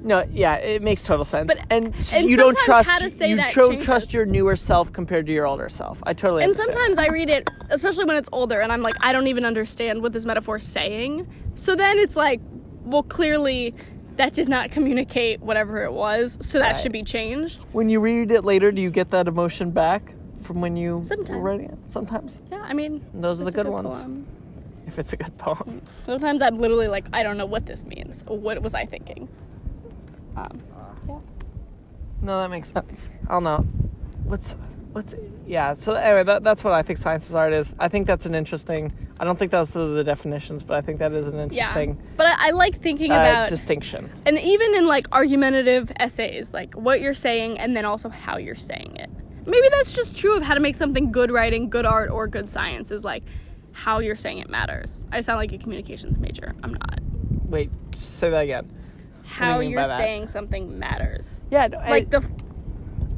No, 0.02 0.24
yeah, 0.32 0.56
it 0.56 0.82
makes 0.82 1.02
total 1.02 1.26
sense. 1.26 1.48
But- 1.48 1.60
and, 1.70 1.94
and 2.14 2.30
you 2.30 2.38
don't 2.38 2.58
trust 2.60 2.88
how 2.88 2.98
to 3.00 3.10
say 3.10 3.30
you 3.32 3.36
that 3.36 3.54
don't 3.54 3.82
trust 3.82 4.14
your 4.14 4.26
newer 4.26 4.56
self 4.56 4.94
compared 4.94 5.26
to 5.26 5.34
your 5.34 5.46
older 5.46 5.68
self. 5.68 6.00
I 6.04 6.14
totally 6.14 6.44
and 6.44 6.52
understand. 6.54 6.74
sometimes 6.74 6.98
I 6.98 7.08
read 7.12 7.30
it, 7.30 7.50
especially 7.72 8.06
when 8.06 8.16
it's 8.16 8.30
older, 8.32 8.62
and 8.62 8.72
I'm 8.72 8.82
like, 8.82 8.96
I 9.02 9.12
don't 9.12 9.28
even 9.28 9.44
understand 9.44 10.02
what 10.02 10.14
this 10.14 10.24
metaphor 10.24 10.58
is 10.58 10.64
saying. 10.64 11.28
So 11.56 11.76
then 11.76 11.98
it's 12.00 12.16
like, 12.16 12.40
well, 12.86 13.04
clearly 13.04 13.76
that 14.16 14.32
did 14.32 14.48
not 14.48 14.72
communicate 14.72 15.42
whatever 15.42 15.84
it 15.84 15.92
was, 15.92 16.38
so 16.40 16.58
that 16.60 16.72
Right. 16.76 16.82
should 16.82 16.94
be 16.94 17.04
changed. 17.04 17.60
when 17.74 17.90
you 17.90 18.00
read 18.00 18.32
it 18.32 18.46
later, 18.46 18.72
do 18.72 18.82
you 18.82 18.92
get 18.92 19.12
that 19.12 19.28
emotion 19.28 19.72
back 19.72 20.14
from 20.44 20.62
when 20.62 20.78
you 20.78 21.02
Sometimes. 21.06 21.32
were 21.32 21.40
writing 21.40 21.66
it? 21.70 21.78
Sometimes. 21.90 22.40
Yeah, 22.50 22.62
I 22.64 22.72
mean, 22.74 23.04
And 23.14 23.22
those 23.22 23.42
are 23.42 23.44
the 23.44 23.50
a 23.50 23.64
good, 23.64 23.68
ones. 23.68 23.90
poem. 23.90 24.26
If 24.98 25.02
it's 25.02 25.14
a 25.14 25.18
good 25.18 25.38
poem. 25.38 25.80
Sometimes 26.08 26.42
I'm 26.42 26.58
literally 26.58 26.88
like, 26.88 27.06
I 27.14 27.22
don't 27.22 27.38
know 27.38 27.46
what 27.46 27.68
this 27.68 27.84
means. 27.86 28.24
What 28.26 28.64
was 28.64 28.74
I 28.74 28.88
thinking? 28.88 29.30
Um, 30.36 30.60
yeah. 31.08 31.20
No, 32.24 32.42
that 32.42 32.50
makes 32.50 32.72
sense. 32.72 33.12
I 33.28 33.34
don't 33.34 33.44
know. 33.44 33.58
What's 34.24 34.56
what's 34.94 35.14
yeah. 35.46 35.76
So 35.76 35.94
anyway, 35.94 36.24
that, 36.24 36.44
that's 36.44 36.64
what 36.64 36.74
I 36.74 36.82
think 36.82 36.98
science 36.98 37.30
is 37.30 37.36
art 37.36 37.54
is. 37.54 37.76
I 37.78 37.90
think 37.90 38.08
that's 38.08 38.26
an 38.26 38.34
interesting. 38.34 38.92
I 39.20 39.24
don't 39.24 39.38
think 39.38 39.52
those 39.52 39.76
are 39.78 39.88
the 39.88 40.04
definitions, 40.04 40.64
but 40.64 40.78
I 40.78 40.82
think 40.82 40.98
that 40.98 41.14
is 41.14 41.28
an 41.28 41.38
interesting. 41.38 41.90
Yeah. 41.90 42.16
But 42.16 42.26
I, 42.26 42.48
I 42.48 42.50
like 42.50 42.82
thinking 42.82 43.12
uh, 43.12 43.18
about, 43.18 43.50
distinction. 43.50 44.10
and 44.26 44.40
even 44.40 44.74
in 44.74 44.88
like 44.88 45.06
argumentative 45.12 45.92
essays, 46.00 46.54
like 46.54 46.74
what 46.74 47.02
you're 47.02 47.14
saying 47.14 47.60
and 47.60 47.78
then 47.78 47.86
also 47.86 48.10
how 48.10 48.38
you're 48.38 48.56
saying 48.56 48.96
it. 48.96 49.12
Maybe 49.46 49.68
that's 49.70 49.94
just 49.94 50.18
true 50.18 50.36
of 50.36 50.42
how 50.42 50.56
to 50.56 50.60
make 50.60 50.74
something 50.74 51.12
good 51.12 51.32
writing, 51.32 51.70
good 51.70 51.86
art, 51.86 52.10
or 52.10 52.28
good 52.28 52.50
science 52.50 52.90
is 52.90 53.04
like 53.04 53.24
how 53.78 54.00
you're 54.00 54.16
saying 54.16 54.40
it 54.40 54.50
matters. 54.50 55.04
I 55.12 55.22
sound 55.22 55.38
like 55.38 55.52
a 55.54 55.58
communications 55.60 56.18
major. 56.18 56.54
I'm 56.64 56.72
not. 56.74 57.00
Wait, 57.46 57.70
say 57.96 58.30
that 58.32 58.40
again. 58.44 58.70
How 59.24 59.60
mean 59.60 59.70
you're 59.70 59.86
saying 59.86 60.28
something 60.30 60.80
matters. 60.80 61.28
Yeah, 61.52 61.68
no, 61.68 61.78
Like 61.78 62.14
I- 62.14 62.20
the. 62.20 62.28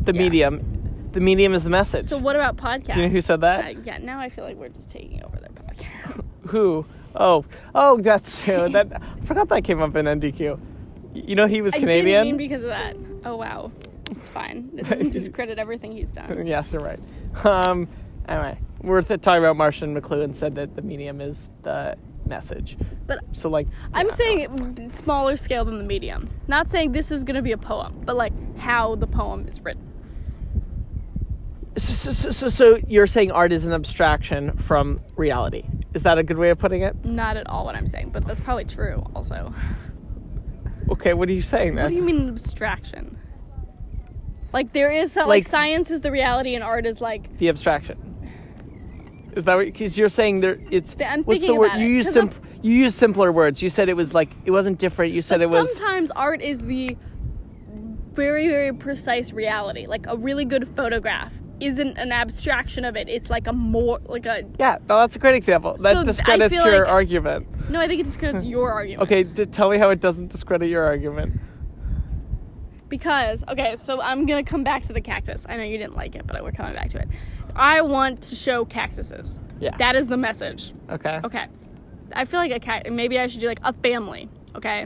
the 0.01 0.13
yeah. 0.13 0.19
medium. 0.21 1.09
The 1.13 1.19
medium 1.21 1.53
is 1.53 1.63
the 1.63 1.69
message. 1.69 2.05
So 2.05 2.17
what 2.17 2.35
about 2.35 2.57
podcasts? 2.57 2.93
Do 2.93 2.99
you 3.01 3.07
know 3.07 3.11
who 3.13 3.21
said 3.21 3.41
that? 3.41 3.65
Uh, 3.65 3.79
yeah. 3.83 3.97
Now 3.99 4.19
I 4.19 4.29
feel 4.29 4.43
like 4.43 4.57
we're 4.57 4.69
just 4.69 4.89
taking 4.89 5.23
over 5.23 5.37
their 5.37 5.49
podcast. 5.49 6.23
Who? 6.47 6.85
Oh, 7.15 7.45
oh, 7.73 7.97
that's 8.01 8.41
true. 8.43 8.69
that 8.69 8.87
I 9.21 9.25
forgot 9.25 9.49
that 9.49 9.63
came 9.63 9.81
up 9.81 9.95
in 9.95 10.05
NDQ. 10.05 10.59
You 11.15 11.35
know 11.35 11.47
he 11.47 11.61
was 11.61 11.73
I 11.73 11.79
Canadian. 11.79 12.25
didn't 12.25 12.25
mean 12.25 12.37
because 12.37 12.61
of 12.63 12.69
that. 12.69 12.95
Oh 13.25 13.35
wow, 13.37 13.71
it's 14.11 14.29
fine. 14.29 14.69
It 14.77 14.87
doesn't 14.87 15.09
discredit 15.19 15.57
everything 15.57 15.91
he's 15.93 16.11
done. 16.11 16.45
yes, 16.45 16.71
you're 16.71 16.83
right. 16.83 16.99
Um, 17.43 17.87
anyway, 18.27 18.59
we're 18.81 19.01
talking 19.01 19.43
about 19.43 19.55
Marshall 19.57 19.87
McLuhan 19.89 20.35
said 20.35 20.55
that 20.55 20.75
the 20.75 20.81
medium 20.81 21.21
is 21.21 21.49
the 21.63 21.97
message. 22.25 22.77
But 23.07 23.19
So 23.31 23.49
like, 23.49 23.67
I'm 23.93 24.07
yeah. 24.07 24.13
saying 24.13 24.91
smaller 24.91 25.35
scale 25.37 25.65
than 25.65 25.77
the 25.79 25.83
medium. 25.83 26.29
Not 26.47 26.69
saying 26.69 26.91
this 26.91 27.11
is 27.11 27.23
gonna 27.23 27.41
be 27.41 27.51
a 27.51 27.57
poem, 27.57 28.01
but 28.05 28.15
like 28.15 28.33
how 28.57 28.95
the 28.95 29.07
poem 29.07 29.47
is 29.47 29.59
written. 29.61 29.85
So, 31.77 32.11
so, 32.11 32.29
so, 32.31 32.47
so 32.49 32.79
you're 32.87 33.07
saying 33.07 33.31
art 33.31 33.51
is 33.53 33.65
an 33.65 33.73
abstraction 33.73 34.57
from 34.57 34.99
reality. 35.15 35.63
Is 35.93 36.03
that 36.03 36.17
a 36.17 36.23
good 36.23 36.37
way 36.37 36.49
of 36.49 36.57
putting 36.59 36.81
it? 36.81 37.03
Not 37.05 37.37
at 37.37 37.47
all 37.47 37.65
what 37.65 37.75
I'm 37.75 37.87
saying, 37.87 38.09
but 38.09 38.25
that's 38.27 38.41
probably 38.41 38.65
true. 38.65 39.03
Also, 39.15 39.53
Okay, 40.91 41.13
what 41.13 41.29
are 41.29 41.33
you 41.33 41.41
saying 41.41 41.75
then? 41.75 41.83
what 41.85 41.89
do 41.89 41.95
you 41.95 42.01
mean 42.01 42.27
abstraction? 42.29 43.17
Like 44.51 44.73
there 44.73 44.91
is 44.91 45.11
some, 45.11 45.27
Like- 45.27 45.43
like 45.43 45.47
science 45.47 45.91
is 45.91 46.01
the 46.01 46.11
reality 46.11 46.55
and 46.55 46.63
art 46.63 46.85
is 46.85 46.99
like 46.99 47.37
the 47.37 47.47
abstraction. 47.49 48.08
Is 49.35 49.43
that 49.45 49.55
what? 49.55 49.65
Because 49.65 49.97
you're 49.97 50.09
saying 50.09 50.41
there, 50.41 50.59
it's. 50.71 50.95
I'm 51.05 51.23
what's 51.23 51.41
the 51.41 51.53
word? 51.53 51.73
You 51.77 51.85
it, 51.85 51.89
use 51.89 52.11
simp- 52.11 52.35
You 52.61 52.73
use 52.73 52.95
simpler 52.95 53.31
words. 53.31 53.61
You 53.61 53.69
said 53.69 53.89
it 53.89 53.95
was 53.95 54.13
like 54.13 54.29
it 54.45 54.51
wasn't 54.51 54.79
different. 54.79 55.13
You 55.13 55.21
said 55.21 55.41
it 55.41 55.49
was. 55.49 55.75
sometimes 55.75 56.11
art 56.11 56.41
is 56.41 56.65
the 56.65 56.97
very 58.13 58.47
very 58.47 58.73
precise 58.73 59.31
reality. 59.31 59.85
Like 59.85 60.05
a 60.07 60.17
really 60.17 60.45
good 60.45 60.67
photograph 60.67 61.33
isn't 61.59 61.97
an 61.97 62.11
abstraction 62.11 62.85
of 62.85 62.95
it. 62.95 63.09
It's 63.09 63.29
like 63.29 63.47
a 63.47 63.53
more 63.53 63.99
like 64.05 64.25
a 64.25 64.43
Yeah, 64.59 64.77
no, 64.87 64.99
that's 64.99 65.15
a 65.15 65.19
great 65.19 65.35
example. 65.35 65.75
That 65.77 65.97
So, 65.97 66.03
discredits 66.03 66.55
your 66.55 66.79
like- 66.79 66.89
argument. 66.89 67.69
no. 67.69 67.79
I 67.79 67.87
think 67.87 68.01
it 68.01 68.05
discredits 68.05 68.43
hmm. 68.43 68.49
your 68.49 68.71
argument. 68.71 69.03
Okay, 69.03 69.23
d- 69.23 69.45
tell 69.45 69.69
me 69.69 69.77
how 69.77 69.89
it 69.89 69.99
doesn't 69.99 70.31
discredit 70.31 70.69
your 70.69 70.83
argument. 70.83 71.39
Because 72.87 73.43
okay, 73.47 73.75
so 73.75 74.01
I'm 74.01 74.25
gonna 74.25 74.43
come 74.43 74.63
back 74.63 74.83
to 74.83 74.93
the 74.93 75.01
cactus. 75.01 75.45
I 75.47 75.57
know 75.57 75.63
you 75.63 75.77
didn't 75.77 75.95
like 75.95 76.15
it, 76.15 76.25
but 76.25 76.41
we're 76.43 76.51
coming 76.51 76.73
back 76.73 76.89
to 76.89 76.99
it. 76.99 77.07
I 77.55 77.81
want 77.81 78.21
to 78.23 78.35
show 78.35 78.65
cactuses. 78.65 79.39
Yeah. 79.59 79.75
That 79.77 79.95
is 79.95 80.07
the 80.07 80.17
message. 80.17 80.73
Okay. 80.89 81.19
Okay. 81.23 81.47
I 82.13 82.25
feel 82.25 82.39
like 82.39 82.51
a 82.51 82.59
cat. 82.59 82.91
Maybe 82.91 83.19
I 83.19 83.27
should 83.27 83.41
do 83.41 83.47
like 83.47 83.59
a 83.63 83.73
family. 83.73 84.29
Okay. 84.55 84.85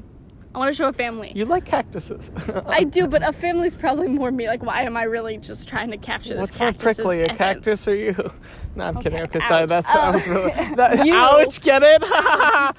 I 0.55 0.59
want 0.59 0.70
to 0.70 0.76
show 0.76 0.88
a 0.88 0.93
family. 0.93 1.32
You 1.34 1.45
like 1.45 1.66
cactuses. 1.66 2.30
I 2.68 2.84
do, 2.84 3.07
but 3.14 3.28
a 3.28 3.34
family's 3.34 3.76
probably 3.76 4.07
more 4.07 4.30
me. 4.32 4.45
Like, 4.47 4.61
why 4.61 4.84
am 4.84 4.95
I 4.95 5.03
really 5.03 5.38
just 5.38 5.68
trying 5.68 5.89
to 5.89 5.97
capture 5.97 6.36
this 6.36 6.51
cactus? 6.51 6.84
What's 6.86 6.99
more 6.99 7.05
prickly, 7.05 7.24
a 7.24 7.36
cactus 7.36 7.88
or 7.88 7.95
you? 7.95 8.16
No, 8.76 8.86
I'm 8.86 8.95
kidding. 9.01 9.20
Okay, 9.22 9.38
Okay, 9.38 9.47
sorry. 9.47 9.66
That's 9.68 9.88
that 9.88 10.07
Oh. 10.07 10.11
was 10.14 10.28
really. 10.28 10.51
That, 10.76 11.05
You. 11.05 11.14
ouch! 11.16 11.61
Get 11.61 11.82
it? 11.84 12.01
You 12.01 12.07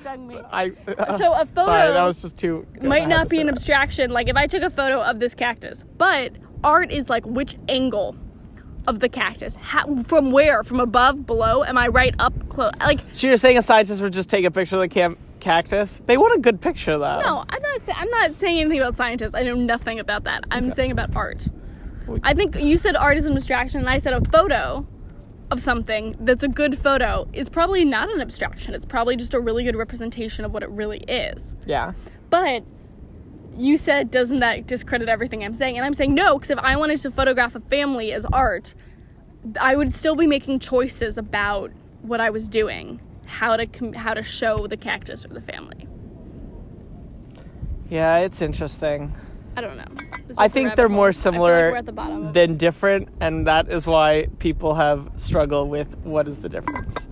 stung 0.03 0.26
me. 0.26 0.41
I. 0.53 0.70
So 1.16 1.32
a 1.32 1.47
Sorry, 1.47 1.47
photo 1.55 1.93
that 1.95 2.05
was 2.05 2.20
just 2.22 2.37
too. 2.37 2.66
good. 2.74 2.82
Might 2.85 3.07
not 3.09 3.24
to 3.24 3.28
be 3.28 3.41
an 3.41 3.47
that. 3.47 3.55
abstraction. 3.55 4.11
Like 4.11 4.28
if 4.28 4.37
I 4.37 4.47
took 4.49 4.62
a 4.62 4.70
photo 4.70 5.01
of 5.01 5.18
this 5.20 5.35
cactus, 5.37 5.85
but 5.97 6.32
art 6.64 6.91
is 6.93 7.09
like 7.11 7.24
which 7.26 7.57
angle 7.68 8.16
of 8.87 9.01
the 9.01 9.09
cactus? 9.09 9.57
How, 9.57 10.03
from 10.05 10.30
where? 10.32 10.62
From 10.64 10.80
above, 10.80 11.26
below? 11.26 11.62
Am 11.64 11.78
I 11.78 11.89
right 11.89 12.14
up 12.18 12.49
close? 12.49 12.72
Like 12.80 13.01
So 13.12 13.26
you're 13.26 13.37
saying 13.37 13.59
a 13.59 13.62
scientist 13.62 14.01
would 14.03 14.12
just 14.12 14.28
take 14.28 14.45
a 14.45 14.51
picture 14.51 14.76
of 14.76 14.80
the 14.80 14.89
cam- 14.89 15.16
cactus? 15.41 16.01
They 16.07 16.16
want 16.16 16.35
a 16.37 16.41
good 16.41 16.61
picture, 16.61 16.99
though. 16.99 17.20
no, 17.20 17.45
I'm 17.49 17.62
not. 17.62 17.85
Sa- 17.87 17.93
I'm 17.97 18.11
not 18.11 18.37
saying 18.39 18.61
anything 18.61 18.80
about 18.80 18.97
scientists. 18.97 19.35
I 19.35 19.43
know 19.43 19.55
nothing 19.55 19.99
about 19.99 20.24
that. 20.24 20.45
I'm 20.51 20.70
saying 20.70 20.91
about 20.91 21.14
art. 21.16 21.49
I 22.22 22.35
think 22.35 22.57
you 22.61 22.76
said 22.76 22.97
art 22.97 23.16
is 23.16 23.24
an 23.24 23.35
abstraction, 23.35 23.80
and 23.80 23.89
I 23.89 23.99
said 23.99 24.12
a 24.12 24.20
photo 24.30 24.87
of 25.51 25.61
something 25.61 26.14
that's 26.20 26.43
a 26.43 26.49
good 26.49 26.78
photo 26.78 27.26
is 27.32 27.49
probably 27.49 27.85
not 27.85 28.11
an 28.11 28.20
abstraction. 28.20 28.74
It's 28.74 28.85
probably 28.85 29.16
just 29.16 29.35
a 29.35 29.41
really 29.41 29.64
good 29.64 29.76
representation 29.76 30.45
of 30.45 30.53
what 30.53 30.62
it 30.62 30.68
really 30.70 30.99
is. 31.01 31.53
Yeah. 31.66 31.93
But 32.30 32.64
you 33.57 33.77
said, 33.77 34.11
doesn't 34.11 34.41
that 34.41 34.67
discredit 34.67 35.09
everything 35.09 35.45
I'm 35.45 35.55
saying? 35.55 35.77
And 35.77 35.85
I'm 35.85 35.95
saying 35.95 36.15
no, 36.15 36.39
because 36.39 36.51
if 36.51 36.59
I 36.59 36.77
wanted 36.77 36.99
to 37.01 37.11
photograph 37.11 37.55
a 37.55 37.61
family 37.61 38.13
as 38.13 38.25
art, 38.27 38.75
I 39.61 39.77
would 39.77 39.95
still 39.95 40.17
be 40.17 40.27
making 40.27 40.61
choices 40.61 41.19
about 41.19 41.71
what 42.03 42.21
I 42.21 42.31
was 42.31 42.49
doing, 42.49 43.01
how 43.27 43.57
to 43.57 43.67
com- 43.67 43.93
how 43.93 44.15
to 44.15 44.23
show 44.23 44.67
the 44.67 44.77
cactus 44.77 45.25
or 45.25 45.29
the 45.29 45.41
family. 45.41 45.89
Yeah, 47.91 48.19
it's 48.19 48.43
interesting. 48.43 49.15
I 49.57 49.61
don't 49.61 49.77
know. 49.77 49.85
I 50.37 50.49
think 50.49 50.75
they're 50.75 50.89
hole. 50.89 50.97
more 50.97 51.09
I 51.09 51.13
feel 51.13 51.33
like 51.33 51.35
similar 51.35 51.83
the 51.83 52.31
than 52.33 52.57
different, 52.57 53.09
and 53.21 53.47
that 53.47 53.71
is 53.71 53.87
why 53.87 54.27
people 54.39 54.75
have 54.75 55.11
struggled 55.17 55.71
with 55.71 55.95
what 55.99 56.27
is 56.27 56.39
the 56.39 56.49
difference. 56.49 57.07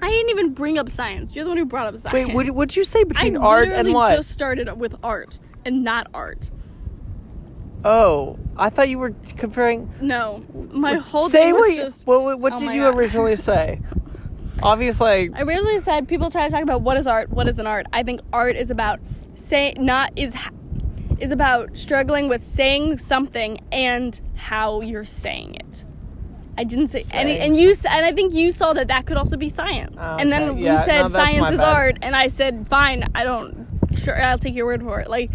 I 0.00 0.10
didn't 0.10 0.30
even 0.30 0.52
bring 0.52 0.78
up 0.78 0.88
science. 0.88 1.34
You're 1.34 1.44
the 1.44 1.50
one 1.50 1.58
who 1.58 1.64
brought 1.64 1.86
up 1.86 1.96
science. 1.96 2.14
Wait, 2.14 2.34
what 2.34 2.50
would 2.50 2.74
you 2.74 2.82
say 2.82 3.00
I 3.00 3.04
between 3.04 3.36
art 3.36 3.68
and 3.68 3.92
what? 3.92 4.16
just 4.16 4.30
started 4.30 4.72
with 4.76 4.96
art 5.04 5.38
and 5.64 5.84
not 5.84 6.06
art. 6.14 6.50
Oh, 7.84 8.38
I 8.56 8.70
thought 8.70 8.88
you 8.88 8.98
were 8.98 9.14
comparing. 9.36 9.92
No, 10.00 10.44
my 10.70 10.94
whole 10.94 11.28
say 11.28 11.46
thing 11.46 11.54
was 11.54 11.62
what, 11.62 11.76
just. 11.76 12.06
what, 12.06 12.22
what, 12.22 12.38
what 12.40 12.52
oh 12.54 12.58
did 12.58 12.74
you 12.74 12.82
God. 12.82 12.96
originally 12.96 13.36
say? 13.50 13.80
Obviously, 14.62 15.30
I 15.34 15.42
originally 15.42 15.80
said 15.80 16.06
people 16.06 16.30
try 16.30 16.46
to 16.46 16.52
talk 16.52 16.62
about 16.62 16.82
what 16.82 16.96
is 16.96 17.06
art, 17.08 17.30
what 17.30 17.48
is 17.48 17.58
an 17.58 17.66
art. 17.66 17.86
I 17.92 18.04
think 18.04 18.20
art 18.32 18.54
is 18.54 18.70
about 18.70 19.00
say 19.34 19.74
not 19.78 20.12
is 20.14 20.36
is 21.18 21.32
about 21.32 21.76
struggling 21.76 22.28
with 22.28 22.44
saying 22.44 22.98
something 22.98 23.58
and 23.72 24.20
how 24.36 24.80
you're 24.80 25.04
saying 25.04 25.56
it. 25.56 25.84
I 26.56 26.64
didn't 26.64 26.88
say 26.88 27.02
any, 27.12 27.38
and 27.38 27.56
you 27.56 27.74
and 27.88 28.04
I 28.06 28.12
think 28.12 28.34
you 28.34 28.52
saw 28.52 28.72
that 28.74 28.86
that 28.88 29.06
could 29.06 29.16
also 29.16 29.36
be 29.36 29.48
science. 29.48 29.96
Oh, 29.98 30.16
And 30.18 30.30
then 30.30 30.50
okay. 30.50 30.60
you 30.60 30.66
Yeah, 30.66 30.74
no, 30.74 30.84
said 30.84 31.02
that's 31.02 31.12
science 31.12 31.50
is 31.50 31.58
bad. 31.58 31.68
art, 31.76 31.98
and 32.02 32.14
I 32.14 32.26
said 32.28 32.68
fine. 32.68 33.08
I 33.14 33.24
don't. 33.24 33.66
Sure, 33.96 34.20
I'll 34.22 34.38
take 34.38 34.54
your 34.54 34.66
word 34.66 34.82
for 34.82 35.00
it. 35.00 35.08
Like, 35.10 35.30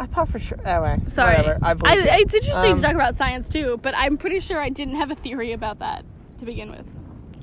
I 0.00 0.06
thought 0.06 0.30
for 0.30 0.38
sure. 0.38 0.58
Anyway, 0.66 0.98
sorry, 1.06 1.36
whatever. 1.36 1.58
I, 1.62 1.94
you. 1.94 2.02
it's 2.06 2.34
interesting 2.34 2.72
Um, 2.72 2.76
to 2.76 2.82
talk 2.82 2.94
about 2.94 3.16
science 3.16 3.48
too, 3.50 3.78
but 3.82 3.94
I'm 3.94 4.16
pretty 4.16 4.40
sure 4.40 4.58
I 4.58 4.70
didn't 4.70 4.94
have 4.96 5.10
a 5.10 5.14
theory 5.14 5.52
about 5.52 5.78
that 5.80 6.04
to 6.38 6.46
begin 6.46 6.70
with. 6.70 6.86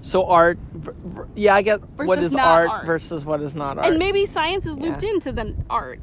So 0.01 0.25
art, 0.25 0.57
yeah, 1.35 1.53
I 1.53 1.61
get 1.61 1.79
what 1.97 2.17
is 2.19 2.33
art, 2.33 2.69
art. 2.69 2.85
versus 2.87 3.23
what 3.23 3.41
is 3.41 3.53
not 3.53 3.77
art. 3.77 3.85
And 3.87 3.99
maybe 3.99 4.25
science 4.25 4.65
is 4.65 4.77
looped 4.77 5.03
Yeah. 5.03 5.09
into 5.11 5.31
the 5.31 5.55
art. 5.69 5.99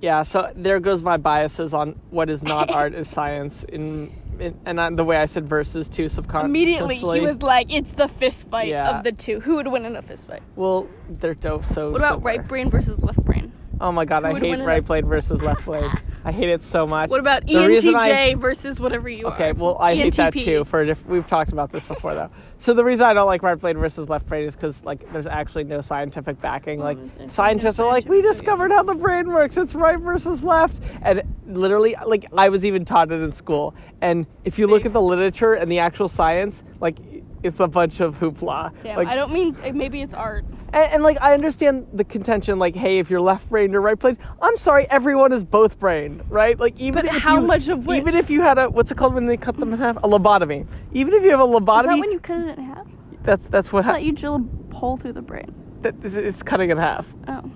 yeah, 0.00 0.22
so 0.22 0.50
there 0.56 0.80
goes 0.80 1.02
my 1.02 1.16
biases 1.18 1.74
on 1.74 2.00
what 2.10 2.30
is 2.30 2.42
not 2.42 2.70
art 2.80 2.94
is 2.94 3.08
science. 3.08 3.64
In, 3.64 4.10
in 4.40 4.58
and 4.64 4.80
I, 4.80 4.88
the 4.90 5.04
way 5.04 5.16
I 5.18 5.26
said 5.26 5.48
versus 5.48 5.88
too 5.88 6.08
subconsciously. 6.08 6.48
Immediately, 6.50 6.96
he 6.96 7.20
was 7.20 7.42
like, 7.42 7.66
"It's 7.72 7.92
the 7.92 8.08
fist 8.08 8.48
fight 8.48 8.68
Yeah. 8.68 8.96
of 8.98 9.04
the 9.04 9.12
two. 9.12 9.40
Who 9.40 9.56
would 9.56 9.66
win 9.68 9.84
in 9.84 9.96
a 9.96 10.02
fist 10.02 10.26
fight? 10.28 10.42
well, 10.56 10.88
they're 11.10 11.34
dope. 11.34 11.64
So 11.66 11.90
What 11.90 12.00
about 12.00 12.22
right 12.22 12.46
brain 12.46 12.70
versus 12.70 12.98
left 13.00 13.22
brain? 13.24 13.52
Oh 13.80 13.92
my 13.92 14.04
god, 14.04 14.24
I 14.24 14.38
hate 14.38 14.60
right 14.60 14.78
a- 14.78 14.82
blade 14.82 15.06
versus 15.06 15.40
left 15.42 15.64
blade. 15.64 15.90
I 16.24 16.32
hate 16.32 16.48
it 16.48 16.64
so 16.64 16.86
much. 16.86 17.10
What 17.10 17.20
about 17.20 17.46
The 17.46 17.66
reason 17.66 17.94
I- 17.94 18.08
ENTJ 18.08 18.40
versus 18.40 18.80
whatever 18.80 19.08
you 19.08 19.26
are? 19.26 19.34
Okay, 19.34 19.52
well, 19.52 19.76
I 19.78 19.94
hate 19.94 20.14
that 20.14 20.32
too. 20.32 20.64
For 20.64 20.80
a 20.80 20.86
diff- 20.86 21.04
we've 21.06 21.26
talked 21.26 21.52
about 21.52 21.70
this 21.72 21.84
before, 21.84 22.14
though. 22.14 22.30
So 22.58 22.72
the 22.72 22.84
reason 22.84 23.04
I 23.04 23.12
don't 23.12 23.26
like 23.26 23.42
right 23.42 23.58
blade 23.60 23.76
versus 23.76 24.08
left 24.08 24.26
brain 24.26 24.46
is 24.46 24.54
because 24.54 24.76
like 24.84 25.12
there's 25.12 25.26
actually 25.26 25.64
no 25.64 25.80
scientific 25.80 26.40
backing. 26.40 26.78
Like 26.80 26.96
mm, 26.96 27.10
there's 27.18 27.32
scientists 27.32 27.78
are 27.78 27.86
like, 27.86 28.08
we 28.08 28.22
discovered 28.22 28.70
how 28.70 28.82
the 28.82 28.94
brain 28.94 29.28
works. 29.28 29.56
It's 29.56 29.74
right 29.74 29.98
versus 29.98 30.42
left, 30.42 30.80
and 31.02 31.22
literally, 31.46 31.94
like 32.06 32.26
I 32.36 32.48
was 32.48 32.64
even 32.64 32.84
taught 32.84 33.12
it 33.12 33.20
in 33.20 33.32
school. 33.32 33.74
And 34.00 34.26
if 34.44 34.58
you 34.58 34.66
look 34.66 34.86
at 34.86 34.92
the 34.92 35.00
literature 35.02 35.54
and 35.54 35.70
the 35.70 35.80
actual 35.80 36.08
science, 36.08 36.62
like 36.80 36.96
it's 37.44 37.60
a 37.60 37.68
bunch 37.68 38.00
of 38.00 38.18
hoopla. 38.18 38.72
Damn, 38.82 38.96
like, 38.96 39.06
I 39.06 39.14
don't 39.14 39.32
mean 39.32 39.54
maybe 39.74 40.00
it's 40.02 40.14
art. 40.14 40.44
and, 40.72 40.92
and 40.94 41.02
like 41.02 41.18
I 41.20 41.34
understand 41.34 41.86
the 41.92 42.02
contention, 42.02 42.58
like, 42.58 42.74
hey, 42.74 42.98
if 42.98 43.10
you're 43.10 43.20
left 43.20 43.48
brained 43.50 43.76
or 43.76 43.80
right 43.82 43.98
brained, 43.98 44.18
I'm 44.40 44.56
sorry, 44.56 44.86
everyone 44.90 45.32
is 45.32 45.44
both 45.44 45.78
brained, 45.78 46.22
right? 46.30 46.58
Like 46.58 46.74
even 46.80 47.04
But 47.04 47.14
if 47.14 47.22
how 47.22 47.36
you, 47.40 47.46
much 47.46 47.68
of 47.68 47.86
which? 47.86 47.98
even 47.98 48.14
if 48.16 48.30
you 48.30 48.40
had 48.40 48.58
a 48.58 48.68
what's 48.70 48.90
it 48.90 48.96
called 48.96 49.14
when 49.14 49.26
they 49.26 49.36
cut 49.36 49.56
them 49.58 49.72
in 49.74 49.78
half? 49.78 49.96
A 49.98 50.08
lobotomy. 50.08 50.66
Even 50.92 51.12
if 51.14 51.22
you 51.22 51.30
have 51.30 51.40
a 51.40 51.46
lobotomy, 51.46 51.80
Is 51.80 51.86
that 51.86 52.00
when 52.00 52.12
you 52.12 52.20
cut 52.20 52.38
it 52.40 52.58
in 52.58 52.64
half? 52.64 52.86
that's 53.22 53.46
that's 53.48 53.72
what 53.72 53.84
I 53.84 53.88
thought 53.92 54.02
you 54.02 54.12
drill 54.12 54.36
a 54.70 54.74
hole 54.74 54.96
through 54.96 55.12
the 55.12 55.22
brain. 55.22 55.54
That, 55.82 55.94
it's 56.02 56.42
cutting 56.42 56.70
in 56.70 56.78
half. 56.78 57.06
Oh, 57.28 57.50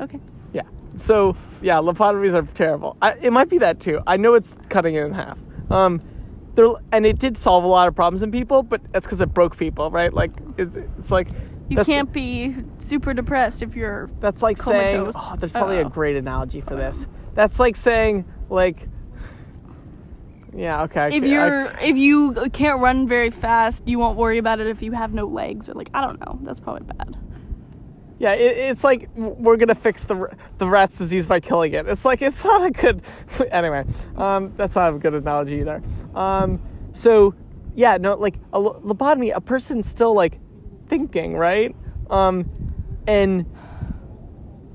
okay. 0.00 0.20
Yeah. 0.52 0.62
So 0.94 1.36
yeah, 1.62 1.76
lobotomies 1.78 2.34
are 2.34 2.46
terrible. 2.54 2.96
I, 3.02 3.14
it 3.20 3.32
might 3.32 3.48
be 3.48 3.58
that 3.58 3.80
too. 3.80 4.00
I 4.06 4.16
know 4.16 4.34
it's 4.34 4.54
cutting 4.68 4.94
it 4.94 5.02
in 5.04 5.12
half. 5.12 5.36
Um, 5.68 6.00
there 6.54 6.68
and 6.92 7.06
it 7.06 7.18
did 7.18 7.36
solve 7.36 7.64
a 7.64 7.66
lot 7.66 7.88
of 7.88 7.94
problems 7.94 8.22
in 8.22 8.30
people, 8.30 8.62
but 8.62 8.80
that's 8.92 9.06
because 9.06 9.20
it 9.20 9.32
broke 9.32 9.56
people, 9.56 9.90
right? 9.90 10.12
Like 10.12 10.32
it's, 10.58 10.76
it's 10.98 11.10
like 11.10 11.28
You 11.68 11.84
can't 11.84 12.12
be 12.12 12.54
super 12.78 13.14
depressed 13.14 13.62
if 13.62 13.76
you're. 13.76 14.10
That's 14.20 14.42
like 14.42 14.60
saying, 14.60 15.12
oh, 15.14 15.36
there's 15.38 15.52
probably 15.52 15.78
a 15.78 15.82
Uh-oh. 15.82 15.90
great 15.90 16.16
analogy 16.16 16.60
for 16.60 16.74
this. 16.74 17.06
That's 17.34 17.60
like 17.60 17.76
saying, 17.76 18.24
like, 18.48 18.88
yeah, 20.52 20.82
okay. 20.82 21.16
If 21.16 21.22
you're 21.22 21.66
if 21.80 21.96
you 21.96 22.48
can't 22.52 22.80
run 22.80 23.06
very 23.06 23.30
fast, 23.30 23.86
you 23.86 24.00
won't 24.00 24.18
worry 24.18 24.38
about 24.38 24.58
it 24.58 24.66
if 24.66 24.82
you 24.82 24.90
have 24.92 25.14
no 25.14 25.26
legs 25.26 25.68
or 25.68 25.74
like 25.74 25.90
I 25.94 26.00
don't 26.00 26.18
know. 26.18 26.40
That's 26.42 26.58
probably 26.58 26.86
bad. 26.92 27.16
Yeah, 28.20 28.34
it, 28.34 28.56
it's 28.58 28.84
like 28.84 29.08
we're 29.16 29.56
gonna 29.56 29.74
fix 29.74 30.04
the 30.04 30.30
the 30.58 30.68
rat's 30.68 30.98
disease 30.98 31.26
by 31.26 31.40
killing 31.40 31.72
it. 31.72 31.88
It's 31.88 32.04
like 32.04 32.20
it's 32.20 32.44
not 32.50 32.62
a 32.64 32.70
good. 32.70 33.02
anyway, 33.50 33.84
um, 34.16 34.52
that's 34.56 34.74
not 34.76 34.94
a 34.94 34.98
good 34.98 35.14
analogy 35.14 35.60
either. 35.60 35.82
Um, 36.14 36.60
so 36.92 37.34
yeah, 37.74 37.96
no, 37.96 38.14
like 38.14 38.34
a 38.52 38.60
lo- 38.60 38.80
lobotomy, 38.84 39.32
a 39.34 39.40
person's 39.40 39.88
still 39.88 40.14
like 40.14 40.38
thinking, 40.88 41.34
right? 41.34 41.74
Um, 42.10 42.48
and 43.06 43.46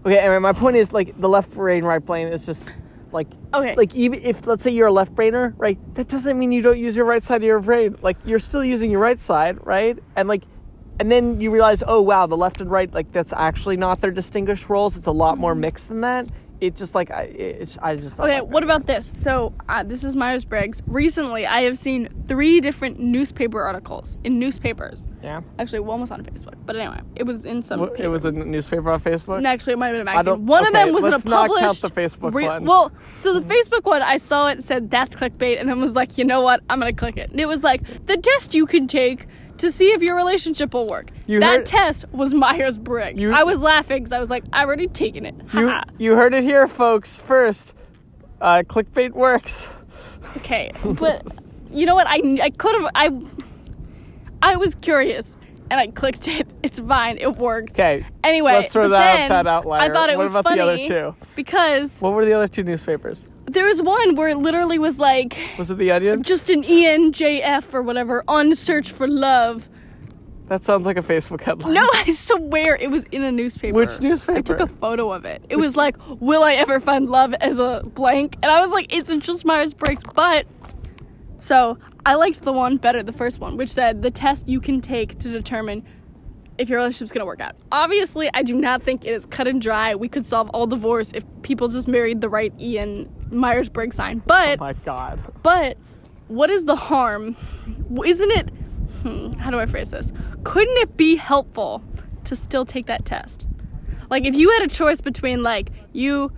okay, 0.06 0.18
anyway, 0.18 0.40
my 0.40 0.54
point 0.54 0.76
is 0.78 0.92
like 0.92 1.20
the 1.22 1.30
left 1.30 1.52
brain, 1.52 1.84
right 1.84 2.04
brain 2.04 2.28
is 2.30 2.48
just 2.48 2.66
like 3.12 3.28
Okay. 3.54 3.76
like 3.76 3.94
even 3.94 4.22
if 4.24 4.48
let's 4.48 4.64
say 4.64 4.72
you're 4.72 4.88
a 4.88 4.92
left 4.92 5.14
brainer, 5.14 5.54
right? 5.58 5.78
That 5.94 6.08
doesn't 6.08 6.38
mean 6.40 6.52
you 6.52 6.64
don't 6.64 6.80
use 6.80 6.96
your 6.96 7.06
right 7.06 7.24
side 7.24 7.38
of 7.38 7.44
your 7.44 7.60
brain. 7.60 7.96
Like 8.02 8.18
you're 8.26 8.40
still 8.40 8.64
using 8.64 8.90
your 8.90 9.02
right 9.02 9.22
side, 9.22 9.64
right? 9.66 9.98
And 10.16 10.28
like 10.28 10.44
and 11.00 11.12
then 11.12 11.42
you 11.42 11.52
realize, 11.52 11.84
oh 11.86 12.02
wow, 12.02 12.26
the 12.26 12.38
left 12.38 12.62
and 12.62 12.72
right, 12.72 12.92
like 12.94 13.12
that's 13.12 13.34
actually 13.34 13.78
not 13.78 14.02
their 14.02 14.12
distinguished 14.12 14.70
roles. 14.70 14.98
It's 14.98 15.08
a 15.08 15.12
lot 15.12 15.38
more 15.38 15.56
mixed 15.56 15.90
than 15.90 16.02
that. 16.02 16.28
It 16.62 16.78
just 16.78 16.96
like 16.96 17.12
I, 17.12 17.24
it's, 17.24 17.78
I 17.82 17.98
just 17.98 18.18
Okay, 18.18 18.40
like 18.40 18.50
what 18.50 18.64
about 18.64 18.88
this? 18.88 19.06
So, 19.06 19.54
uh, 19.68 19.84
this 19.84 20.06
is 20.06 20.16
Myers 20.16 20.46
Briggs. 20.46 20.82
Recently, 20.88 21.46
I 21.46 21.64
have 21.64 21.78
seen 21.78 22.08
three 22.30 22.62
different 22.62 22.98
newspaper 22.98 23.62
articles 23.62 24.16
in 24.24 24.40
newspapers. 24.40 25.06
yeah? 25.22 25.42
Actually, 25.60 25.82
one 25.82 26.00
was 26.00 26.12
on 26.12 26.24
Facebook, 26.24 26.56
but 26.66 26.78
anyway, 26.78 27.02
it 27.18 27.24
was 27.24 27.44
in 27.44 27.62
some. 27.62 27.90
It 27.98 28.08
was 28.08 28.24
a 28.24 28.32
newspaper 28.32 28.90
on 28.90 29.02
Facebook. 29.02 29.36
And 29.38 29.46
actually, 29.46 29.74
it 29.74 29.80
might 29.80 29.88
have 29.88 29.98
been 29.98 30.08
a 30.08 30.12
I 30.12 30.16
magazine. 30.16 30.46
One 30.46 30.64
of 30.66 30.74
okay, 30.74 30.86
them 30.86 30.94
was 30.94 31.04
in 31.04 31.10
a 31.10 31.16
let's 31.18 31.26
not 31.26 31.50
count 31.60 31.82
the 31.82 31.92
Facebook 31.92 32.34
re- 32.34 32.48
one. 32.48 32.64
Well, 32.64 32.94
so 33.12 33.38
the 33.38 33.42
Facebook 33.54 33.84
one, 33.84 34.02
I 34.02 34.16
saw 34.16 34.48
it 34.48 34.64
said 34.64 34.90
that's 34.90 35.14
clickbait, 35.14 35.60
and 35.60 35.68
then 35.68 35.82
was 35.82 35.94
like, 35.94 36.18
you 36.18 36.24
know 36.24 36.40
what? 36.40 36.62
I'm 36.70 36.80
gonna 36.80 36.94
click 36.94 37.18
it. 37.18 37.32
And 37.32 37.40
it 37.42 37.48
was 37.48 37.64
like 37.64 38.06
the 38.06 38.16
test 38.16 38.56
you 38.56 38.66
can 38.66 38.88
take 38.88 39.28
to 39.58 39.72
see 39.72 39.88
if 39.92 40.02
your 40.02 40.16
relationship 40.16 40.74
will 40.74 40.88
work. 40.88 41.12
You 41.28 41.40
that 41.40 41.48
heard- 41.58 41.66
test 41.66 42.06
was 42.12 42.34
Myers 42.34 42.78
Briggs. 42.78 43.22
I 43.34 43.44
was 43.44 43.60
laughing 43.60 44.00
because 44.04 44.12
I 44.12 44.20
was 44.20 44.30
like, 44.30 44.44
I've 44.54 44.68
already 44.68 44.88
taken 44.88 45.26
it. 45.26 45.36
You 45.54 45.72
you 45.98 46.16
heard 46.16 46.34
it 46.34 46.44
here, 46.44 46.68
folks. 46.68 47.20
First, 47.20 47.74
uh, 48.42 48.64
clickbait 48.68 49.12
works. 49.12 49.68
Okay, 50.38 50.72
but 51.00 51.24
you 51.72 51.86
know 51.86 51.96
what? 51.96 52.08
I 52.08 52.20
I 52.42 52.50
could 52.52 52.76
have 52.82 52.92
I 52.96 53.10
I 54.42 54.56
was 54.58 54.76
curious 54.76 55.35
and 55.70 55.80
I 55.80 55.88
clicked 55.88 56.28
it. 56.28 56.48
It's 56.64 56.80
fine. 56.80 57.18
It 57.20 57.38
worked. 57.38 57.72
Okay. 57.72 58.06
Anyway, 58.24 58.52
Let's 58.54 58.74
throw 58.74 58.90
that, 58.90 59.16
then 59.18 59.30
that 59.30 59.46
outlier. 59.48 59.82
I 59.82 59.94
thought 59.94 60.10
it 60.10 60.18
what 60.18 60.24
was 60.24 60.32
about 60.32 60.44
funny 60.46 60.58
the 60.58 60.64
other 60.64 60.78
two? 61.14 61.16
because 61.36 62.00
What 62.02 62.14
were 62.14 62.26
the 62.26 62.34
other 62.34 62.48
two 62.48 62.64
newspapers? 62.64 63.28
there 63.48 63.66
was 63.66 63.80
one 63.84 64.16
where 64.16 64.28
it 64.30 64.38
literally 64.40 64.80
was 64.80 64.98
like 64.98 65.38
Was 65.60 65.70
it 65.70 65.78
the 65.78 65.92
Onion? 65.92 66.24
just 66.24 66.50
an 66.50 66.64
ENJF 66.64 67.72
or 67.74 67.84
whatever 67.84 68.24
on 68.28 68.56
search 68.56 68.92
for 68.92 69.08
love. 69.08 69.64
That 70.48 70.66
sounds 70.66 70.86
like 70.88 70.98
a 70.98 71.02
Facebook 71.04 71.42
headline. 71.42 71.74
No, 71.74 71.88
I 71.94 72.12
swear 72.12 72.76
it 72.76 72.90
was 72.92 73.04
in 73.12 73.24
a 73.24 73.32
newspaper. 73.32 73.76
Which 73.76 74.00
newspaper? 74.02 74.38
I 74.40 74.42
took 74.42 74.60
a 74.60 74.68
photo 74.68 75.12
of 75.12 75.26
it. 75.26 75.44
It 75.50 75.56
was 75.56 75.76
like, 75.76 75.96
"Will 76.20 76.44
I 76.44 76.54
ever 76.54 76.80
find 76.80 77.10
love 77.10 77.34
as 77.36 77.60
a 77.60 77.82
blank?" 77.96 78.38
And 78.44 78.52
I 78.52 78.62
was 78.62 78.72
like, 78.72 78.92
"It's 78.94 79.12
just 79.26 79.44
Myers 79.46 79.74
Briggs." 79.74 80.04
But 80.16 80.46
so 81.40 81.78
I 82.06 82.16
liked 82.16 82.42
the 82.44 82.54
one 82.54 82.78
better, 82.78 83.02
the 83.04 83.12
first 83.14 83.40
one, 83.40 83.58
which 83.58 83.72
said 83.72 84.02
the 84.02 84.12
test 84.12 84.48
you 84.48 84.60
can 84.62 84.80
take 84.82 85.18
to 85.20 85.30
determine 85.32 85.84
if 86.58 86.70
your 86.70 86.78
relationship's 86.78 87.12
gonna 87.12 87.26
work 87.26 87.42
out. 87.42 87.56
Obviously, 87.72 88.30
I 88.34 88.44
do 88.44 88.54
not 88.56 88.84
think 88.84 89.04
it 89.06 89.10
is 89.10 89.26
cut 89.26 89.48
and 89.48 89.62
dry. 89.62 89.96
We 89.96 90.08
could 90.08 90.26
solve 90.26 90.50
all 90.52 90.68
divorce 90.68 91.12
if 91.14 91.24
people 91.42 91.68
just 91.68 91.88
married 91.88 92.22
the 92.22 92.30
right 92.30 92.54
Ian 92.60 93.10
Myers 93.32 93.68
Briggs 93.70 93.96
sign. 93.98 94.22
But 94.26 94.60
Oh 94.60 94.64
my 94.64 94.74
god. 94.74 95.22
but 95.44 95.78
what 96.28 96.50
is 96.50 96.66
the 96.66 96.76
harm? 96.76 97.36
Isn't 98.06 98.32
it? 98.32 98.50
Hmm, 99.02 99.34
how 99.34 99.52
do 99.52 99.60
I 99.60 99.66
phrase 99.66 99.92
this? 99.92 100.12
Couldn't 100.44 100.78
it 100.78 100.96
be 100.98 101.16
helpful 101.16 101.84
to 102.24 102.36
still 102.36 102.66
take 102.66 102.86
that 102.86 103.06
test? 103.06 103.46
Like 104.10 104.26
if 104.26 104.36
you 104.36 104.50
had 104.52 104.62
a 104.62 104.68
choice 104.68 105.02
between 105.02 105.44
like 105.44 105.72
you, 105.94 106.32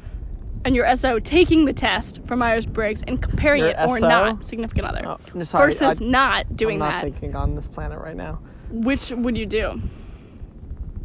and 0.68 0.76
your 0.76 0.86
SO 0.97 1.18
taking 1.20 1.63
the 1.63 1.72
test 1.72 2.20
for 2.28 2.36
Myers 2.36 2.65
Briggs 2.65 3.01
and 3.07 3.22
comparing 3.22 3.61
Your 3.61 3.70
it 3.70 3.78
or 3.88 3.99
SO? 3.99 4.07
not, 4.09 4.43
significant 4.43 4.86
other, 4.86 5.01
Oh, 5.07 5.18
no, 5.34 5.45
sorry, 5.45 5.68
versus 5.72 6.01
I- 6.01 6.05
not 6.05 6.57
doing 6.57 6.82
I'm 6.82 6.91
not 6.91 6.91
that, 6.91 7.03
thinking 7.13 7.36
on 7.38 7.55
this 7.55 7.70
planet 7.70 7.99
right 7.99 8.18
now. 8.18 8.39
which 8.70 9.11
would 9.11 9.38
you 9.38 9.45
do? 9.45 9.82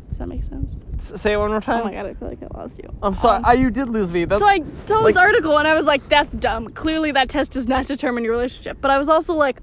Does 0.09 0.19
that 0.19 0.27
make 0.27 0.43
sense? 0.43 0.83
S- 0.99 1.21
say 1.23 1.33
it 1.35 1.37
one 1.37 1.51
more 1.53 1.61
time. 1.61 1.83
Oh 1.83 1.85
my 1.85 1.93
god, 1.93 2.07
I 2.07 2.15
feel 2.15 2.29
like 2.29 2.43
I 2.43 2.59
lost 2.59 2.77
you. 2.77 2.93
I'm 3.05 3.15
sorry. 3.15 3.37
Um, 3.39 3.45
I, 3.47 3.53
you 3.55 3.71
did 3.71 3.89
lose 3.89 4.11
me. 4.11 4.25
That's, 4.25 4.41
So 4.41 4.47
I 4.47 4.59
saw 4.87 4.99
like- 4.99 5.15
this 5.15 5.17
article 5.17 5.57
and 5.59 5.69
I 5.69 5.75
was 5.75 5.87
like, 5.87 6.07
that's 6.09 6.35
dumb. 6.35 6.69
Clearly, 6.71 7.13
that 7.13 7.29
test 7.29 7.53
does 7.53 7.69
not 7.69 7.87
determine 7.87 8.25
your 8.25 8.33
relationship. 8.33 8.79
But 8.81 8.91
I 8.91 8.99
was 8.99 9.09
also 9.09 9.33
like, 9.35 9.61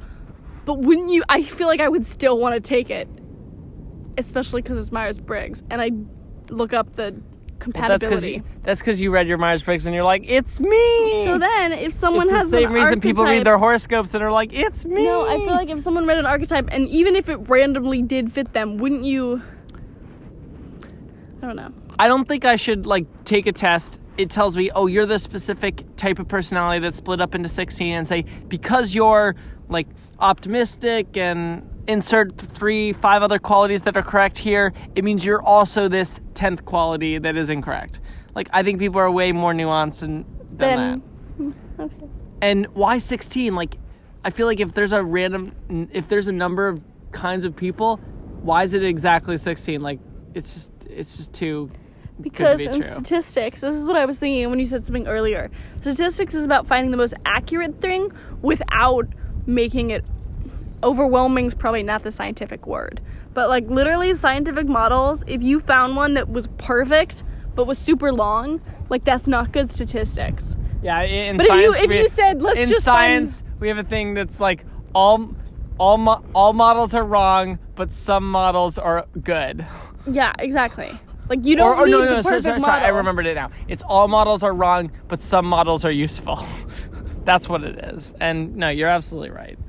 but 0.65 0.75
wouldn't 0.75 1.09
you? 1.11 1.23
I 1.27 1.43
feel 1.43 1.67
like 1.67 1.81
I 1.81 1.89
would 1.89 2.05
still 2.05 2.37
want 2.39 2.55
to 2.55 2.61
take 2.61 2.89
it, 2.89 3.09
especially 4.17 4.61
because 4.61 4.77
it's 4.79 4.93
Myers 4.93 5.19
Briggs. 5.19 5.61
And 5.69 5.81
I 5.81 5.91
look 6.53 6.71
up 6.73 6.95
the 6.95 7.13
compatibility. 7.59 8.31
you, 8.31 8.43
that's 8.63 8.81
because 8.81 8.99
you 8.99 9.11
read 9.11 9.27
your 9.27 9.37
Myers 9.37 9.63
Briggs 9.63 9.85
and 9.85 9.93
you're 9.93 10.03
like, 10.03 10.23
it's 10.25 10.59
me. 10.59 11.23
so 11.25 11.37
then, 11.37 11.73
if 11.73 11.93
someone 11.93 12.27
it's 12.27 12.37
has 12.37 12.51
the 12.51 12.57
same 12.57 12.71
reason 12.71 12.99
people 12.99 13.25
read 13.25 13.45
their 13.45 13.57
horoscopes 13.57 14.13
and 14.13 14.23
are 14.23 14.31
like, 14.31 14.53
it's 14.53 14.85
me. 14.85 15.03
No, 15.03 15.27
I 15.27 15.35
feel 15.35 15.47
like 15.47 15.69
if 15.69 15.81
someone 15.81 16.05
read 16.05 16.17
an 16.17 16.25
archetype 16.25 16.69
and 16.71 16.87
even 16.89 17.15
if 17.15 17.29
it 17.29 17.37
randomly 17.49 18.01
did 18.01 18.31
fit 18.31 18.53
them, 18.53 18.77
wouldn't 18.77 19.03
you? 19.03 19.41
I 21.41 21.47
don't 21.47 21.55
know. 21.55 21.71
I 21.97 22.07
don't 22.07 22.27
think 22.27 22.45
I 22.45 22.55
should 22.55 22.85
like 22.85 23.05
take 23.25 23.45
a 23.45 23.51
test. 23.51 23.99
It 24.17 24.29
tells 24.29 24.55
me, 24.55 24.71
oh, 24.71 24.87
you're 24.87 25.05
the 25.05 25.19
specific 25.19 25.83
type 25.95 26.19
of 26.19 26.27
personality 26.27 26.79
that's 26.79 26.97
split 26.97 27.21
up 27.21 27.35
into 27.35 27.47
16, 27.49 27.93
and 27.93 28.07
say 28.07 28.25
because 28.47 28.93
you're 28.93 29.35
like 29.69 29.87
optimistic 30.19 31.15
and 31.15 31.63
insert 31.89 32.37
three, 32.37 32.93
five 32.93 33.23
other 33.23 33.39
qualities 33.39 33.81
that 33.81 33.97
are 33.97 34.03
correct 34.03 34.37
here, 34.37 34.71
it 34.95 35.03
means 35.03 35.25
you're 35.25 35.41
also 35.41 35.87
this 35.87 36.19
10th 36.35 36.63
quality 36.63 37.17
that 37.17 37.35
is 37.35 37.49
incorrect. 37.49 37.99
Like 38.35 38.47
I 38.53 38.61
think 38.61 38.79
people 38.79 38.99
are 39.01 39.09
way 39.11 39.31
more 39.31 39.53
nuanced 39.53 39.99
than, 39.99 40.23
than 40.55 40.57
Then, 40.57 40.77
that. 40.77 40.99
Hmm, 41.35 41.81
okay. 41.81 42.09
And 42.41 42.67
why 42.67 42.99
16? 42.99 43.55
Like, 43.55 43.75
I 44.23 44.29
feel 44.29 44.45
like 44.45 44.59
if 44.59 44.73
there's 44.73 44.91
a 44.91 45.03
random, 45.03 45.89
if 45.91 46.07
there's 46.07 46.27
a 46.27 46.31
number 46.31 46.67
of 46.67 46.79
kinds 47.11 47.43
of 47.43 47.55
people, 47.55 47.97
why 48.43 48.63
is 48.63 48.73
it 48.73 48.83
exactly 48.83 49.37
16? 49.37 49.81
Like, 49.81 49.99
it's 50.35 50.53
just, 50.53 50.71
it's 50.87 51.17
just 51.17 51.33
too. 51.33 51.71
Because 52.21 52.57
be 52.57 52.65
in 52.65 52.81
true. 52.81 52.91
statistics, 52.91 53.61
this 53.61 53.75
is 53.75 53.87
what 53.87 53.95
I 53.95 54.05
was 54.05 54.19
thinking 54.19 54.49
when 54.49 54.59
you 54.59 54.65
said 54.65 54.85
something 54.85 55.07
earlier. 55.07 55.49
Statistics 55.81 56.35
is 56.35 56.45
about 56.45 56.67
finding 56.67 56.91
the 56.91 56.97
most 56.97 57.13
accurate 57.25 57.81
thing 57.81 58.11
without 58.41 59.07
making 59.47 59.89
it 59.89 60.05
overwhelming 60.83 61.45
is 61.45 61.53
probably 61.53 61.83
not 61.83 62.03
the 62.03 62.11
scientific 62.11 62.65
word. 62.67 63.01
But 63.33 63.49
like 63.49 63.65
literally 63.67 64.13
scientific 64.13 64.67
models, 64.67 65.23
if 65.27 65.41
you 65.43 65.59
found 65.59 65.95
one 65.95 66.13
that 66.15 66.29
was 66.29 66.47
perfect 66.57 67.23
but 67.55 67.65
was 67.65 67.77
super 67.77 68.11
long, 68.13 68.61
like 68.89 69.03
that's 69.03 69.27
not 69.27 69.51
good 69.51 69.69
statistics. 69.69 70.55
Yeah, 70.81 71.01
in 71.01 71.35
But 71.37 71.47
if 71.47 71.51
you- 71.51 71.57
science, 71.73 71.81
if 71.83 71.89
we- 71.89 71.97
you 71.99 72.07
said, 72.07 72.41
let's 72.41 72.59
in 72.59 72.69
just 72.69 72.85
find- 72.85 73.29
science, 73.29 73.43
we 73.59 73.67
have 73.67 73.77
a 73.77 73.83
thing 73.83 74.13
that's 74.13 74.39
like 74.39 74.65
all, 74.95 75.29
all, 75.77 75.97
mo- 75.97 76.23
all 76.33 76.53
models 76.53 76.93
are 76.93 77.03
wrong, 77.03 77.59
but 77.75 77.91
some 77.91 78.29
models 78.29 78.77
are 78.77 79.05
good. 79.23 79.65
Yeah, 80.09 80.31
exactly. 80.39 80.97
Like 81.27 81.45
you 81.45 81.55
don't 81.57 81.67
oh, 81.67 81.81
Or, 81.81 81.83
or 81.83 81.85
need 81.85 81.91
no, 81.91 81.99
no, 81.99 82.05
no, 82.05 82.21
sorry, 82.21 82.37
perfect 82.37 82.43
sorry, 82.43 82.59
sorry, 82.61 82.83
I 82.85 82.87
remembered 82.87 83.27
it 83.27 83.35
now. 83.35 83.51
It's 83.67 83.83
all 83.83 84.07
models 84.07 84.41
are 84.41 84.53
wrong, 84.53 84.89
but 85.07 85.21
some 85.21 85.45
models 85.45 85.85
are 85.85 85.91
useful. 85.91 86.43
That's 87.25 87.47
what 87.47 87.63
it 87.63 87.77
is. 87.93 88.13
And 88.19 88.55
no, 88.55 88.69
you're 88.69 88.87
absolutely 88.87 89.29
right. 89.29 89.59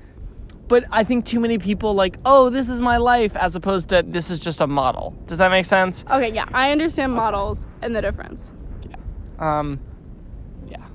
But 0.71 0.85
I 0.93 1.03
think 1.03 1.27
too 1.27 1.41
many 1.41 1.59
people 1.59 1.95
like, 1.95 2.17
oh, 2.25 2.49
this 2.49 2.69
is 2.69 2.79
my 2.81 2.97
life, 2.97 3.35
as 3.35 3.57
opposed 3.57 3.89
to 3.89 4.05
this 4.07 4.31
is 4.31 4.39
just 4.39 4.61
a 4.61 4.69
model. 4.69 5.17
Does 5.27 5.39
that 5.39 5.51
make 5.51 5.65
sense? 5.65 6.05
Okay, 6.09 6.33
yeah, 6.33 6.45
I 6.55 6.71
understand 6.71 7.13
models 7.13 7.67
and 7.83 7.95
the 7.95 8.01
difference. 8.01 8.53
Yeah. 8.89 8.97
Um, 9.41 9.81
yeah. 10.69 10.87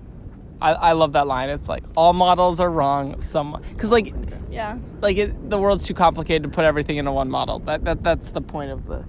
I, 0.61 0.71
I 0.71 0.91
love 0.93 1.11
that 1.11 1.27
line. 1.27 1.49
It's 1.49 1.67
like 1.67 1.83
all 1.97 2.13
models 2.13 2.61
are 2.61 2.71
wrong. 2.71 3.19
Some 3.19 3.61
because 3.73 3.91
like 3.91 4.13
Yeah. 4.49 4.77
like 5.01 5.17
it, 5.17 5.49
the 5.49 5.57
world's 5.57 5.85
too 5.85 5.93
complicated 5.93 6.43
to 6.43 6.49
put 6.49 6.63
everything 6.63 6.95
into 6.95 7.11
one 7.11 7.29
model. 7.29 7.59
That 7.59 7.83
that 7.83 8.01
that's 8.01 8.31
the 8.31 8.39
point 8.39 8.71
of 8.71 8.87
the 8.87 9.03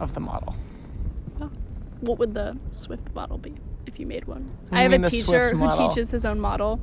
of 0.00 0.14
the 0.14 0.20
model. 0.20 0.56
What 2.00 2.18
would 2.20 2.32
the 2.32 2.56
Swift 2.70 3.14
model 3.14 3.36
be 3.36 3.52
if 3.84 4.00
you 4.00 4.06
made 4.06 4.24
one? 4.24 4.50
do 4.70 4.76
I 4.78 4.82
have 4.84 4.92
a 4.94 5.10
teacher 5.10 5.54
who 5.54 5.74
teaches 5.74 6.10
his 6.10 6.24
own 6.24 6.40
model. 6.40 6.80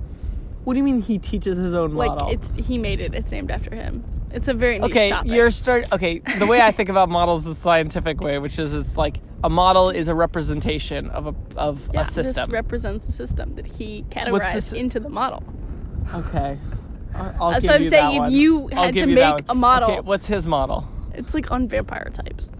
What 0.65 0.73
do 0.73 0.77
you 0.79 0.83
mean 0.83 1.01
he 1.01 1.17
teaches 1.19 1.57
his 1.57 1.73
own 1.73 1.93
Like 1.95 2.09
model? 2.09 2.29
it's 2.31 2.53
he 2.55 2.77
made 2.77 2.99
it. 2.99 3.13
It's 3.13 3.31
named 3.31 3.51
after 3.51 3.73
him. 3.73 4.03
It's 4.31 4.47
a 4.49 4.53
very 4.53 4.79
niche 4.79 4.91
okay, 4.91 5.09
topic. 5.11 5.31
you're 5.31 5.51
start. 5.51 5.85
Okay, 5.93 6.19
the 6.39 6.45
way 6.45 6.59
I 6.61 6.71
think 6.71 6.89
about 6.89 7.07
models 7.07 7.45
the 7.45 7.55
scientific 7.55 8.19
way, 8.19 8.37
which 8.39 8.59
is 8.59 8.73
it's 8.73 8.97
like 8.97 9.21
a 9.43 9.49
model 9.49 9.89
is 9.91 10.07
a 10.07 10.15
representation 10.15 11.09
of 11.11 11.27
a 11.27 11.35
of 11.55 11.87
yeah, 11.93 12.01
a 12.01 12.05
system. 12.05 12.49
This 12.49 12.53
represents 12.53 13.07
a 13.07 13.11
system 13.11 13.55
that 13.55 13.65
he 13.65 14.03
categorized 14.09 14.73
into 14.73 14.99
the 14.99 15.07
model. 15.09 15.43
okay. 16.13 16.57
I'll, 17.13 17.35
I'll 17.39 17.51
That's 17.51 17.61
give 17.61 17.69
what 17.71 17.81
I'm 17.81 17.89
saying, 17.89 18.13
if 18.15 18.19
one. 18.19 18.31
you 18.31 18.67
had 18.67 18.93
to 18.93 18.99
you 19.01 19.07
make 19.07 19.39
a 19.47 19.55
model- 19.55 19.89
Okay, 19.91 20.01
what's 20.01 20.25
his 20.25 20.45
model? 20.47 20.85
It's 21.13 21.33
like 21.33 21.49
on 21.49 21.67
vampire 21.69 22.11
types. 22.13 22.51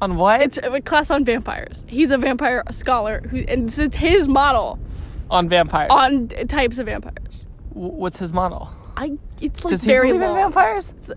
On 0.00 0.16
what? 0.16 0.40
It's 0.42 0.58
a 0.62 0.80
class 0.82 1.10
on 1.10 1.24
vampires. 1.24 1.84
He's 1.88 2.12
a 2.12 2.18
vampire 2.18 2.62
scholar 2.70 3.22
who, 3.28 3.38
and 3.48 3.76
it's 3.76 3.96
his 3.96 4.28
model 4.28 4.78
on 5.32 5.48
vampires. 5.48 5.90
on 5.90 6.28
types 6.48 6.78
of 6.78 6.86
vampires. 6.86 7.46
W- 7.74 7.92
what's 7.92 8.18
his 8.18 8.32
model? 8.32 8.70
I. 8.96 9.12
It's 9.40 9.64
like 9.64 9.70
Does 9.72 9.82
he 9.82 9.86
very 9.88 10.08
believe 10.08 10.22
in 10.22 10.34
vampires? 10.34 10.90
It's- 10.90 11.10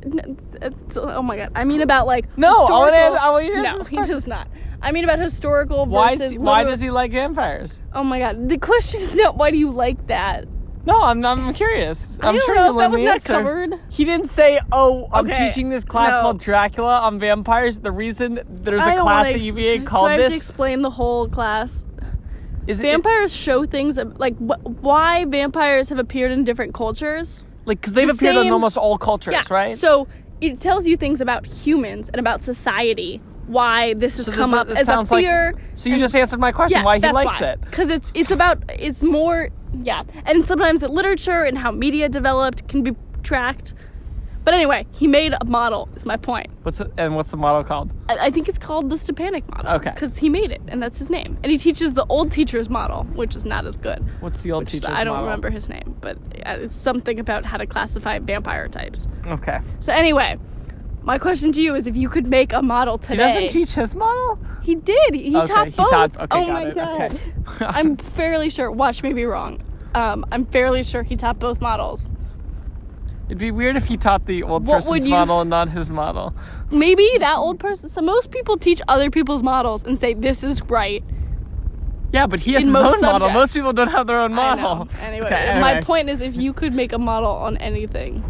it's- 0.61 0.97
oh 0.97 1.21
my 1.21 1.35
god! 1.37 1.51
I 1.55 1.63
mean 1.65 1.81
about 1.81 2.07
like 2.07 2.25
No, 2.37 2.65
I 2.65 2.71
wanna 2.71 2.95
historical- 2.95 3.19
I 3.21 3.29
want 3.31 3.45
you 3.45 3.55
to 3.55 3.61
no, 3.61 3.77
this 3.79 3.87
he 3.89 3.97
does 3.97 4.25
not. 4.27 4.47
I 4.81 4.91
mean 4.91 5.03
about 5.03 5.19
historical 5.19 5.85
Why 5.85 6.13
is 6.13 6.31
he, 6.31 6.37
why 6.37 6.63
does 6.63 6.79
he 6.79 6.89
like 6.89 7.11
vampires? 7.11 7.79
Oh 7.93 8.03
my 8.03 8.19
god! 8.19 8.49
The 8.49 8.57
question 8.57 9.01
is 9.01 9.15
not 9.15 9.35
why 9.37 9.51
do 9.51 9.57
you 9.57 9.69
like 9.71 10.07
that? 10.07 10.45
No, 10.85 11.01
I'm 11.01 11.25
I'm 11.25 11.53
curious. 11.53 12.17
I 12.21 12.27
I'm 12.29 12.35
don't 12.35 12.45
sure 12.45 12.55
know 12.55 12.77
that 12.77 12.91
was 12.91 13.01
not 13.01 13.15
answer. 13.15 13.33
covered. 13.33 13.73
He 13.89 14.05
didn't 14.05 14.29
say, 14.29 14.59
"Oh, 14.71 15.07
I'm 15.11 15.25
Okay, 15.29 15.47
teaching 15.47 15.69
this 15.69 15.83
class 15.83 16.13
no. 16.13 16.21
called 16.21 16.39
Dracula 16.39 16.99
on 16.99 17.19
vampires." 17.19 17.79
The 17.79 17.91
reason 17.91 18.39
there's 18.47 18.83
I 18.83 18.93
a 18.93 19.01
class 19.01 19.27
at 19.29 19.35
ex- 19.35 19.43
UVA 19.43 19.79
do 19.79 19.85
called 19.85 20.09
I 20.09 20.21
have 20.21 20.29
to 20.29 20.35
explain 20.35 20.81
the 20.83 20.91
whole 20.91 21.27
class. 21.27 21.83
Is 22.67 22.79
it 22.79 22.83
Vampires 22.83 23.33
show 23.33 23.65
things 23.65 23.97
like 24.17 24.35
wh- 24.39 24.83
why 24.83 25.25
vampires 25.25 25.89
have 25.89 25.99
appeared 25.99 26.31
in 26.31 26.43
different 26.43 26.73
cultures. 26.73 27.43
like 27.65 27.79
because 27.81 27.93
they've 27.93 28.07
the 28.07 28.13
appeared 28.13 28.35
in 28.37 28.51
almost 28.51 28.77
all 28.77 28.97
cultures, 28.97 29.33
Yeah. 29.33 29.41
right? 29.49 29.75
So 29.75 30.07
it 30.41 30.59
tells 30.59 30.85
you 30.85 30.97
things 30.97 31.21
about 31.21 31.45
humans 31.45 32.09
and 32.09 32.19
about 32.19 32.41
society. 32.43 33.21
Why 33.47 33.93
this 33.93 34.17
has 34.17 34.25
So 34.25 34.31
come 34.31 34.53
up 34.55 34.67
as 34.69 34.79
a 34.79 34.85
sounds 34.85 35.11
like- 35.11 35.23
fear. 35.23 35.53
so 35.75 35.89
you 35.89 35.95
and- 35.95 35.99
just 36.01 36.15
answered 36.15 36.39
my 36.39 36.51
question. 36.51 36.79
yeah, 36.79 36.83
why 36.85 36.97
he 36.99 37.11
likes 37.11 37.39
why. 37.41 37.49
it? 37.51 37.61
Because 37.61 37.89
it's 37.89 38.11
it's 38.15 38.31
about 38.31 38.57
it's 38.69 39.03
more 39.03 39.49
yeah, 39.83 40.03
and 40.25 40.43
sometimes 40.45 40.81
the 40.81 40.87
literature 40.87 41.43
and 41.43 41.57
how 41.57 41.69
media 41.71 42.09
developed 42.09 42.67
can 42.67 42.81
be 42.83 42.95
tracked. 43.23 43.73
But 44.45 44.53
anyway, 44.53 44.85
he 44.91 45.07
made 45.07 45.33
a 45.33 45.43
model. 45.43 45.89
Is 45.95 46.05
my 46.05 46.17
point. 46.17 46.51
What's 46.63 46.79
it, 46.79 46.91
and 46.97 47.15
what's 47.15 47.31
the 47.31 47.37
model 47.37 47.63
called? 47.63 47.91
I, 48.09 48.27
I 48.27 48.29
think 48.31 48.47
it's 48.47 48.59
called 48.59 48.89
the 48.89 48.95
Stepanek 48.95 49.47
model. 49.49 49.71
Okay. 49.73 49.89
Because 49.91 50.17
he 50.17 50.29
made 50.29 50.51
it, 50.51 50.61
and 50.67 50.81
that's 50.81 50.97
his 50.99 51.09
name. 51.09 51.37
And 51.43 51.51
he 51.51 51.57
teaches 51.57 51.95
the 51.95 52.05
old 52.09 52.31
teacher's 52.31 52.69
model, 52.69 53.03
which 53.15 53.35
is 53.35 53.43
not 53.43 53.65
as 53.65 53.75
good. 53.75 54.05
What's 54.21 54.41
the 54.43 54.51
old 54.51 54.65
is- 54.67 54.71
teacher's 54.73 54.89
I 54.95 55.03
don't 55.03 55.13
model? 55.15 55.25
remember 55.25 55.49
his 55.49 55.67
name, 55.67 55.95
but 55.99 56.15
uh, 56.45 56.57
it's 56.61 56.75
something 56.75 57.19
about 57.19 57.43
how 57.43 57.57
to 57.57 57.65
classify 57.65 58.19
vampire 58.19 58.67
types. 58.67 59.07
Okay. 59.25 59.59
So 59.79 59.91
anyway, 59.91 60.37
my 61.01 61.17
question 61.17 61.51
to 61.53 61.61
you 61.61 61.73
is: 61.73 61.87
if 61.87 61.95
you 61.95 62.07
could 62.07 62.27
make 62.27 62.53
a 62.53 62.61
model 62.61 62.99
He 62.99 63.07
today, 63.07 63.17
doesn't 63.17 63.47
teach 63.49 63.71
his 63.73 63.95
model. 63.95 64.37
He 64.61 64.75
did. 64.75 65.15
He 65.15 65.35
Okay, 65.35 65.47
taught 65.53 65.65
he 65.67 65.71
both. 65.71 65.89
taught- 65.89 66.17
okay, 66.17 66.27
oh 66.31 66.45
my 66.53 66.67
it, 66.67 66.75
god. 66.75 67.01
okay. 67.01 67.65
I'm 67.65 67.97
fairly 68.19 68.51
sure. 68.51 68.69
Watch 68.71 69.01
me 69.01 69.11
be 69.13 69.25
wrong. 69.25 69.61
Um, 69.95 70.23
I'm 70.31 70.45
fairly 70.45 70.83
sure 70.83 71.01
he 71.03 71.15
taught 71.15 71.39
both 71.39 71.61
models. 71.61 72.11
It'd 73.27 73.37
be 73.39 73.49
weird 73.51 73.75
if 73.75 73.85
he 73.85 73.97
taught 73.97 74.25
the 74.27 74.43
old 74.43 74.65
What 74.67 74.75
person's 74.83 75.03
you- 75.05 75.09
model 75.09 75.41
and 75.41 75.49
not 75.49 75.69
his 75.69 75.89
model. 75.89 76.35
Maybe 76.71 77.09
that 77.19 77.37
old 77.37 77.59
person. 77.59 77.89
So 77.89 78.01
most 78.01 78.29
people 78.31 78.57
teach 78.57 78.81
other 78.87 79.09
people's 79.09 79.41
models 79.41 79.83
and 79.83 79.97
say 79.97 80.13
this 80.13 80.43
is 80.43 80.61
right. 80.63 81.03
Yeah, 82.13 82.27
but 82.27 82.39
he 82.39 82.53
has 82.53 82.61
In 82.61 82.67
his 82.67 82.73
most 82.73 82.95
own 82.95 83.01
model. 83.01 83.29
Most 83.31 83.55
people 83.55 83.73
don't 83.73 83.89
have 83.89 84.05
their 84.07 84.19
own 84.19 84.33
model. 84.33 84.87
Anyway, 85.01 85.25
Okay, 85.25 85.59
my 85.59 85.81
point 85.81 86.09
is, 86.09 86.21
if 86.21 86.35
you 86.35 86.53
could 86.53 86.73
make 86.73 86.93
a 86.93 86.99
model 86.99 87.31
on 87.31 87.57
anything, 87.57 88.23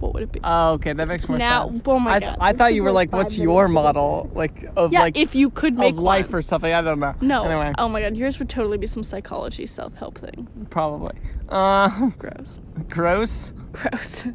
what 0.00 0.14
would 0.14 0.22
it 0.24 0.32
be? 0.32 0.40
Oh, 0.42 0.72
okay, 0.72 0.94
that 0.94 1.06
makes 1.06 1.28
more 1.28 1.36
Now- 1.38 1.68
sense. 1.70 1.82
oh 1.86 2.00
my 2.00 2.14
I, 2.14 2.20
God, 2.20 2.36
I 2.40 2.52
thought 2.54 2.72
you 2.74 2.82
were 2.82 2.90
like 2.90 3.12
what's 3.12 3.36
your 3.36 3.68
minutes 3.68 3.86
to 3.86 3.92
get 3.92 3.94
model, 4.00 4.30
like 4.34 4.64
of 4.76 4.92
yeah, 4.94 5.00
like 5.02 5.16
if 5.18 5.34
you 5.34 5.50
could 5.50 5.78
make 5.78 5.92
of 5.92 5.98
life 6.00 6.30
one. 6.30 6.36
or 6.38 6.42
something? 6.42 6.72
I 6.72 6.80
don't 6.80 6.98
know. 7.00 7.14
No. 7.20 7.44
Anyway, 7.44 7.74
Oh 7.76 7.88
my 7.88 8.00
god, 8.00 8.16
yours 8.16 8.38
would 8.38 8.48
totally 8.48 8.78
be 8.78 8.86
some 8.86 9.04
psychology 9.04 9.66
self-help 9.66 10.18
thing. 10.18 10.48
probably. 10.70 11.12
Uh, 11.50 12.08
Gross. 12.18 12.58
gross. 12.88 13.52
Gross. 13.90 14.26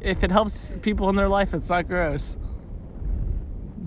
If 0.00 0.24
it 0.24 0.30
helps 0.32 0.72
people 0.82 1.08
in 1.08 1.16
their 1.16 1.28
life, 1.28 1.54
it's 1.54 1.68
not 1.68 1.86
gross. 1.86 2.36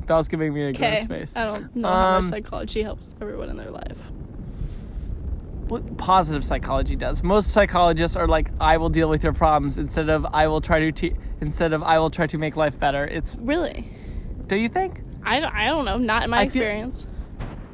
Belle's 0.07 0.27
giving 0.27 0.53
me 0.53 0.63
a 0.63 0.73
gross 0.73 1.03
face. 1.05 1.33
I 1.35 1.45
don't 1.45 1.75
know 1.75 1.87
how 1.89 2.11
much 2.15 2.23
Um, 2.25 2.29
psychology 2.29 2.83
helps 2.83 3.13
everyone 3.21 3.49
in 3.49 3.57
their 3.57 3.71
life. 3.71 3.97
what 5.67 5.97
positive 5.97 6.45
psychology 6.45 6.95
does. 6.95 7.23
Most 7.23 7.49
psychologists 7.51 8.15
are 8.15 8.27
like, 8.27 8.49
I 8.61 8.77
will 8.77 8.89
deal 8.89 9.09
with 9.09 9.23
your 9.23 9.33
problems 9.33 9.77
instead 9.77 10.09
of 10.09 10.23
I 10.27 10.45
will 10.47 10.61
try 10.61 10.79
to 10.79 10.91
te- 10.91 11.15
instead 11.41 11.73
of 11.73 11.81
I 11.81 11.97
will 11.97 12.11
try 12.11 12.27
to 12.27 12.37
make 12.37 12.55
life 12.55 12.79
better. 12.79 13.05
It's 13.05 13.37
Really? 13.41 13.89
do 14.47 14.55
you 14.57 14.69
think? 14.69 15.01
I 15.23 15.39
don't, 15.39 15.51
I 15.53 15.65
don't 15.65 15.85
know. 15.85 15.97
Not 15.97 16.23
in 16.23 16.29
my 16.29 16.41
I 16.41 16.49
feel- 16.49 16.61
experience. 16.61 17.07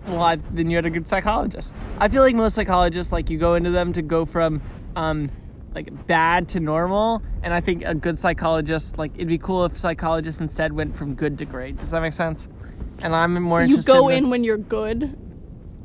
well, 0.08 0.22
I, 0.22 0.38
then 0.52 0.70
you 0.70 0.78
had 0.78 0.86
a 0.86 0.90
good 0.90 1.10
psychologist. 1.10 1.74
I 2.00 2.08
feel 2.08 2.22
like 2.24 2.34
most 2.34 2.54
psychologists, 2.56 3.12
like 3.12 3.30
you 3.30 3.38
go 3.38 3.56
into 3.56 3.72
them 3.72 3.92
to 3.94 4.02
go 4.02 4.26
from, 4.26 4.62
um, 4.96 5.30
like 5.74 6.08
bad 6.08 6.50
to 6.50 6.60
normal, 6.60 7.22
and 7.44 7.54
I 7.54 7.62
think 7.62 7.84
a 7.86 7.96
good 7.96 8.20
psychologist, 8.20 8.98
like 8.98 9.14
it'd 9.16 9.28
be 9.28 9.38
cool 9.38 9.66
if 9.66 9.78
psychologists 9.78 10.42
instead 10.42 10.74
went 10.74 10.96
from 10.96 11.16
good 11.16 11.38
to 11.38 11.46
great. 11.46 11.78
Does 11.78 11.92
that 11.92 12.02
make 12.02 12.14
sense? 12.14 12.50
And 13.04 13.16
I'm 13.16 13.42
more 13.42 13.64
You 13.64 13.82
go 13.82 14.10
in, 14.10 14.26
in 14.26 14.30
when 14.30 14.44
you're 14.44 14.58
good. 14.58 15.18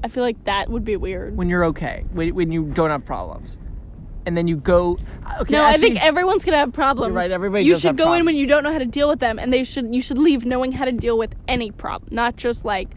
I 0.04 0.08
feel 0.08 0.22
like 0.22 0.44
that 0.44 0.68
would 0.68 0.84
be 0.84 0.96
weird. 0.96 1.36
when 1.36 1.48
you're 1.48 1.64
okay, 1.66 2.04
when, 2.12 2.34
when 2.34 2.52
you 2.52 2.64
don't 2.66 2.90
have 2.90 3.04
problems, 3.04 3.58
and 4.26 4.36
then 4.36 4.46
you 4.48 4.56
go. 4.56 4.98
Uh, 5.24 5.38
okay, 5.40 5.52
no, 5.54 5.64
I 5.64 5.76
think 5.76 6.02
everyone's 6.02 6.44
gonna 6.44 6.58
have 6.58 6.72
problems. 6.72 7.14
right, 7.14 7.30
everybody 7.32 7.64
You 7.64 7.78
should 7.78 7.96
go 7.96 8.12
in 8.12 8.24
when 8.24 8.36
you 8.36 8.46
don't 8.46 8.62
know 8.64 8.72
how 8.72 8.78
to 8.78 8.84
deal 8.86 9.08
with 9.08 9.20
them, 9.20 9.38
and 9.38 9.52
they 9.52 9.64
should. 9.64 9.94
You 9.94 10.02
should 10.02 10.18
leave 10.18 10.44
knowing 10.44 10.72
how 10.72 10.84
to 10.84 10.92
deal 10.92 11.16
with 11.16 11.34
any 11.48 11.70
problem, 11.70 12.14
not 12.14 12.36
just 12.36 12.64
like 12.64 12.90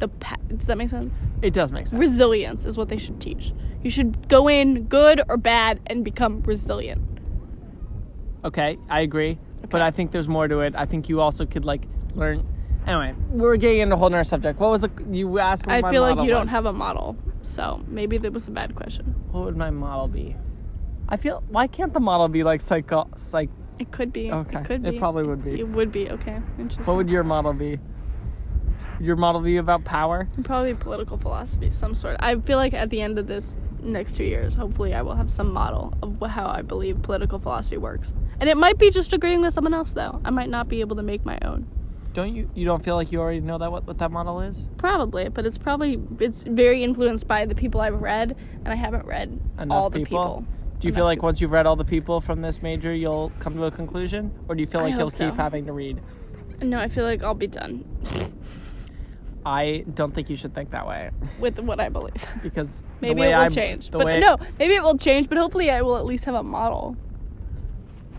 the. 0.00 0.08
Pa- 0.08 0.36
Does 0.54 0.66
that 0.66 0.76
make 0.76 0.90
sense? 0.90 1.14
it 1.42 1.52
does 1.54 1.70
make 1.72 1.86
sense. 1.86 1.98
Resilience 2.00 2.64
is 2.64 2.76
what 2.76 2.88
they 2.88 2.98
should 2.98 3.20
teach. 3.20 3.52
You 3.84 3.90
should 3.90 4.28
go 4.30 4.48
in 4.48 4.84
good 4.84 5.20
or 5.28 5.36
bad 5.36 5.78
and 5.86 6.02
become 6.02 6.42
resilient. 6.42 7.02
Okay, 8.42 8.78
I 8.88 9.02
agree. 9.02 9.38
But 9.68 9.82
I 9.82 9.90
think 9.90 10.10
there's 10.10 10.26
more 10.26 10.48
to 10.48 10.60
it. 10.60 10.74
I 10.74 10.86
think 10.86 11.10
you 11.10 11.20
also 11.20 11.44
could 11.44 11.66
like 11.66 11.82
learn. 12.14 12.46
Anyway, 12.86 13.14
we're 13.28 13.56
getting 13.56 13.80
into 13.80 13.94
a 13.94 13.98
whole 13.98 14.08
nother 14.08 14.24
subject. 14.24 14.58
What 14.58 14.70
was 14.70 14.80
the 14.80 14.90
you 15.10 15.38
asked? 15.38 15.68
I 15.68 15.82
feel 15.90 16.00
like 16.00 16.18
you 16.18 16.30
don't 16.30 16.48
have 16.48 16.64
a 16.64 16.72
model, 16.72 17.16
so 17.42 17.84
maybe 17.86 18.16
that 18.18 18.32
was 18.32 18.48
a 18.48 18.50
bad 18.50 18.74
question. 18.74 19.14
What 19.30 19.44
would 19.44 19.56
my 19.56 19.70
model 19.70 20.08
be? 20.08 20.34
I 21.10 21.18
feel. 21.18 21.42
Why 21.48 21.66
can't 21.66 21.92
the 21.92 22.00
model 22.00 22.28
be 22.28 22.42
like 22.42 22.62
psycho? 22.62 23.08
Psych. 23.16 23.50
It 23.78 23.90
could 23.90 24.14
be. 24.14 24.32
Okay, 24.32 24.60
It 24.60 24.64
could 24.64 24.86
it 24.86 24.98
probably 24.98 25.24
would 25.24 25.44
be. 25.44 25.60
It 25.60 25.68
would 25.68 25.92
be. 25.92 26.10
Okay. 26.10 26.40
Interesting. 26.58 26.86
What 26.86 26.96
would 26.96 27.10
your 27.10 27.24
model 27.24 27.52
be? 27.52 27.78
Your 29.00 29.16
model 29.16 29.42
be 29.42 29.58
about 29.58 29.84
power? 29.84 30.28
Probably 30.44 30.72
political 30.74 31.18
philosophy, 31.18 31.70
some 31.70 31.94
sort. 31.94 32.16
I 32.20 32.36
feel 32.36 32.56
like 32.56 32.72
at 32.72 32.90
the 32.90 33.02
end 33.02 33.18
of 33.18 33.26
this 33.26 33.56
next 33.84 34.16
two 34.16 34.24
years, 34.24 34.54
hopefully, 34.54 34.94
I 34.94 35.02
will 35.02 35.14
have 35.14 35.30
some 35.32 35.52
model 35.52 35.92
of 36.02 36.20
how 36.30 36.46
I 36.46 36.62
believe 36.62 37.02
political 37.02 37.38
philosophy 37.38 37.76
works. 37.76 38.12
And 38.40 38.48
it 38.48 38.56
might 38.56 38.78
be 38.78 38.90
just 38.90 39.12
agreeing 39.12 39.42
with 39.42 39.52
someone 39.52 39.74
else, 39.74 39.92
though. 39.92 40.20
I 40.24 40.30
might 40.30 40.48
not 40.48 40.68
be 40.68 40.80
able 40.80 40.96
to 40.96 41.02
make 41.02 41.24
my 41.24 41.38
own. 41.42 41.66
Don't 42.12 42.34
you? 42.34 42.48
You 42.54 42.64
don't 42.64 42.84
feel 42.84 42.94
like 42.94 43.10
you 43.10 43.20
already 43.20 43.40
know 43.40 43.58
that 43.58 43.70
what, 43.70 43.86
what 43.86 43.98
that 43.98 44.10
model 44.12 44.40
is? 44.40 44.68
Probably, 44.76 45.28
but 45.28 45.46
it's 45.46 45.58
probably 45.58 46.00
it's 46.20 46.42
very 46.42 46.84
influenced 46.84 47.26
by 47.26 47.44
the 47.44 47.54
people 47.54 47.80
I've 47.80 48.00
read, 48.00 48.36
and 48.64 48.68
I 48.68 48.76
haven't 48.76 49.04
read 49.04 49.38
Enough 49.58 49.74
all 49.76 49.90
the 49.90 49.98
people? 49.98 50.06
people. 50.06 50.46
Do 50.78 50.86
you 50.86 50.90
Enough 50.90 50.98
feel 50.98 51.04
like 51.06 51.18
people. 51.18 51.26
once 51.26 51.40
you've 51.40 51.52
read 51.52 51.66
all 51.66 51.76
the 51.76 51.84
people 51.84 52.20
from 52.20 52.40
this 52.40 52.62
major, 52.62 52.94
you'll 52.94 53.32
come 53.40 53.54
to 53.54 53.64
a 53.64 53.70
conclusion, 53.70 54.32
or 54.48 54.54
do 54.54 54.60
you 54.60 54.66
feel 54.68 54.82
like 54.82 54.94
you'll 54.94 55.10
so. 55.10 55.28
keep 55.28 55.36
having 55.36 55.66
to 55.66 55.72
read? 55.72 56.00
No, 56.62 56.78
I 56.78 56.88
feel 56.88 57.04
like 57.04 57.24
I'll 57.24 57.34
be 57.34 57.48
done 57.48 57.84
I 59.46 59.84
don't 59.94 60.14
think 60.14 60.30
you 60.30 60.36
should 60.36 60.54
think 60.54 60.70
that 60.70 60.86
way 60.86 61.10
with 61.38 61.58
what 61.60 61.78
I 61.80 61.88
believe. 61.88 62.14
because 62.42 62.82
the 63.00 63.08
maybe 63.08 63.22
it 63.22 63.26
will 63.28 63.34
I'm- 63.34 63.50
change, 63.50 63.90
but 63.90 64.04
way- 64.04 64.20
no, 64.20 64.38
maybe 64.58 64.74
it 64.74 64.82
will 64.82 64.96
change. 64.98 65.28
But 65.28 65.38
hopefully, 65.38 65.70
I 65.70 65.82
will 65.82 65.96
at 65.96 66.04
least 66.06 66.24
have 66.24 66.34
a 66.34 66.42
model. 66.42 66.96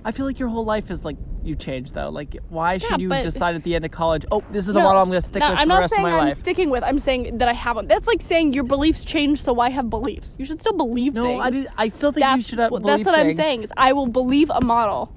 I 0.04 0.12
feel 0.12 0.26
like 0.28 0.38
your 0.38 0.50
whole 0.50 0.66
life 0.66 0.92
is 0.92 1.04
like 1.04 1.18
you 1.44 1.56
change 1.56 1.92
though. 1.92 2.10
Like, 2.10 2.38
why 2.50 2.78
should 2.78 3.02
Yeah, 3.02 3.18
you 3.18 3.22
decide 3.24 3.56
at 3.56 3.64
the 3.64 3.74
end 3.74 3.86
of 3.86 3.92
college? 3.92 4.24
Oh, 4.32 4.44
this 4.52 4.68
is 4.68 4.74
the 4.74 4.80
No, 4.80 4.86
model 4.86 5.02
I'm 5.02 5.10
going 5.10 5.20
to 5.22 5.28
stick 5.28 5.40
no, 5.40 5.50
with 5.50 5.60
I'm 5.60 5.68
for 5.68 5.74
the 5.76 5.80
rest 5.80 5.94
of 5.94 5.96
saying 5.98 6.04
my 6.08 6.20
I'm 6.20 6.28
life. 6.30 6.38
sticking 6.38 6.70
with. 6.70 6.84
I'm 6.84 7.00
saying 7.00 7.38
that 7.40 7.48
I 7.48 7.54
haven't. 7.54 7.88
That's 7.88 8.08
like 8.08 8.22
saying 8.22 8.54
your 8.54 8.64
beliefs 8.66 9.04
change, 9.04 9.42
so 9.42 9.54
why 9.54 9.70
have 9.72 9.90
beliefs? 9.90 10.36
You 10.38 10.46
should 10.46 10.60
still 10.60 10.74
believe 10.78 11.16
no, 11.16 11.24
things. 11.24 11.42
I 11.44 11.50
did, 11.50 11.68
I 11.78 11.88
still 11.90 12.12
think 12.12 12.24
that's 12.24 12.38
you 12.38 12.44
should 12.50 12.60
have 12.60 12.72
well, 12.72 12.82
that's 12.82 13.06
what 13.06 13.16
I'm 13.16 13.34
saying. 13.34 13.64
Is 13.64 13.72
I 13.78 13.94
will 13.94 14.08
believe 14.08 14.52
a 14.52 14.62
model, 14.62 15.12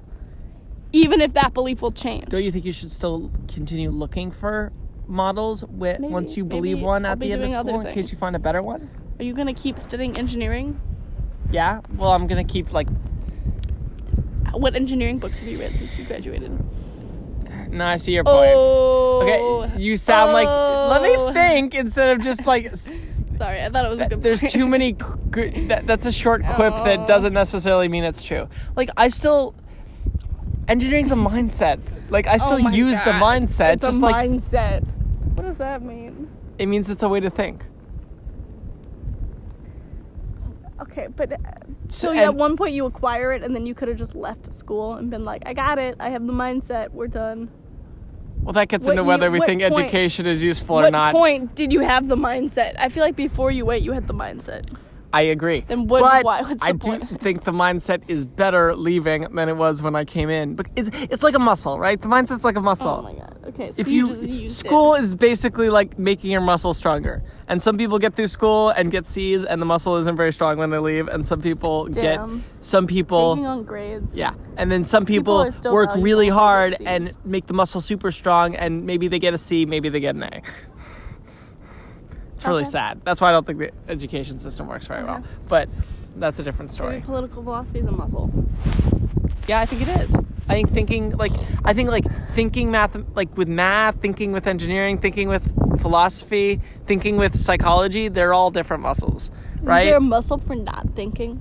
even 0.91 1.21
if 1.21 1.33
that 1.33 1.53
belief 1.53 1.81
will 1.83 1.91
change. 1.91 2.25
Don't 2.29 2.43
you 2.43 2.51
think 2.51 2.65
you 2.65 2.73
should 2.73 2.91
still 2.91 3.31
continue 3.47 3.89
looking 3.91 4.31
for 4.31 4.71
models 5.09 5.65
with, 5.65 5.99
Maybe- 5.99 6.13
once 6.13 6.37
you 6.37 6.45
believe 6.45 6.81
one 6.81 7.05
I'll 7.05 7.11
at 7.13 7.19
the 7.19 7.31
end 7.33 7.43
of 7.43 7.49
school 7.49 7.81
in 7.81 7.93
case 7.93 8.11
you 8.11 8.17
find 8.17 8.35
a 8.35 8.39
better 8.39 8.61
one? 8.61 8.89
Are 9.19 9.23
you 9.23 9.33
gonna 9.33 9.53
keep 9.53 9.79
studying 9.79 10.17
engineering? 10.17 10.79
Yeah. 11.51 11.81
Well, 11.97 12.11
I'm 12.11 12.27
going 12.27 12.45
to 12.45 12.53
keep 12.53 12.71
like. 12.73 12.87
What 14.53 14.75
engineering 14.75 15.17
books 15.19 15.39
have 15.39 15.47
you 15.47 15.59
read 15.59 15.73
since 15.75 15.97
you 15.97 16.05
graduated? 16.05 16.51
No, 17.71 17.85
I 17.85 17.95
see 17.97 18.11
your 18.13 18.23
point. 18.23 18.51
Oh. 18.55 19.21
Okay, 19.23 19.79
you 19.81 19.97
sound 19.97 20.31
like. 20.33 20.47
Let 20.47 21.01
Oh. 21.17 21.27
me 21.27 21.33
think 21.33 21.73
instead 21.75 22.09
of 22.15 22.21
just 22.23 22.45
like. 22.45 22.71
Sorry, 23.37 23.63
I 23.63 23.69
thought 23.69 23.85
it 23.85 23.89
was 23.89 24.01
a 24.01 24.07
good. 24.07 24.21
there's 24.21 24.41
too 24.41 24.67
many 24.67 24.93
qu- 25.31 25.67
that, 25.69 25.87
that's 25.87 26.05
a 26.05 26.11
short 26.11 26.43
quip 26.55 26.73
Oh. 26.75 26.83
that 26.83 27.07
doesn't 27.07 27.33
necessarily 27.33 27.87
mean 27.87 28.03
it's 28.03 28.21
true 28.21 28.49
like 28.75 28.89
i 28.97 29.07
still 29.07 29.55
engineering's 30.67 31.13
a 31.13 31.15
mindset 31.15 31.79
like 32.09 32.27
i 32.27 32.33
Oh 32.33 32.37
still 32.37 32.59
use 32.71 32.97
the 32.99 33.13
God. 33.13 33.21
mindset 33.21 33.73
It's 33.75 33.85
just 33.85 33.99
a 33.99 34.01
like 34.01 34.29
mindset. 34.29 34.83
What 35.59 35.65
that 35.65 35.81
mean? 35.83 36.29
it 36.57 36.67
means 36.67 36.89
it's 36.89 37.03
a 37.03 37.09
way 37.09 37.19
to 37.19 37.29
think 37.29 37.65
Okay, 40.81 41.07
but 41.13 41.33
uh, 41.33 41.35
so 41.89 42.11
And- 42.11 42.19
at 42.21 42.33
one 42.35 42.55
point 42.55 42.73
you 42.73 42.85
acquire 42.85 43.33
it, 43.33 43.43
and 43.43 43.53
then 43.53 43.65
you 43.65 43.75
could 43.75 43.89
have 43.89 43.97
just 43.97 44.15
left 44.15 44.53
school 44.53 44.93
and 44.93 45.09
been 45.09 45.25
like, 45.25 45.43
"I 45.45 45.53
got 45.53 45.77
it. 45.77 45.97
I 45.99 46.09
have 46.11 46.25
the 46.25 46.31
mindset. 46.31 46.91
We're 46.91 47.07
done." 47.07 47.49
well 48.41 48.53
that 48.53 48.69
gets 48.69 48.85
What 48.85 48.91
into 48.91 49.01
you- 49.03 49.07
whether 49.09 49.29
we 49.29 49.41
think 49.41 49.61
point- 49.61 49.77
education 49.77 50.25
is 50.25 50.41
useful 50.41 50.77
or 50.79 50.83
what 50.83 50.91
not 50.93 51.11
point 51.13 51.53
did 51.55 51.73
you 51.73 51.81
have 51.81 52.07
the 52.07 52.15
mindset? 52.15 52.75
I 52.79 52.87
feel 52.87 53.03
like 53.03 53.17
before 53.17 53.51
you 53.51 53.65
went, 53.65 53.81
you 53.81 53.91
had 53.91 54.07
the 54.07 54.13
mindset. 54.13 54.63
I 55.13 55.21
agree 55.21 55.63
Then 55.67 55.87
what- 55.87 56.01
but 56.01 56.23
why- 56.23 56.41
what's 56.41 56.63
i 56.63 56.71
do 56.71 56.91
point? 56.91 57.21
think 57.21 57.43
the 57.43 57.51
mindset 57.51 58.03
is 58.07 58.25
better 58.25 58.75
leaving 58.75 59.21
than 59.33 59.49
it 59.49 59.57
was 59.57 59.81
when 59.81 59.95
i 59.95 60.05
came 60.05 60.29
in 60.29 60.55
but 60.55 60.67
it's, 60.75 60.89
it's 60.93 61.23
like 61.23 61.35
a 61.35 61.39
muscle 61.39 61.79
right 61.79 61.99
the 62.01 62.07
mindset's 62.07 62.43
like 62.43 62.57
a 62.57 62.61
muscle 62.61 62.97
Oh 62.99 63.01
my 63.01 63.13
god. 63.13 63.35
Okay, 63.49 63.71
so 63.71 63.81
if 63.81 63.87
you, 63.87 64.13
you, 64.13 64.47
school 64.47 64.93
it. 64.93 65.01
is 65.01 65.15
basically 65.15 65.69
like 65.71 65.97
making 65.97 66.29
your 66.29 66.41
muscle 66.41 66.71
stronger 66.73 67.23
and 67.47 67.63
some 67.63 67.77
people 67.79 67.97
get 67.97 68.15
through 68.15 68.27
school 68.27 68.69
and 68.69 68.91
get 68.91 69.07
c's 69.07 69.43
and 69.43 69.59
the 69.59 69.65
muscle 69.65 69.95
isn't 69.97 70.15
very 70.15 70.31
strong 70.31 70.57
when 70.59 70.69
they 70.69 70.77
leave 70.77 71.07
and 71.07 71.25
some 71.25 71.41
people 71.41 71.85
Damn. 71.87 72.37
get 72.37 72.45
some 72.61 72.85
people 72.85 73.33
taking 73.35 73.47
on 73.47 73.63
grades. 73.63 74.15
yeah 74.15 74.33
and 74.57 74.71
then 74.71 74.85
some 74.85 75.05
People 75.05 75.45
people, 75.45 75.73
work 75.73 75.89
really 75.95 76.27
if 76.27 76.31
they 76.31 76.35
get 76.35 76.39
hard 76.39 76.75
and 76.85 77.11
make 77.25 77.47
the 77.47 77.53
muscle 77.55 77.81
super 77.81 78.11
strong 78.11 78.55
and 78.55 78.85
maybe 78.85 79.07
they 79.07 79.17
get 79.17 79.33
a 79.33 79.37
c 79.39 79.65
maybe 79.65 79.89
they 79.89 79.99
get 79.99 80.13
an 80.15 80.23
a 80.23 80.41
it's 82.39 82.47
really 82.47 82.61
Okay. 82.61 82.69
sad 82.69 83.01
that's 83.03 83.19
why 83.19 83.27
i 83.29 83.31
don't 83.33 83.45
think 83.45 83.59
the 83.59 83.69
education 83.89 84.39
system 84.39 84.67
works 84.67 84.87
very 84.87 85.03
well 85.03 85.21
but 85.49 85.67
that's 86.15 86.39
a 86.39 86.43
different 86.43 86.71
Maybe 86.71 86.75
story 86.75 87.01
political 87.01 87.43
philosophy 87.43 87.79
is 87.79 87.85
a 87.85 87.91
muscle. 87.91 88.31
yeah, 89.47 89.59
I 89.59 89.65
think 89.65 89.81
it 89.83 89.87
is. 90.01 90.15
I 90.47 90.53
think 90.53 90.71
thinking 90.71 91.11
like 91.17 91.31
I 91.65 91.73
think 91.73 91.89
like 91.89 92.05
thinking 92.33 92.71
math 92.71 92.95
like 93.15 93.35
with 93.37 93.47
math, 93.47 93.99
thinking 94.01 94.31
with 94.31 94.47
engineering, 94.47 94.97
thinking 94.99 95.27
with 95.27 95.43
philosophy, 95.81 96.59
thinking 96.87 97.17
with 97.17 97.35
psychology, 97.37 98.07
they're 98.09 98.33
all 98.33 98.51
different 98.51 98.83
muscles, 98.83 99.29
right? 99.61 99.83
Is 99.85 99.89
there 99.89 99.97
a 99.97 100.01
muscle 100.01 100.37
for 100.39 100.55
not 100.55 100.87
thinking? 100.95 101.39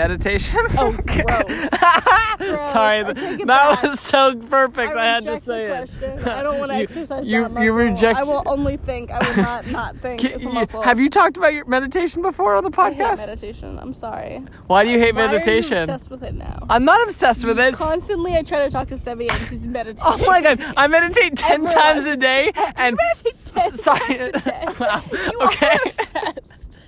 Meditation. 0.00 0.60
Oh, 0.78 0.92
gross. 1.06 2.70
Sorry, 2.72 3.00
I 3.00 3.02
th- 3.04 3.16
take 3.16 3.40
it 3.40 3.46
that 3.46 3.46
back. 3.46 3.82
was 3.82 4.00
so 4.00 4.34
perfect. 4.34 4.96
I, 4.96 5.04
had 5.04 5.24
to 5.24 5.40
say 5.42 5.66
it. 5.66 5.90
question. 5.90 6.28
I 6.28 6.42
don't 6.42 6.58
want 6.58 6.70
to 6.72 6.76
exercise 6.84 7.26
you, 7.28 7.42
that 7.42 7.50
muscle. 7.50 7.64
You 7.64 7.72
reject. 7.74 8.18
I 8.18 8.22
will 8.22 8.42
only 8.46 8.78
think. 8.78 9.10
I 9.10 9.18
will 9.28 9.42
not 9.42 9.66
not 9.66 9.96
think. 9.98 10.24
It's 10.24 10.42
a 10.44 10.48
muscle. 10.48 10.80
have 10.82 10.98
you 10.98 11.10
talked 11.10 11.36
about 11.36 11.52
your 11.52 11.66
meditation 11.66 12.22
before 12.22 12.54
on 12.56 12.64
the 12.64 12.70
I 12.80 12.90
hate 12.92 12.98
podcast? 12.98 13.18
meditation. 13.18 13.78
I'm 13.78 13.92
sorry. 13.92 14.42
Why 14.68 14.84
do 14.84 14.90
you 14.90 14.98
hate 14.98 15.14
Why 15.14 15.26
meditation? 15.26 15.76
Are 15.76 15.80
you 15.80 15.92
obsessed 15.92 16.10
with 16.10 16.22
it 16.22 16.34
now? 16.34 16.66
I'm 16.70 16.84
not 16.86 17.02
obsessed 17.06 17.44
with 17.44 17.58
it. 17.60 17.74
Constantly, 17.74 18.36
I 18.36 18.42
try 18.42 18.64
to 18.64 18.70
talk 18.70 18.88
to 18.88 18.94
Sevi 18.94 19.30
and 19.30 19.48
he's 19.48 19.66
meditating. 19.66 20.02
Oh 20.06 20.16
my 20.26 20.40
god, 20.40 20.62
I 20.78 20.86
meditate 20.86 21.36
10 21.36 21.50
Everyone. 21.52 21.74
times 21.74 22.04
a 22.04 22.16
day 22.16 22.52
and 22.76 22.96
meditate 22.96 23.34
s- 23.34 23.50
10 23.50 23.76
sorry. 23.76 23.98
times 24.16 24.20
a 24.20 24.40
day. 24.40 24.64
You 25.12 25.40
okay. 25.42 25.66
are 25.66 25.80
obsessed. 25.84 26.78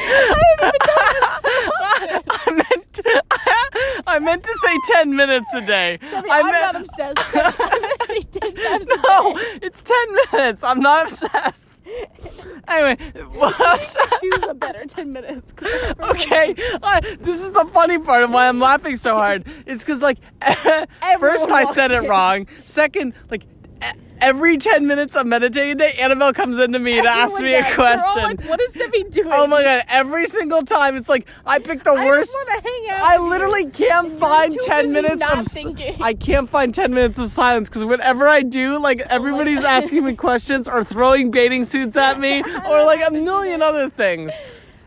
didn't 0.00 0.70
even 0.70 0.72
know 1.42 1.47
I 1.62 2.50
meant 2.50 3.00
I 4.06 4.18
meant 4.18 4.42
to 4.44 4.54
say 4.64 4.76
10 4.94 5.14
minutes 5.16 5.52
a 5.54 5.60
day. 5.60 5.98
Sevi, 6.02 6.24
I 6.30 6.40
I'm 6.40 6.46
meant 6.46 6.72
not 6.72 6.76
obsessed. 6.76 8.32
10 8.32 8.54
times 8.54 8.88
a 8.88 8.96
No, 9.02 9.34
it's 9.62 9.82
10 9.82 9.96
minutes. 10.32 10.62
I'm 10.64 10.80
not 10.80 11.04
obsessed. 11.06 11.82
Anyway? 12.68 12.96
Choose 13.14 14.44
a 14.48 14.54
better 14.54 14.84
10 14.86 15.12
minutes. 15.12 15.52
'cause 15.52 15.68
I 15.72 15.88
forgot. 15.94 16.10
Okay, 16.10 16.54
I, 16.82 17.00
this 17.20 17.40
is 17.42 17.50
the 17.50 17.64
funny 17.72 17.98
part 17.98 18.24
of 18.24 18.30
why 18.30 18.48
I'm 18.48 18.60
laughing 18.60 18.96
so 18.96 19.14
hard. 19.14 19.46
It's 19.66 19.82
because, 19.84 20.02
like, 20.02 20.18
first 21.18 21.50
I 21.50 21.64
said 21.72 21.90
it 21.92 22.04
in. 22.04 22.10
wrong. 22.10 22.46
Second, 22.64 23.14
like, 23.30 23.44
every 24.20 24.58
10 24.58 24.86
minutes 24.86 25.16
of 25.16 25.26
meditating 25.26 25.72
a 25.72 25.74
day, 25.74 25.92
Annabelle 26.00 26.32
comes 26.32 26.58
into 26.58 26.78
me 26.78 27.00
to 27.00 27.08
ask 27.08 27.34
Everyone 27.34 27.44
me 27.44 27.54
a 27.54 27.62
does. 27.62 27.68
All 27.70 27.74
question. 28.12 28.22
like, 28.22 28.44
what 28.48 28.60
is 28.60 28.74
Sevi 28.76 29.10
doing? 29.10 29.30
Oh 29.32 29.46
my 29.46 29.62
god, 29.62 29.84
every 29.88 30.26
single 30.26 30.62
time 30.62 30.96
it's 30.96 31.08
like 31.08 31.26
I 31.46 31.58
pick 31.58 31.84
the 31.84 31.92
I 31.92 32.04
worst. 32.04 32.32
just 32.32 32.36
want 32.48 32.64
to 32.64 32.70
hang 32.70 32.90
out. 32.90 33.00
I 33.00 33.16
literally 33.18 33.70
can't 33.70 34.08
You're 34.10 34.18
find 34.18 34.58
10 34.58 34.92
minutes 34.92 35.24
of 35.32 35.46
thinking. 35.46 35.96
I 36.02 36.14
can't 36.14 36.48
find 36.48 36.74
10 36.74 36.92
minutes 36.94 37.18
of 37.18 37.28
silence 37.30 37.68
cuz 37.68 37.84
whenever 37.84 38.26
I 38.28 38.42
do 38.42 38.78
like 38.78 39.00
oh 39.02 39.06
everybody's 39.08 39.62
God. 39.62 39.82
asking 39.82 40.04
me 40.04 40.14
questions 40.14 40.68
or 40.68 40.84
throwing 40.84 41.30
bathing 41.30 41.64
suits 41.64 41.96
at 41.96 42.18
me 42.20 42.42
or 42.68 42.84
like 42.84 43.00
a 43.06 43.10
million 43.10 43.62
other 43.62 43.88
things. 43.90 44.32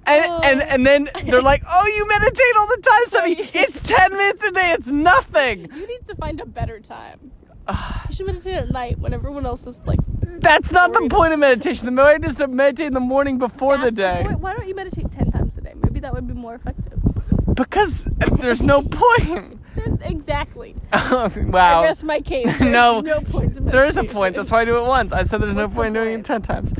And, 0.07 0.25
Oh. 0.27 0.39
and 0.43 0.61
and 0.63 0.85
then 0.85 1.09
they're 1.25 1.43
like, 1.43 1.61
"Oh, 1.69 1.85
you 1.85 2.07
meditate 2.07 2.55
all 2.57 2.65
the 2.67 2.81
time, 2.81 3.05
Sonny. 3.05 3.49
It's 3.53 3.81
10 3.81 4.11
minutes 4.11 4.43
a 4.43 4.51
day. 4.51 4.71
It's 4.71 4.87
nothing." 4.87 5.69
You 5.75 5.87
need 5.87 6.07
to 6.07 6.15
find 6.15 6.41
a 6.41 6.45
better 6.45 6.79
time. 6.79 7.31
You 7.69 8.15
should 8.15 8.25
meditate 8.25 8.53
at 8.55 8.71
night 8.71 8.99
when 8.99 9.13
everyone 9.13 9.45
else 9.45 9.67
is 9.67 9.81
like. 9.85 9.99
That's 10.23 10.71
not 10.71 10.91
the 10.93 11.07
point 11.09 11.33
of 11.33 11.39
meditation. 11.39 11.93
The 11.93 12.01
point 12.01 12.25
is 12.25 12.35
to 12.35 12.47
meditate 12.47 12.87
in 12.87 12.93
the 12.93 12.99
morning 12.99 13.37
before 13.37 13.77
the 13.77 13.91
That's 13.91 13.95
day. 13.95 14.23
point. 14.27 14.39
Why 14.39 14.53
don't 14.55 14.67
you 14.67 14.73
meditate 14.75 15.11
ten 15.11 15.31
times 15.31 15.57
a 15.57 15.61
day? 15.61 15.73
Maybe 15.83 15.99
that 15.99 16.13
would 16.13 16.27
be 16.27 16.33
more 16.33 16.55
effective. 16.55 16.99
Because 17.55 18.07
there's 18.39 18.61
no 18.61 18.81
point. 18.81 19.59
There- 19.75 19.97
exactly. 20.01 20.75
wow. 20.93 21.81
I 21.81 21.83
rest 21.83 22.03
my 22.03 22.19
case. 22.21 22.45
There's 22.59 22.61
No, 22.61 23.01
no 23.01 23.21
point 23.21 23.53
to 23.55 23.59
There 23.61 23.85
is 23.85 23.95
a 23.97 23.99
meditation. 24.03 24.07
point. 24.07 24.35
That's 24.35 24.51
why 24.51 24.61
I 24.61 24.65
do 24.65 24.77
it 24.77 24.85
once. 24.85 25.11
I 25.13 25.23
said 25.23 25.41
there's 25.41 25.53
What's 25.53 25.57
no 25.57 25.67
the 25.67 25.75
point 25.75 25.87
in 25.87 25.93
doing 25.93 26.09
it 26.09 26.13
point? 26.15 26.25
ten 26.25 26.41
times. 26.41 26.73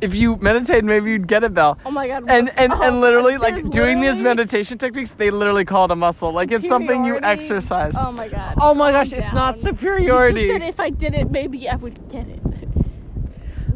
If 0.00 0.14
you 0.14 0.36
meditate, 0.36 0.84
maybe 0.84 1.10
you'd 1.10 1.26
get 1.26 1.42
it, 1.44 1.54
Belle. 1.54 1.78
Oh 1.84 1.90
my 1.90 2.06
god. 2.06 2.24
And 2.28 2.50
and 2.58 2.72
oh, 2.72 2.82
and 2.82 3.00
literally, 3.00 3.36
like 3.36 3.68
doing 3.70 4.00
these 4.00 4.22
meditation 4.22 4.78
techniques, 4.78 5.10
they 5.10 5.30
literally 5.30 5.64
call 5.64 5.86
it 5.86 5.90
a 5.90 5.96
muscle. 5.96 6.32
Like 6.32 6.52
it's 6.52 6.68
something 6.68 7.04
you 7.04 7.18
exercise. 7.20 7.96
Oh 7.98 8.12
my 8.12 8.28
god. 8.28 8.54
Oh 8.60 8.74
my 8.74 8.92
gosh, 8.92 9.12
it's 9.12 9.32
not 9.32 9.58
superiority. 9.58 10.42
You 10.42 10.48
just 10.48 10.60
said 10.60 10.68
if 10.68 10.80
I 10.80 10.90
did 10.90 11.14
it, 11.14 11.30
maybe 11.30 11.68
I 11.68 11.76
would 11.76 12.08
get 12.08 12.28
it. 12.28 12.40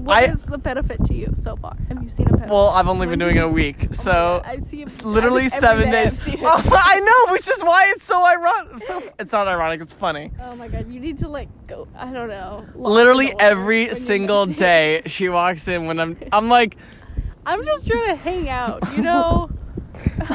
What 0.03 0.25
is 0.25 0.47
I- 0.47 0.51
the 0.51 0.59
benefit 0.59 1.05
to 1.07 1.15
you 1.15 1.33
so 1.41 1.57
far? 1.57 1.77
Have 1.89 2.03
you 2.03 2.11
seen 2.11 2.27
a 2.27 2.31
benefit? 2.33 2.51
Well, 2.51 2.69
I've 2.71 2.89
only 2.89 3.07
When 3.07 3.19
been 3.19 3.27
doing 3.27 3.37
it 3.37 3.45
a 3.45 3.49
week, 3.49 3.87
Oh 3.91 3.93
so 3.93 4.13
God, 4.13 4.43
I 4.47 4.59
see 4.59 4.83
it's 4.83 4.99
every- 4.99 5.11
literally 5.13 5.49
seven 5.49 5.91
day 5.91 6.05
days. 6.05 6.29
Oh, 6.43 6.63
I 6.73 7.01
know, 7.01 7.33
which 7.33 7.49
is 7.49 7.63
why 7.63 7.87
it's 7.95 8.05
so 8.05 8.25
ironic. 8.25 8.83
So 8.83 9.03
it's 9.19 9.33
not 9.33 9.47
ironic. 9.49 9.81
It's 9.81 9.93
funny. 9.93 10.31
Oh 10.41 10.57
my 10.57 10.69
god, 10.69 10.93
you 10.93 10.99
need 11.01 11.19
to 11.19 11.29
like 11.29 11.49
go. 11.69 11.87
I 11.97 12.13
don't 12.13 12.29
know. 12.29 12.67
Literally 12.75 13.33
every 13.39 13.95
single 13.95 14.47
day, 14.67 15.03
she 15.07 15.29
walks 15.29 15.69
in 15.69 15.87
when 15.87 16.01
I'm. 16.01 16.17
I'm 16.33 16.49
like, 16.49 16.77
I'm 17.47 17.65
just 17.65 17.87
trying 17.87 18.09
to 18.09 18.17
hang 18.17 18.49
out, 18.49 18.81
you 18.97 19.03
know. 19.11 19.51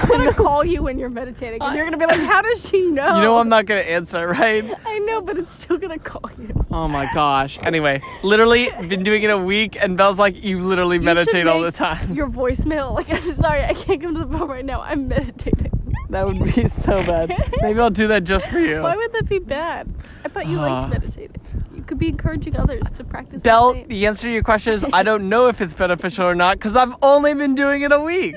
I'm 0.02 0.08
gonna 0.10 0.34
call 0.48 0.64
you 0.66 0.84
when 0.84 0.98
you're 1.00 1.10
meditating, 1.10 1.62
and 1.62 1.76
you're 1.76 1.86
gonna 1.86 1.98
be 1.98 2.06
like, 2.06 2.20
"How 2.20 2.42
does 2.42 2.68
she 2.68 2.86
know?" 2.88 3.16
you 3.16 3.22
know, 3.22 3.38
I'm 3.38 3.50
not 3.50 3.66
gonna 3.66 3.82
answer, 3.82 4.28
right? 4.28 4.64
I 4.86 5.00
know, 5.00 5.22
but 5.22 5.38
it's 5.38 5.52
still 5.52 5.78
gonna 5.78 6.00
call 6.00 6.30
you. 6.40 6.66
Oh 6.72 6.88
my 6.88 7.10
gosh. 7.14 7.58
Anyway, 7.66 8.02
literally 8.24 8.70
been 8.88 9.04
doing 9.04 9.24
it 9.24 9.30
a 9.30 9.38
week, 9.38 9.78
and 9.80 9.98
Belle's 9.98 10.20
like, 10.20 10.44
you 10.44 10.60
literally 10.60 10.98
You 10.98 11.04
meditate 11.04 11.48
all 11.48 11.60
the 11.60 11.68
make 11.68 11.76
time. 11.76 12.14
Your 12.14 12.28
voicemail, 12.30 12.94
like, 12.96 13.10
I'm 13.12 13.34
sorry, 13.34 13.64
I 13.64 13.74
can't 13.74 14.02
come 14.02 14.14
to 14.16 14.26
the 14.26 14.38
phone 14.38 14.48
right 14.50 14.66
now. 14.66 14.82
I'm 14.82 15.08
meditating. 15.08 15.72
That 16.10 16.26
would 16.26 16.42
be 16.56 16.68
so 16.68 17.04
bad. 17.06 17.30
Maybe 17.62 17.80
I'll 17.82 17.90
do 17.90 18.08
that 18.08 18.24
just 18.24 18.48
for 18.50 18.60
you. 18.60 18.82
Why 18.82 18.96
would 18.96 19.12
that 19.12 19.28
be 19.28 19.40
bad? 19.40 19.94
I 20.24 20.30
thought 20.30 20.48
you 20.48 20.60
Uh. 20.60 20.70
liked 20.70 20.90
meditating. 20.94 21.42
You 21.76 21.84
could 21.84 22.00
be 22.00 22.08
encouraging 22.08 22.56
others 22.58 22.90
to 22.96 23.04
practice. 23.04 23.42
the 23.42 23.48
Belle, 23.50 23.74
same. 23.74 23.88
the 23.90 24.06
answer 24.08 24.24
to 24.24 24.32
your 24.32 24.42
question 24.44 24.74
is 24.74 24.86
I 24.94 25.04
don't 25.04 25.28
know 25.30 25.48
if 25.48 25.60
it's 25.62 25.74
beneficial 25.74 26.26
or 26.26 26.34
not 26.36 26.58
because 26.58 26.76
I've 26.78 26.94
only 27.02 27.34
been 27.34 27.56
doing 27.56 27.82
it 27.82 27.92
a 27.92 28.00
week. 28.00 28.36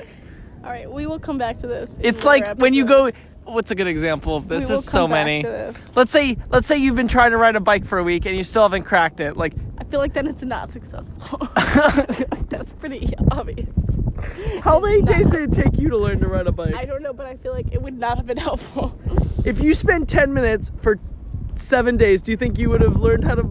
All 0.63 0.69
right, 0.69 0.91
we 0.91 1.05
will 1.07 1.19
come 1.19 1.37
back 1.37 1.57
to 1.59 1.67
this. 1.67 1.97
It's 2.01 2.23
like 2.23 2.57
when 2.57 2.73
you 2.73 2.85
go. 2.85 3.11
What's 3.43 3.71
a 3.71 3.75
good 3.75 3.87
example 3.87 4.35
of 4.37 4.47
this? 4.47 4.59
We 4.59 4.65
will 4.65 4.69
There's 4.81 4.85
so 4.89 5.07
many. 5.07 5.41
to 5.41 5.47
this. 5.47 5.91
Let's 5.95 6.11
say 6.11 6.37
let's 6.49 6.67
say 6.67 6.77
you've 6.77 6.95
been 6.95 7.07
trying 7.07 7.31
to 7.31 7.37
ride 7.37 7.55
a 7.55 7.59
bike 7.59 7.85
for 7.85 7.97
a 7.97 8.03
week 8.03 8.25
and 8.27 8.37
you 8.37 8.43
still 8.43 8.61
haven't 8.61 8.83
cracked 8.83 9.19
it. 9.19 9.35
Like 9.35 9.53
I 9.79 9.83
feel 9.85 9.99
like 9.99 10.13
then 10.13 10.27
it's 10.27 10.43
not 10.43 10.71
successful. 10.71 11.39
That's 12.49 12.71
pretty 12.73 13.11
obvious. 13.31 13.67
how 14.61 14.79
many 14.79 14.99
It's 14.99 15.11
days 15.11 15.27
did 15.31 15.49
it 15.49 15.53
take 15.53 15.79
you 15.79 15.89
to 15.89 15.97
learn 15.97 16.19
to 16.19 16.27
ride 16.27 16.45
a 16.45 16.51
bike? 16.51 16.75
I 16.75 16.85
don't 16.85 17.01
know, 17.01 17.13
but 17.13 17.25
I 17.25 17.35
feel 17.37 17.51
like 17.51 17.65
it 17.71 17.81
would 17.81 17.97
not 17.97 18.17
have 18.17 18.27
been 18.27 18.37
helpful. 18.37 18.97
If 19.43 19.59
you 19.59 19.73
spend 19.73 20.07
10 20.07 20.31
minutes 20.35 20.71
for 20.81 20.99
7 21.55 21.97
days, 21.97 22.21
do 22.21 22.29
you 22.29 22.37
think 22.37 22.59
you 22.59 22.69
would 22.69 22.81
have 22.81 22.97
learned 22.97 23.23
how 23.23 23.33
to 23.33 23.41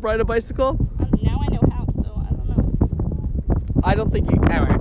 ride 0.00 0.20
a 0.20 0.24
bicycle? 0.24 0.68
Um, 1.00 1.10
now 1.22 1.40
I 1.42 1.50
know 1.50 1.62
how, 1.72 1.86
so 1.90 2.12
I 2.14 2.30
don't 2.34 2.46
know. 2.46 3.80
I 3.82 3.94
don't 3.94 4.12
think 4.12 4.30
you 4.30 4.38
anyway. 4.50 4.76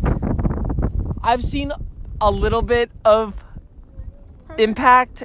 I've 1.23 1.43
seen 1.43 1.71
a 2.19 2.29
little 2.29 2.61
bit 2.61 2.91
of 3.05 3.43
impact. 4.57 5.23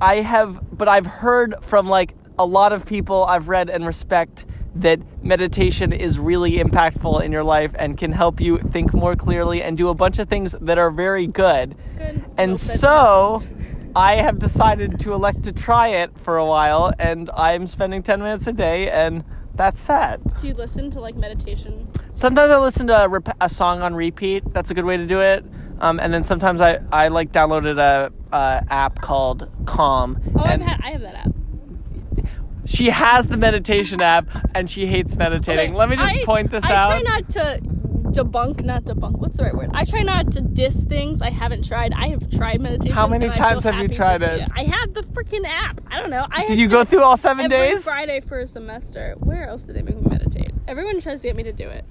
I 0.00 0.16
have 0.16 0.60
but 0.76 0.88
I've 0.88 1.06
heard 1.06 1.54
from 1.62 1.88
like 1.88 2.14
a 2.38 2.44
lot 2.44 2.72
of 2.72 2.84
people 2.84 3.24
I've 3.24 3.48
read 3.48 3.70
and 3.70 3.86
respect 3.86 4.44
that 4.74 5.00
meditation 5.22 5.92
is 5.92 6.18
really 6.18 6.56
impactful 6.58 7.22
in 7.22 7.32
your 7.32 7.44
life 7.44 7.74
and 7.78 7.96
can 7.96 8.12
help 8.12 8.40
you 8.40 8.58
think 8.58 8.92
more 8.92 9.16
clearly 9.16 9.62
and 9.62 9.78
do 9.78 9.88
a 9.88 9.94
bunch 9.94 10.18
of 10.18 10.28
things 10.28 10.54
that 10.60 10.76
are 10.76 10.90
very 10.90 11.26
good. 11.26 11.76
Good. 11.96 12.24
And 12.36 12.60
so 12.60 13.42
I 13.96 14.16
have 14.16 14.38
decided 14.38 15.00
to 15.00 15.14
elect 15.14 15.44
to 15.44 15.52
try 15.52 15.88
it 15.88 16.18
for 16.18 16.36
a 16.36 16.44
while 16.44 16.92
and 16.98 17.30
I'm 17.30 17.66
spending 17.66 18.02
10 18.02 18.20
minutes 18.20 18.46
a 18.46 18.52
day 18.52 18.90
and 18.90 19.24
that's 19.54 19.84
that. 19.84 20.20
do 20.42 20.48
you 20.48 20.54
listen 20.54 20.90
to 20.90 21.00
like 21.00 21.16
meditation? 21.16 21.88
Sometimes 22.16 22.50
I 22.50 22.58
listen 22.58 22.86
to 22.86 23.04
a, 23.04 23.08
rep- 23.08 23.36
a 23.42 23.48
song 23.50 23.82
on 23.82 23.94
repeat. 23.94 24.42
That's 24.54 24.70
a 24.70 24.74
good 24.74 24.86
way 24.86 24.96
to 24.96 25.06
do 25.06 25.20
it. 25.20 25.44
Um, 25.80 26.00
and 26.00 26.12
then 26.12 26.24
sometimes 26.24 26.62
I, 26.62 26.80
I 26.90 27.08
like 27.08 27.30
downloaded 27.30 27.78
a, 27.78 28.10
a 28.34 28.64
app 28.70 29.02
called 29.02 29.50
Calm. 29.66 30.18
Oh, 30.34 30.42
and 30.42 30.62
had, 30.62 30.80
I 30.82 30.92
have 30.92 31.02
that 31.02 31.14
app. 31.14 31.32
she 32.64 32.86
has 32.86 33.26
the 33.26 33.36
meditation 33.36 34.00
app 34.00 34.26
and 34.54 34.70
she 34.70 34.86
hates 34.86 35.14
meditating. 35.14 35.70
Okay, 35.72 35.76
Let 35.78 35.90
me 35.90 35.96
just 35.96 36.14
I- 36.14 36.24
point 36.24 36.50
this 36.50 36.64
I 36.64 36.74
out. 36.74 36.92
I 36.92 37.02
try 37.02 37.02
not 37.02 37.28
to 37.30 37.60
debunk, 38.12 38.64
not 38.64 38.84
debunk. 38.84 39.18
What's 39.18 39.36
the 39.36 39.44
right 39.44 39.54
word? 39.54 39.70
I 39.74 39.84
try 39.84 40.00
not 40.00 40.32
to 40.32 40.40
diss 40.40 40.84
things 40.84 41.20
I 41.20 41.28
haven't 41.28 41.68
tried. 41.68 41.92
I 41.92 42.08
have 42.08 42.30
tried 42.30 42.62
meditation. 42.62 42.94
How 42.94 43.06
many 43.06 43.28
times 43.28 43.64
have 43.64 43.74
you 43.74 43.88
tried 43.88 44.20
see 44.20 44.26
it? 44.26 44.48
I 44.56 44.64
have 44.64 44.94
the 44.94 45.02
freaking 45.02 45.44
app. 45.46 45.82
I 45.88 46.00
don't 46.00 46.08
know. 46.08 46.26
I 46.30 46.46
Did 46.46 46.56
you 46.58 46.68
go 46.68 46.82
through 46.82 47.02
all 47.02 47.18
seven 47.18 47.44
every 47.52 47.72
days? 47.72 47.84
Friday 47.84 48.20
for 48.20 48.38
a 48.38 48.48
semester. 48.48 49.16
Where 49.18 49.46
else 49.46 49.64
did 49.64 49.76
they 49.76 49.82
make 49.82 49.96
me 49.96 50.08
meditate? 50.08 50.52
Everyone 50.66 50.98
tries 51.02 51.20
to 51.20 51.28
get 51.28 51.36
me 51.36 51.42
to 51.42 51.52
do 51.52 51.68
it. 51.68 51.84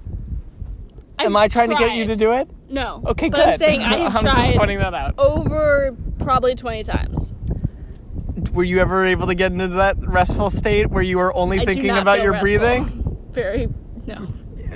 Am 1.18 1.36
I 1.36 1.48
trying 1.48 1.70
to 1.70 1.76
get 1.76 1.94
you 1.94 2.06
to 2.06 2.16
do 2.16 2.32
it? 2.32 2.48
No. 2.68 3.02
Okay, 3.06 3.28
but 3.28 3.36
good. 3.38 3.48
I'm 3.48 3.58
saying 3.58 3.80
I 3.82 3.96
have 4.10 4.16
I'm 4.24 4.36
just 4.36 4.56
pointing 4.58 4.78
that 4.78 4.94
out. 4.94 5.14
over 5.18 5.96
probably 6.18 6.54
20 6.54 6.82
times. 6.84 7.32
Were 8.52 8.64
you 8.64 8.80
ever 8.80 9.04
able 9.04 9.26
to 9.26 9.34
get 9.34 9.52
into 9.52 9.68
that 9.68 9.96
restful 9.98 10.50
state 10.50 10.90
where 10.90 11.02
you 11.02 11.18
were 11.18 11.34
only 11.34 11.60
I 11.60 11.64
thinking 11.64 11.90
about 11.90 12.22
your 12.22 12.32
restful. 12.32 12.58
breathing? 12.58 13.28
Very 13.32 13.68
no. 14.06 14.26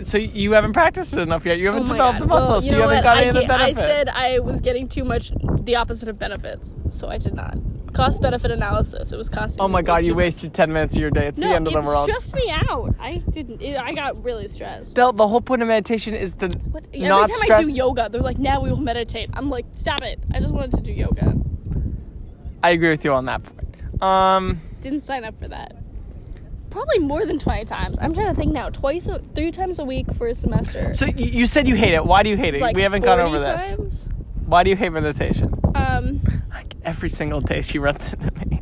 So 0.04 0.16
you 0.18 0.52
haven't 0.52 0.72
practiced 0.72 1.12
it 1.12 1.18
enough 1.20 1.44
yet. 1.44 1.58
You 1.58 1.66
haven't 1.66 1.82
Oh 1.84 1.92
developed 1.92 2.18
God. 2.20 2.22
the 2.22 2.26
muscle, 2.26 2.50
Well, 2.52 2.60
so 2.62 2.66
you 2.66 2.72
know 2.80 2.88
haven't 2.88 2.96
what? 2.98 3.02
got 3.04 3.16
I 3.18 3.20
any 3.20 3.28
of 3.28 3.34
the 3.48 3.54
I 3.54 3.72
said 3.72 4.08
I 4.08 4.38
was 4.38 4.60
getting 4.60 4.88
too 4.88 5.04
much 5.04 5.30
the 5.62 5.76
opposite 5.76 6.08
of 6.08 6.18
benefits, 6.18 6.74
so 6.88 7.08
I 7.08 7.18
did 7.18 7.34
not. 7.34 7.56
Cost 7.92 8.22
benefit 8.22 8.50
analysis. 8.50 9.12
It 9.12 9.16
was 9.16 9.28
costing. 9.28 9.60
oh 9.62 9.68
my 9.68 9.82
god, 9.82 10.04
you 10.04 10.14
wasted 10.14 10.54
10 10.54 10.72
minutes 10.72 10.94
of 10.94 11.00
your 11.00 11.10
day. 11.10 11.26
It's 11.26 11.38
No, 11.38 11.48
the 11.48 11.54
end 11.54 11.66
of 11.66 11.72
the 11.72 11.80
it 11.80 11.84
world. 11.84 12.04
stressed 12.08 12.34
me 12.34 12.50
out. 12.50 12.94
I 13.00 13.16
didn't. 13.30 13.60
It, 13.60 13.76
I 13.76 13.92
got 13.92 14.22
really 14.24 14.46
stressed. 14.48 14.94
Belle, 14.94 15.12
the 15.12 15.26
whole 15.26 15.40
point 15.40 15.62
of 15.62 15.68
meditation 15.68 16.14
is 16.14 16.32
to 16.34 16.48
But 16.48 16.84
every 16.94 17.08
not 17.08 17.28
time 17.28 17.36
stress. 17.38 17.58
I 17.58 17.62
do 17.64 17.70
yoga, 17.70 18.08
they're 18.10 18.20
like, 18.22 18.38
"Now 18.38 18.60
we 18.62 18.70
will 18.70 18.80
meditate." 18.80 19.30
I'm 19.34 19.50
like, 19.50 19.66
"Stop 19.74 20.02
it! 20.02 20.20
I 20.32 20.40
just 20.40 20.54
wanted 20.54 20.72
to 20.72 20.80
do 20.82 20.92
yoga. 20.92 21.34
I 22.62 22.70
agree 22.70 22.90
with 22.90 23.04
you 23.04 23.12
on 23.12 23.24
that 23.26 23.42
point. 23.42 24.02
Um, 24.02 24.60
Didn't 24.82 25.02
sign 25.02 25.24
up 25.24 25.38
for 25.40 25.48
that." 25.48 25.76
Probably 26.70 27.00
more 27.00 27.26
than 27.26 27.40
20 27.40 27.64
times. 27.64 27.98
I'm 28.00 28.14
trying 28.14 28.28
to 28.28 28.34
think 28.34 28.52
now. 28.52 28.70
Twice, 28.70 29.08
three 29.34 29.50
times 29.50 29.80
a 29.80 29.84
week 29.84 30.06
for 30.14 30.28
a 30.28 30.34
semester. 30.36 30.94
so 30.94 31.06
you, 31.06 31.44
said 31.46 31.66
you 31.66 31.74
hate 31.74 31.94
it. 31.94 32.06
Why 32.06 32.22
do 32.22 32.30
you 32.30 32.36
hate 32.36 32.54
It's 32.54 32.58
it? 32.58 32.62
like 32.62 32.76
we 32.76 32.82
haven't 32.82 33.02
gone 33.02 33.18
40 33.18 33.28
over 33.34 33.40
this. 33.40 34.06
Why 34.50 34.64
do 34.64 34.70
you 34.70 34.74
hate 34.74 34.88
meditation? 34.90 35.54
Um, 35.76 36.20
Like 36.50 36.74
every 36.84 37.08
single 37.08 37.40
day 37.40 37.62
she 37.62 37.78
runs 37.78 38.14
into 38.14 38.32
me. 38.48 38.60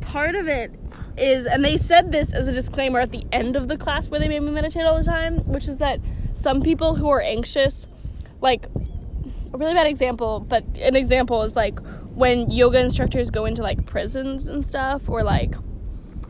part 0.00 0.34
of 0.34 0.48
it 0.48 0.70
is, 1.18 1.44
and 1.44 1.62
they 1.62 1.76
said 1.76 2.10
this 2.10 2.32
as 2.32 2.48
a 2.48 2.52
disclaimer 2.54 2.98
at 2.98 3.12
the 3.12 3.26
end 3.32 3.54
of 3.54 3.68
the 3.68 3.76
class 3.76 4.08
where 4.08 4.18
they 4.18 4.28
made 4.28 4.40
me 4.40 4.50
meditate 4.50 4.86
all 4.86 4.96
the 4.96 5.04
time, 5.04 5.40
which 5.40 5.68
is 5.68 5.76
that 5.76 6.00
some 6.32 6.62
people 6.62 6.94
who 6.94 7.10
are 7.10 7.20
anxious, 7.20 7.86
like 8.40 8.64
a 9.52 9.58
really 9.58 9.74
bad 9.74 9.86
example, 9.86 10.40
but 10.40 10.64
an 10.78 10.96
example 10.96 11.42
is 11.42 11.54
like 11.54 11.78
when 12.14 12.50
yoga 12.50 12.80
instructors 12.80 13.28
go 13.28 13.44
into 13.44 13.60
like 13.62 13.84
prisons 13.84 14.48
and 14.48 14.64
stuff, 14.64 15.06
or 15.06 15.22
like 15.22 15.54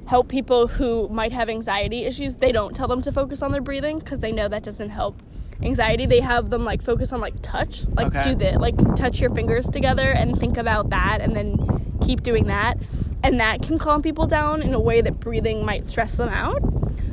help 0.08 0.26
people 0.26 0.66
who 0.66 1.08
might 1.10 1.30
have 1.30 1.48
anxiety 1.48 2.06
issues, 2.06 2.34
they 2.34 2.50
don't 2.50 2.74
tell 2.74 2.88
them 2.88 3.02
to 3.02 3.12
focus 3.12 3.40
on 3.40 3.52
their 3.52 3.62
breathing 3.62 4.00
because 4.00 4.18
they 4.18 4.32
know 4.32 4.48
that 4.48 4.64
doesn't 4.64 4.90
help 4.90 5.22
anxiety. 5.62 6.06
They 6.06 6.20
have 6.20 6.50
them 6.50 6.64
like 6.64 6.82
focus 6.82 7.12
on 7.12 7.20
like 7.20 7.34
touch, 7.42 7.86
like 7.88 8.08
Okay. 8.08 8.22
do 8.22 8.34
the 8.34 8.58
like 8.58 8.76
touch 8.96 9.20
your 9.20 9.30
fingers 9.34 9.68
together 9.68 10.10
and 10.12 10.38
think 10.38 10.56
about 10.56 10.90
that, 10.90 11.18
and 11.20 11.34
then 11.36 11.98
keep 12.02 12.22
doing 12.22 12.44
that, 12.46 12.78
and 13.22 13.38
that 13.40 13.62
can 13.62 13.78
calm 13.78 14.02
people 14.02 14.26
down 14.26 14.62
in 14.62 14.74
a 14.74 14.80
way 14.80 15.00
that 15.00 15.20
breathing 15.20 15.64
might 15.64 15.86
stress 15.86 16.16
them 16.16 16.28
out. 16.28 16.60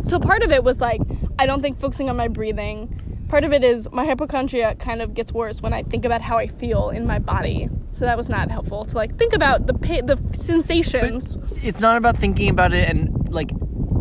So 0.04 0.20
part 0.20 0.44
of 0.44 0.52
it 0.52 0.64
was 0.64 0.80
like 0.82 1.02
I 1.38 1.46
don't 1.46 1.62
think 1.62 1.80
focusing 1.80 2.10
on 2.10 2.18
my 2.18 2.28
breathing. 2.28 2.96
Part 3.30 3.44
of 3.44 3.54
it 3.54 3.64
is 3.64 3.88
my 3.92 4.06
hypochondria 4.06 4.74
kind 4.76 5.04
of 5.04 5.14
gets 5.14 5.32
worse 5.32 5.62
when 5.62 5.72
I 5.72 5.84
think 5.84 6.04
about 6.04 6.22
how 6.22 6.38
I 6.40 6.48
feel 6.48 6.90
in 6.90 7.06
my 7.06 7.20
body. 7.20 7.70
So 7.92 8.06
that 8.06 8.18
was 8.18 8.28
not 8.28 8.50
helpful 8.50 8.86
to 8.86 8.96
like 8.96 9.18
think 9.20 9.34
about 9.34 9.68
the 9.68 9.74
pa- 9.76 10.02
the 10.04 10.18
sensations. 10.34 11.38
It's 11.64 11.80
not 11.82 11.96
about 11.98 12.18
thinking 12.18 12.50
about 12.50 12.74
it 12.74 12.90
and 12.90 13.30
like 13.32 13.52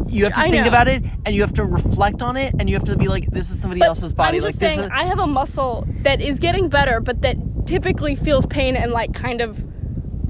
you 0.09 0.25
have 0.25 0.35
to 0.35 0.41
I 0.41 0.51
think 0.51 0.63
know. 0.65 0.69
about 0.69 0.89
it 0.89 1.03
and 1.25 1.35
you 1.35 1.43
have 1.43 1.55
to 1.55 1.65
reflect 1.65 2.23
on 2.23 2.37
it 2.37 2.55
and 2.59 2.69
you 2.69 2.75
have 2.77 2.85
to 2.85 2.97
be 2.97 3.09
like 3.09 3.31
this 3.31 3.51
is 3.51 3.61
somebody 3.61 3.81
But 3.81 3.89
else's 3.89 4.13
body. 4.13 4.39
I'm 4.39 4.43
like 4.43 4.51
just 4.51 4.61
this 4.61 4.75
saying, 4.75 4.85
is 4.87 4.91
I 4.93 5.05
have 5.05 5.19
a 5.19 5.27
muscle 5.27 5.87
that 6.03 6.21
is 6.21 6.39
getting 6.39 6.69
better, 6.69 7.01
but 7.01 7.23
that 7.23 7.37
typically 7.67 8.15
feels 8.15 8.47
pain 8.47 8.77
and 8.77 8.93
like 8.93 9.13
kind 9.15 9.41
of 9.41 9.63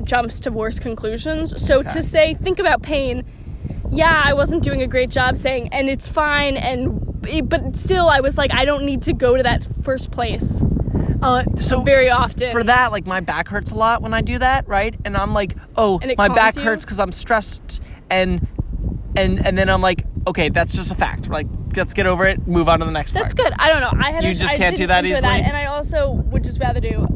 jumps 0.05 0.41
to 0.41 0.51
worse 0.51 0.79
conclusions. 0.79 1.61
So 1.65 1.81
Okay. 1.81 1.89
to 1.91 2.03
say, 2.03 2.35
think 2.35 2.59
about 2.59 2.83
pain. 2.83 3.25
Yeah, 3.91 4.23
I 4.25 4.33
wasn't 4.35 4.63
doing 4.63 4.83
a 4.83 4.87
great 4.87 5.11
job 5.11 5.37
saying, 5.37 5.69
and 5.73 5.89
it's 5.89 6.09
fine, 6.09 6.57
and 6.57 7.49
but 7.49 7.77
still, 7.77 8.09
I 8.09 8.21
was 8.21 8.37
like, 8.37 8.53
I 8.53 8.65
don't 8.65 8.85
need 8.85 9.03
to 9.03 9.13
go 9.13 9.37
to 9.37 9.43
that 9.43 9.65
first 9.83 10.11
place 10.11 10.63
uh, 11.23 11.43
so 11.59 11.83
very 11.83 12.11
often. 12.11 12.53
for 12.53 12.63
that 12.65 12.93
like 12.93 13.07
my 13.07 13.21
back 13.21 13.49
hurts 13.49 13.71
a 13.71 13.75
lot 13.75 14.03
when 14.03 14.15
i 14.15 14.21
do 14.21 14.39
that 14.39 14.67
right 14.69 14.95
and 15.05 15.17
i'm 15.17 15.35
like 15.35 15.57
oh 15.77 16.01
my 16.17 16.29
back 16.29 16.55
you? 16.57 16.63
hurts 16.63 16.85
because 16.85 16.99
i'm 16.99 17.13
stressed 17.13 17.81
and 18.11 18.47
and 19.19 19.47
and 19.47 19.57
then 19.59 19.69
I'm 19.69 19.81
like, 19.83 20.05
okay, 20.27 20.49
that's 20.49 20.75
just 20.75 20.91
a 20.91 20.95
fact. 20.95 21.27
We're 21.29 21.35
Like, 21.35 21.47
let's 21.77 21.95
get 21.95 22.07
over 22.07 22.27
it, 22.27 22.47
move 22.47 22.69
on 22.69 22.79
to 22.81 22.85
the 22.85 22.91
next 22.91 23.13
That's 23.13 23.35
part. 23.35 23.51
good. 23.51 23.59
I 23.59 23.69
don't 23.69 23.81
know. 23.81 23.93
I 24.05 24.11
had 24.13 24.25
You 24.25 24.31
a, 24.31 24.35
just 24.35 24.53
I 24.53 24.57
can't 24.57 24.77
do 24.77 24.87
didn't 24.87 24.89
that 24.89 25.05
enjoy 25.05 25.17
easily? 25.19 25.43
and 25.49 25.57
I 25.57 25.67
also 25.67 26.11
would 26.13 26.45
just 26.45 26.59
rather 26.61 26.81
do 26.81 27.07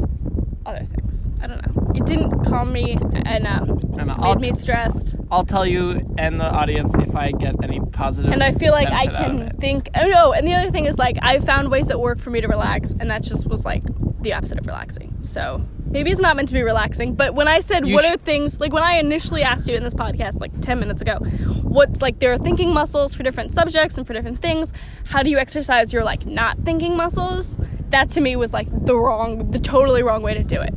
other 0.66 0.84
things. 0.84 1.14
I 1.42 1.46
don't 1.46 1.66
know. 1.66 1.92
It 1.94 2.06
didn't 2.06 2.44
calm 2.44 2.72
me 2.72 2.92
and 3.26 3.46
um, 3.46 3.68
And 3.98 4.06
made 4.06 4.10
I'll 4.18 4.36
me 4.36 4.52
stressed. 4.52 5.16
I'll 5.30 5.44
tell 5.44 5.66
you 5.66 6.14
and 6.16 6.40
the 6.40 6.44
audience 6.44 6.94
if 6.94 7.14
I 7.16 7.32
get 7.32 7.56
any 7.64 7.80
positive. 7.80 8.32
And 8.32 8.42
I 8.42 8.52
feel 8.52 8.72
like 8.72 8.88
I 8.88 9.06
benefit 9.06 9.16
out 9.20 9.30
of 9.30 9.36
can 9.38 9.42
it. 9.48 9.56
think. 9.60 9.88
Oh 9.94 10.06
no! 10.06 10.32
And 10.32 10.46
the 10.46 10.54
other 10.54 10.70
thing 10.70 10.86
is 10.86 10.98
like 10.98 11.18
I 11.22 11.38
found 11.40 11.70
ways 11.70 11.88
that 11.88 11.98
work 12.00 12.18
for 12.20 12.30
me 12.30 12.40
to 12.40 12.48
relax, 12.48 12.92
and 12.98 13.10
that 13.10 13.22
just 13.22 13.46
was 13.46 13.64
like 13.64 13.82
the 14.22 14.32
opposite 14.34 14.58
of 14.58 14.66
relaxing. 14.66 15.16
So 15.22 15.64
maybe 15.92 16.10
it's 16.10 16.20
not 16.20 16.34
meant 16.36 16.48
to 16.48 16.54
be 16.54 16.62
relaxing. 16.62 17.14
But 17.14 17.34
when 17.34 17.48
I 17.48 17.60
said 17.60 17.86
You 17.86 17.94
what 17.94 18.04
sh- 18.04 18.10
are 18.10 18.16
things 18.16 18.58
like 18.60 18.72
when 18.72 18.82
I 18.82 18.94
initially 18.94 19.42
asked 19.42 19.68
you 19.68 19.76
in 19.76 19.82
this 19.84 19.94
podcast 19.94 20.40
like 20.40 20.50
ten 20.60 20.80
minutes 20.80 21.02
ago, 21.02 21.18
what's 21.62 22.02
like 22.02 22.18
there 22.18 22.32
are 22.32 22.38
thinking 22.38 22.72
muscles 22.74 23.14
for 23.14 23.22
different 23.22 23.52
subjects 23.52 23.96
and 23.96 24.06
for 24.06 24.12
different 24.12 24.40
things. 24.40 24.72
How 25.04 25.22
do 25.22 25.30
you 25.30 25.38
exercise 25.38 25.92
your 25.92 26.04
like 26.04 26.26
not 26.26 26.58
thinking 26.64 26.96
muscles? 26.96 27.58
That 27.90 28.08
to 28.10 28.20
me 28.20 28.36
was 28.36 28.52
like 28.52 28.68
the 28.86 28.96
wrong, 28.96 29.50
the 29.50 29.58
totally 29.60 30.02
wrong 30.02 30.22
way 30.22 30.34
to 30.34 30.42
do 30.42 30.60
it. 30.60 30.74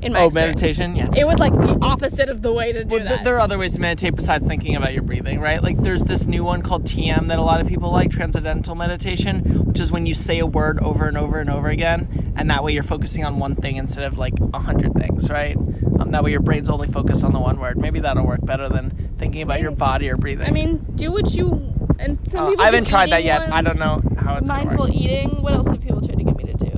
In 0.00 0.12
my 0.12 0.20
Oh, 0.20 0.26
experience. 0.26 0.60
meditation, 0.62 0.96
yeah. 0.96 1.08
It 1.16 1.26
was 1.26 1.38
like 1.38 1.52
the 1.52 1.76
opposite 1.82 2.28
of 2.28 2.42
the 2.42 2.52
way 2.52 2.72
to 2.72 2.84
do 2.84 2.90
Well, 2.90 3.04
that. 3.04 3.24
there 3.24 3.34
are 3.36 3.40
other 3.40 3.58
ways 3.58 3.74
to 3.74 3.80
meditate 3.80 4.14
besides 4.14 4.46
thinking 4.46 4.76
about 4.76 4.92
your 4.94 5.02
breathing, 5.02 5.40
right? 5.40 5.62
Like 5.62 5.82
there's 5.82 6.02
this 6.04 6.26
new 6.26 6.44
one 6.44 6.62
called 6.62 6.84
TM 6.84 7.26
that 7.28 7.38
a 7.38 7.42
lot 7.42 7.60
of 7.60 7.66
people 7.66 7.90
like, 7.90 8.10
transcendental 8.10 8.74
meditation, 8.76 9.64
which 9.66 9.80
is 9.80 9.90
when 9.90 10.06
you 10.06 10.14
say 10.14 10.38
a 10.38 10.46
word 10.46 10.78
over 10.80 11.06
and 11.08 11.16
over 11.18 11.38
and 11.40 11.50
over 11.50 11.68
again, 11.68 12.32
and 12.36 12.48
that 12.50 12.62
way 12.62 12.72
you're 12.72 12.82
focusing 12.84 13.24
on 13.24 13.38
one 13.38 13.56
thing 13.56 13.76
instead 13.76 14.04
of 14.04 14.18
like 14.18 14.34
a 14.54 14.60
hundred 14.60 14.94
things, 14.94 15.28
right? 15.30 15.56
Um, 15.56 16.12
that 16.12 16.22
way 16.22 16.30
your 16.30 16.40
brain's 16.40 16.68
only 16.68 16.86
focused 16.88 17.24
on 17.24 17.32
the 17.32 17.40
one 17.40 17.58
word. 17.58 17.76
Maybe 17.76 17.98
that'll 17.98 18.24
work 18.26 18.44
better 18.44 18.68
than 18.68 19.14
thinking 19.18 19.42
about 19.42 19.60
your 19.60 19.72
body 19.72 20.08
or 20.08 20.16
breathing. 20.16 20.46
I 20.46 20.50
mean, 20.52 20.84
do 20.94 21.10
what 21.10 21.34
you 21.34 21.74
and 21.98 22.18
some 22.28 22.44
Uh, 22.46 22.48
people. 22.50 22.62
I 22.62 22.66
haven't 22.66 22.86
tried 22.86 23.10
that 23.10 23.24
yet. 23.24 23.52
I 23.52 23.62
don't 23.62 23.78
know 23.80 24.00
how 24.16 24.36
it's 24.36 24.46
Mindful 24.46 24.86
work. 24.86 24.94
eating. 24.94 25.42
What 25.42 25.54
else 25.54 25.66
have 25.68 25.80
people 25.80 26.00
tried 26.06 26.18
to 26.18 26.24
get 26.24 26.36
me 26.36 26.44
to 26.44 26.52
do? 26.54 26.68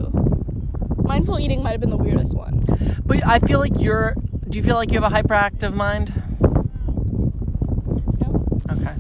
Mindful 1.05 1.39
eating 1.39 1.63
might 1.63 1.73
have 1.73 1.81
been 1.81 1.91
the 1.91 1.97
weirdest 1.99 2.35
one. 2.35 2.60
But 3.05 3.27
I 3.27 3.39
feel 3.41 3.59
like 3.59 3.79
you're. 3.79 4.15
Do 4.49 4.59
you 4.59 4.65
feel 4.65 4.75
like 4.77 4.91
you 4.91 5.01
have 5.01 5.13
a 5.13 5.15
hyperactive 5.15 5.75
mind? 5.75 6.13
No. 8.21 8.49
Okay. 8.71 8.95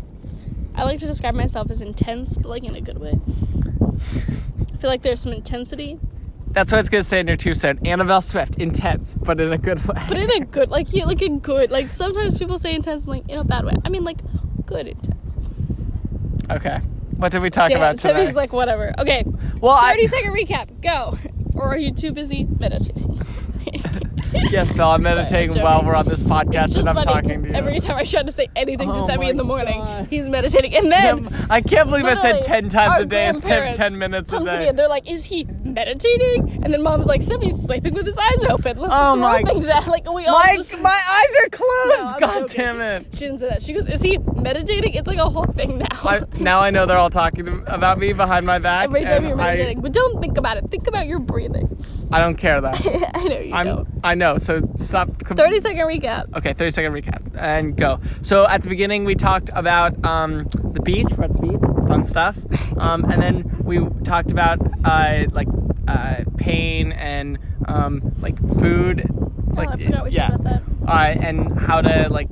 I 0.76 0.84
like 0.84 1.00
to 1.00 1.06
describe 1.06 1.34
myself 1.34 1.70
as 1.70 1.80
intense, 1.80 2.36
but 2.36 2.46
like 2.46 2.64
in 2.64 2.74
a 2.76 2.80
good 2.80 2.98
way. 2.98 3.18
I 4.72 4.76
feel 4.80 4.90
like 4.90 5.02
there's 5.02 5.20
some 5.20 5.32
intensity, 5.32 5.98
That's 6.52 6.72
what 6.72 6.78
it's 6.80 6.88
gonna 6.88 7.02
say 7.02 7.20
in 7.20 7.26
your 7.28 7.36
tombstone. 7.36 7.78
Annabelle 7.84 8.22
Swift, 8.22 8.56
intense, 8.56 9.14
but 9.14 9.40
in 9.40 9.52
a 9.52 9.58
good 9.58 9.84
way. 9.86 10.02
but 10.08 10.16
in 10.16 10.30
a 10.30 10.40
good, 10.46 10.70
like 10.70 10.92
you, 10.92 11.04
like 11.04 11.20
a 11.20 11.28
good, 11.28 11.70
like 11.70 11.88
sometimes 11.88 12.38
people 12.38 12.58
say 12.58 12.74
intense, 12.74 13.06
like 13.06 13.28
in 13.28 13.38
a 13.38 13.44
bad 13.44 13.64
way. 13.64 13.74
I 13.84 13.88
mean, 13.88 14.04
like 14.04 14.18
good 14.66 14.86
intense. 14.88 15.34
okay. 16.50 16.78
What 17.16 17.32
did 17.32 17.42
we 17.42 17.50
talk 17.50 17.68
Damn, 17.68 17.78
about 17.78 17.98
today? 17.98 18.14
Timmy's 18.20 18.34
like 18.34 18.52
whatever. 18.52 18.94
Okay, 18.98 19.24
well, 19.60 19.72
I, 19.78 19.92
thirty 19.92 20.06
second 20.06 20.32
recap. 20.32 20.80
Go. 20.80 21.18
Or 21.54 21.64
are 21.74 21.76
you 21.76 21.92
too 21.92 22.12
busy 22.12 22.44
meditating? 22.58 23.09
Yes, 24.50 24.72
Bill, 24.72 24.88
I'm 24.90 25.02
meditating 25.02 25.50
joking. 25.50 25.62
while 25.62 25.84
we're 25.84 25.94
on 25.94 26.06
this 26.06 26.22
podcast 26.22 26.76
and 26.76 26.88
I'm 26.88 27.04
talking 27.04 27.42
to 27.42 27.48
you. 27.48 27.54
every 27.54 27.78
time 27.80 27.96
I 27.96 28.04
try 28.04 28.22
to 28.22 28.32
say 28.32 28.48
anything 28.56 28.90
to 28.92 28.98
Oh 28.98 29.06
Semi 29.06 29.28
in 29.28 29.36
the 29.36 29.44
morning, 29.44 29.78
God. 29.80 30.06
he's 30.08 30.28
meditating. 30.28 30.74
And 30.74 30.90
then 30.90 31.28
I 31.50 31.60
can't 31.60 31.88
believe 31.88 32.04
I 32.04 32.20
said 32.20 32.42
10 32.42 32.68
times 32.68 33.00
a 33.00 33.06
day 33.06 33.28
instead 33.28 33.68
of 33.68 33.76
10 33.76 33.98
minutes 33.98 34.32
a 34.32 34.36
come 34.36 34.46
to 34.46 34.56
me 34.56 34.68
and 34.68 34.78
they're 34.78 34.88
like, 34.88 35.08
"Is 35.08 35.24
he 35.24 35.44
meditating?" 35.64 36.60
And 36.64 36.72
then 36.72 36.82
Mom's 36.82 37.06
like, 37.06 37.22
"Semi's 37.22 37.60
sleeping 37.60 37.94
with 37.94 38.06
his 38.06 38.18
eyes 38.18 38.44
open." 38.44 38.78
Let's 38.78 38.92
Oh 38.96 39.16
my- 39.16 39.42
things 39.42 39.66
at 39.66 39.86
like 39.86 40.10
we 40.10 40.26
all 40.26 40.38
My, 40.38 40.56
just. 40.56 40.78
my 40.80 40.90
eyes 40.90 41.44
are 41.44 41.48
closed! 41.50 42.14
I'm 42.14 42.20
God 42.20 42.40
joking. 42.48 42.56
damn 42.56 42.80
it. 42.80 43.06
She 43.12 43.18
didn't 43.20 43.38
say 43.38 43.48
that. 43.48 43.62
She 43.62 43.72
goes, 43.72 43.88
"Is 43.88 44.02
he 44.02 44.18
meditating?" 44.36 44.94
It's 44.94 45.08
like 45.08 45.18
a 45.18 45.28
whole 45.28 45.46
thing 45.46 45.78
now. 45.78 45.86
I, 45.90 46.22
now 46.38 46.60
I 46.60 46.70
know 46.70 46.86
they're 46.86 46.98
all 46.98 47.10
talking 47.10 47.44
to, 47.46 47.74
about 47.74 47.98
me 47.98 48.12
behind 48.12 48.46
my 48.46 48.58
back. 48.58 48.84
Every 48.84 49.04
time 49.04 49.24
you're 49.26 49.34
I- 49.40 49.46
meditating, 49.54 49.80
but 49.80 49.92
don't 49.92 50.20
think 50.20 50.36
about 50.38 50.56
it. 50.56 50.70
Think 50.70 50.86
about 50.86 51.06
your 51.06 51.18
breathing. 51.18 51.66
I, 52.12 52.18
don't 52.18 52.34
care 52.36 52.60
though. 52.60 52.68
I 53.14 53.28
know 53.28 53.38
you 53.38 53.54
I'm, 53.54 53.66
don't. 53.66 53.88
I 54.02 54.14
know, 54.20 54.38
so 54.38 54.60
stop. 54.76 55.08
com- 55.24 55.36
Thirty 55.36 55.58
second 55.58 55.86
recap. 55.86 56.36
Okay, 56.36 56.52
30 56.52 56.70
second 56.70 56.92
recap 56.92 57.22
and 57.36 57.76
go. 57.76 57.98
So 58.22 58.46
at 58.46 58.62
the 58.62 58.68
beginning, 58.68 59.04
we 59.04 59.14
talked 59.16 59.50
about 59.52 60.02
um, 60.04 60.44
the 60.72 60.80
beach, 60.80 61.08
we're 61.16 61.24
at 61.24 61.32
the 61.32 61.40
beach, 61.40 61.60
fun 61.88 62.04
stuff. 62.04 62.38
Um, 62.78 63.04
and 63.10 63.20
then 63.20 63.62
we 63.64 63.78
talked 64.04 64.30
about 64.30 64.58
uh, 64.84 65.24
like 65.32 65.48
uh, 65.88 66.22
pain 66.36 66.92
and 66.92 67.38
um, 67.66 68.12
like 68.20 68.38
food. 68.60 69.04
Like, 69.56 69.68
oh, 69.70 69.72
I 69.72 69.76
forgot 69.84 70.04
we 70.04 70.10
yeah. 70.12 70.28
talked 70.28 70.40
about 70.40 70.62
that. 70.86 70.88
Uh, 70.88 71.26
and 71.26 71.58
how 71.58 71.80
to 71.80 72.08
like, 72.10 72.30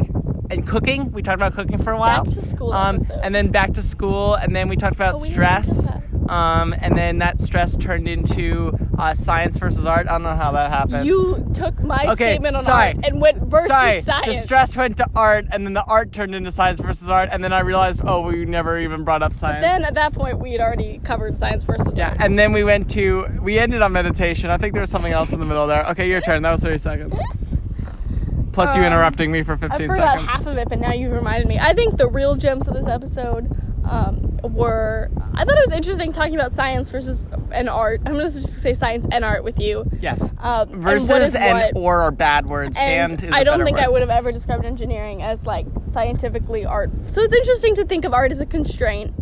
and 0.50 0.66
cooking. 0.66 1.10
We 1.12 1.22
talked 1.22 1.34
about 1.36 1.54
cooking 1.54 1.78
for 1.82 1.92
a 1.92 1.98
while. 1.98 2.24
Back 2.24 2.34
to 2.34 2.42
school 2.42 2.72
Um, 2.72 2.96
episode. 2.96 3.20
and 3.22 3.34
then 3.34 3.48
back 3.50 3.72
to 3.74 3.82
school, 3.82 4.34
and 4.34 4.54
then 4.54 4.68
we 4.68 4.76
talked 4.76 4.94
about 4.96 5.16
Oh, 5.16 5.24
stress. 5.24 5.90
Um, 6.28 6.74
and 6.78 6.96
then 6.96 7.18
that 7.18 7.40
stress 7.40 7.76
turned 7.76 8.06
into 8.08 8.76
uh, 8.98 9.14
science 9.14 9.56
versus 9.56 9.86
art. 9.86 10.06
I 10.06 10.12
don't 10.12 10.22
know 10.24 10.34
how 10.36 10.52
that 10.52 10.70
happened. 10.70 11.06
You 11.06 11.50
took 11.54 11.80
my 11.82 12.04
Okay, 12.12 12.14
statement 12.34 12.56
on 12.56 12.64
sorry. 12.64 12.88
art 12.94 12.96
and 13.04 13.20
went 13.20 13.38
versus 13.44 13.68
Sorry, 13.68 14.00
science. 14.02 14.26
the 14.26 14.34
stress 14.42 14.76
went 14.76 14.96
to 14.98 15.06
art, 15.16 15.46
and 15.50 15.64
then 15.66 15.72
the 15.72 15.84
art 15.84 16.12
turned 16.12 16.34
into 16.34 16.50
science 16.52 16.80
versus 16.80 17.08
art, 17.08 17.28
and 17.32 17.42
then 17.42 17.52
I 17.52 17.60
realized, 17.60 18.02
oh, 18.04 18.20
we 18.20 18.44
never 18.44 18.78
even 18.78 19.04
brought 19.04 19.22
up 19.22 19.34
science. 19.34 19.62
Then 19.64 19.84
at 19.84 19.94
that 19.94 20.12
point, 20.12 20.38
we 20.38 20.52
had 20.52 20.60
already 20.60 21.00
covered 21.04 21.38
science 21.38 21.64
versus 21.64 21.88
yeah, 21.96 22.10
art. 22.10 22.18
and 22.20 22.38
then 22.38 22.52
we 22.52 22.64
went 22.64 22.90
to, 22.90 23.26
we 23.42 23.58
ended 23.58 23.80
on 23.82 23.92
meditation. 23.92 24.50
I 24.50 24.58
think 24.58 24.74
there 24.74 24.82
was 24.82 24.90
something 24.90 25.12
else 25.12 25.32
in 25.32 25.40
the 25.40 25.46
middle 25.46 25.66
there. 25.66 25.86
Okay, 25.90 26.08
your 26.08 26.20
turn. 26.20 26.42
That 26.42 26.52
was 26.52 26.60
30 26.60 26.78
seconds. 26.78 27.14
Plus 28.52 28.74
you 28.74 28.80
Um, 28.82 28.88
interrupting 28.88 29.30
me 29.30 29.42
for 29.44 29.56
fifteen 29.56 29.72
I 29.72 29.78
15 29.78 29.88
forgot 29.88 30.18
seconds. 30.18 30.28
half 30.30 30.46
of 30.46 30.56
it, 30.58 30.68
but 30.68 30.80
now 30.80 30.92
you've 30.92 31.12
reminded 31.12 31.46
me. 31.46 31.58
I 31.60 31.72
think 31.74 31.96
the 31.96 32.08
real 32.08 32.34
gems 32.34 32.66
of 32.66 32.74
this 32.74 32.88
episode 32.88 33.48
um, 33.88 34.36
were. 34.52 35.10
I 35.34 35.44
thought 35.44 35.56
it 35.56 35.64
was 35.66 35.72
interesting 35.72 36.12
talking 36.12 36.34
about 36.34 36.54
science 36.54 36.90
versus 36.90 37.26
and 37.52 37.68
art. 37.68 38.00
I'm 38.06 38.16
just 38.16 38.36
just 38.40 38.62
say 38.62 38.74
science 38.74 39.06
and 39.10 39.24
art 39.24 39.44
with 39.44 39.58
you. 39.58 39.84
yes. 40.00 40.22
Um, 40.40 40.72
and 40.74 40.82
Versus 40.82 41.10
is 41.10 41.34
and, 41.34 41.74
what. 41.74 41.76
or 41.82 42.02
are 42.02 42.10
bad 42.10 42.46
words. 42.46 42.76
And, 42.78 43.12
and 43.12 43.24
is 43.24 43.32
I 43.32 43.44
don't 43.44 43.64
think 43.64 43.78
I 43.78 43.88
would 43.88 44.00
have 44.00 44.10
ever 44.10 44.32
described 44.32 44.64
engineering 44.64 45.22
as 45.22 45.46
like 45.46 45.66
scientifically 45.90 46.64
art. 46.66 46.90
So 47.06 47.22
it's 47.22 47.34
interesting 47.34 47.74
to 47.76 47.84
think 47.84 48.04
of 48.04 48.12
art 48.12 48.30
as 48.32 48.40
a 48.40 48.46
constraint. 48.46 49.14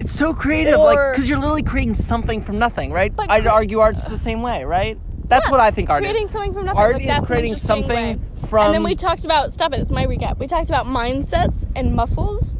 It's 0.00 0.12
so 0.12 0.32
creative, 0.32 0.78
like 0.78 1.12
because 1.12 1.28
you're 1.28 1.38
literally 1.38 1.62
creating 1.62 1.94
something 1.94 2.42
from 2.42 2.58
nothing, 2.58 2.90
right? 2.92 3.14
But 3.14 3.30
I'd 3.30 3.42
cre- 3.42 3.48
argue 3.50 3.78
art's 3.80 4.02
the 4.04 4.16
same 4.18 4.42
way, 4.42 4.64
right? 4.64 4.98
That's 5.28 5.46
Yeah, 5.46 5.50
what 5.52 5.60
I 5.60 5.70
think 5.70 5.90
art 5.90 6.02
creating 6.02 6.24
is. 6.24 6.30
something 6.30 6.52
from 6.52 6.64
nothing. 6.64 6.80
Art 6.80 6.94
like, 7.04 7.22
is 7.22 7.26
creating 7.26 7.56
something 7.56 8.18
way. 8.18 8.46
from. 8.48 8.66
and 8.66 8.74
then 8.74 8.82
we 8.82 8.94
talked 8.96 9.24
about 9.24 9.52
stop 9.52 9.72
it. 9.74 9.80
It's 9.80 9.90
my 9.90 10.06
recap. 10.06 10.38
We 10.38 10.46
talked 10.46 10.68
about 10.70 10.86
mindsets 10.86 11.66
and 11.76 11.94
muscles, 11.94 12.56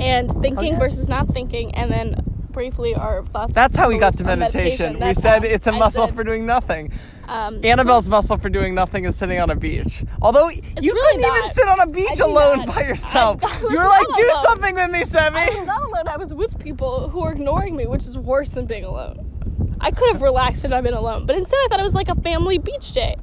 and 0.00 0.30
thinking 0.42 0.72
yeah. 0.72 0.78
versus 0.78 1.08
not 1.08 1.28
thinking, 1.28 1.74
and 1.74 1.90
then 1.90 2.22
briefly 2.52 2.94
our 2.94 3.24
thoughts. 3.26 3.52
That's 3.52 3.76
how 3.76 3.88
we 3.88 3.98
got 3.98 4.14
to 4.14 4.30
on 4.30 4.38
meditation. 4.38 5.00
We 5.00 5.14
said 5.14 5.44
it's 5.44 5.66
a 5.66 5.72
I 5.72 5.78
muscle 5.78 6.06
said, 6.06 6.14
for 6.14 6.22
doing 6.22 6.46
nothing. 6.46 6.92
Um, 7.28 7.64
Annabelle's 7.64 8.08
muscle 8.08 8.36
for 8.36 8.50
doing 8.50 8.74
nothing 8.74 9.04
is 9.04 9.16
sitting 9.16 9.40
on 9.40 9.50
a 9.50 9.54
beach. 9.54 10.04
Although 10.20 10.48
you 10.50 10.62
really 10.82 11.22
couldn't 11.22 11.36
even 11.38 11.50
sit 11.52 11.68
on 11.68 11.80
a 11.80 11.86
beach 11.86 12.20
alone 12.20 12.58
not. 12.58 12.66
by 12.68 12.82
yourself. 12.86 13.42
You 13.62 13.78
were 13.78 13.84
like, 13.84 14.06
not 14.08 14.16
do 14.16 14.30
something 14.42 14.74
with 14.74 14.90
me, 14.90 14.98
I 14.98 15.00
was 15.00 15.08
Sammy. 15.08 15.64
not 15.64 15.82
alone. 15.82 16.08
I 16.08 16.16
was 16.16 16.34
with 16.34 16.58
people 16.58 17.08
who 17.08 17.20
were 17.20 17.32
ignoring 17.32 17.74
me, 17.76 17.86
which 17.86 18.06
is 18.06 18.18
worse 18.18 18.50
than 18.50 18.66
being 18.66 18.84
alone. 18.84 19.76
I 19.80 19.90
could 19.90 20.12
have 20.12 20.20
relaxed 20.20 20.62
had 20.62 20.72
I 20.72 20.80
been 20.80 20.94
alone, 20.94 21.26
but 21.26 21.36
instead 21.36 21.58
I 21.64 21.68
thought 21.68 21.80
it 21.80 21.84
was 21.84 21.94
like 21.94 22.08
a 22.08 22.14
family 22.16 22.58
beach 22.58 22.92
day. 22.92 23.16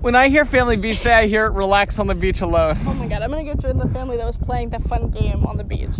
When 0.00 0.14
I 0.14 0.28
hear 0.28 0.44
family 0.44 0.76
beach 0.76 1.02
day, 1.02 1.12
I 1.12 1.26
hear 1.26 1.50
relax 1.50 1.98
on 1.98 2.06
the 2.06 2.14
beach 2.14 2.40
alone. 2.40 2.78
Oh 2.86 2.94
my 2.94 3.08
god, 3.08 3.22
I'm 3.22 3.30
gonna 3.30 3.42
go 3.44 3.54
join 3.54 3.78
the 3.78 3.88
family 3.88 4.16
that 4.16 4.26
was 4.26 4.38
playing 4.38 4.70
that 4.70 4.82
fun 4.84 5.10
game 5.10 5.44
on 5.44 5.56
the 5.56 5.64
beach. 5.64 5.90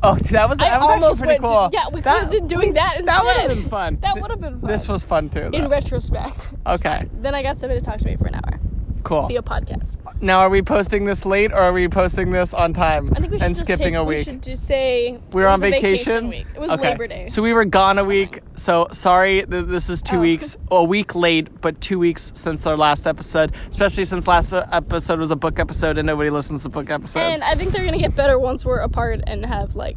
Oh, 0.00 0.14
that 0.14 0.48
was 0.48 0.60
I 0.60 0.70
that 0.70 0.80
was 0.80 0.90
actually 0.90 1.16
pretty 1.18 1.40
went 1.40 1.42
cool. 1.42 1.70
to, 1.70 1.76
yeah, 1.76 1.88
we 1.88 2.00
could 2.00 2.12
have 2.12 2.30
been 2.30 2.46
doing 2.46 2.74
that 2.74 2.98
instead. 2.98 3.06
That 3.06 3.24
would 3.24 3.36
have 3.36 3.48
been 3.48 3.68
fun. 3.68 3.98
That 4.00 4.20
would 4.20 4.30
have 4.30 4.40
been 4.40 4.60
fun. 4.60 4.70
This 4.70 4.86
was 4.86 5.02
fun 5.02 5.28
too. 5.28 5.50
in 5.52 5.68
retrospect. 5.68 6.50
Okay, 6.66 7.08
Then 7.14 7.34
I 7.34 7.42
got 7.42 7.58
somebody 7.58 7.80
to 7.80 7.84
talk 7.84 7.98
to 7.98 8.04
me 8.04 8.16
for 8.16 8.26
an 8.26 8.36
hour 8.36 8.60
cool. 9.08 9.26
via 9.28 9.42
podcast. 9.42 9.96
Now, 10.20 10.40
are 10.40 10.48
we 10.50 10.62
posting 10.62 11.04
this 11.04 11.24
late 11.24 11.52
or 11.52 11.58
are 11.58 11.72
we 11.72 11.88
posting 11.88 12.30
this 12.32 12.52
on 12.52 12.72
time 12.72 13.10
I 13.14 13.20
think 13.20 13.32
we 13.32 13.38
should 13.38 13.44
and 13.46 13.54
just 13.54 13.66
skipping 13.66 13.92
take, 13.92 14.00
a 14.00 14.04
We 14.04 14.14
week? 14.16 14.24
should 14.24 14.42
just 14.42 14.64
say 14.64 15.12
We 15.12 15.16
it 15.16 15.22
were 15.32 15.42
was 15.50 15.60
on 15.62 15.66
a 15.66 15.70
vacation. 15.70 16.28
week. 16.28 16.46
It 16.54 16.60
was 16.60 16.70
Okay. 16.70 16.90
Labor 16.90 17.06
Day. 17.06 17.26
So 17.28 17.40
we 17.42 17.52
were 17.52 17.64
gone 17.64 17.98
a 17.98 18.04
week. 18.04 18.40
So 18.56 18.88
sorry, 18.92 19.44
th- 19.46 19.66
this 19.66 19.88
is 19.88 20.02
two 20.02 20.16
Oh. 20.16 20.20
weeks, 20.20 20.56
a 20.70 20.82
week 20.84 21.14
late, 21.14 21.60
but 21.60 21.80
two 21.80 21.98
weeks 21.98 22.32
since 22.34 22.66
our 22.66 22.76
last 22.76 23.06
episode. 23.06 23.52
Especially 23.68 24.04
since 24.04 24.26
last 24.26 24.52
episode 24.52 25.20
was 25.20 25.30
a 25.30 25.36
book 25.36 25.58
episode, 25.58 25.98
and 25.98 26.06
nobody 26.06 26.30
listens 26.30 26.64
to 26.64 26.68
book 26.68 26.90
episodes. 26.90 27.40
and 27.40 27.42
I 27.44 27.54
think 27.54 27.70
they're 27.72 27.84
gonna 27.84 27.98
get 27.98 28.14
better 28.16 28.38
once 28.38 28.64
we're 28.64 28.78
apart 28.80 29.20
and 29.26 29.44
have 29.46 29.76
like. 29.76 29.96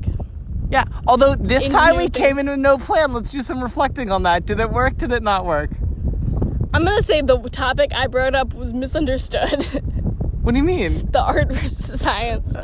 yeah. 0.70 0.84
Although 1.08 1.36
this 1.36 1.66
In 1.66 1.72
time 1.72 1.94
new 1.96 2.04
we 2.04 2.10
came 2.10 2.38
in 2.40 2.48
with 2.50 2.60
no 2.60 2.78
plan. 2.78 3.12
Let's 3.14 3.32
do 3.32 3.42
some 3.42 3.62
reflecting 3.62 4.12
on 4.12 4.24
that. 4.24 4.46
Did 4.46 4.60
it 4.60 4.70
work? 4.72 4.98
Did 4.98 5.12
it 5.12 5.24
not 5.24 5.46
work? 5.46 5.72
I'm 6.74 6.84
gonna 6.86 7.02
say 7.02 7.22
the 7.22 7.38
topic 7.50 7.92
I 7.94 8.08
brought 8.08 8.36
up 8.36 8.54
was 8.54 8.74
misunderstood. 8.74 9.64
What 10.42 10.54
do 10.54 10.58
you 10.58 10.64
mean? 10.64 11.08
the 11.12 11.22
art 11.22 11.50
versus 11.52 12.00
science. 12.02 12.56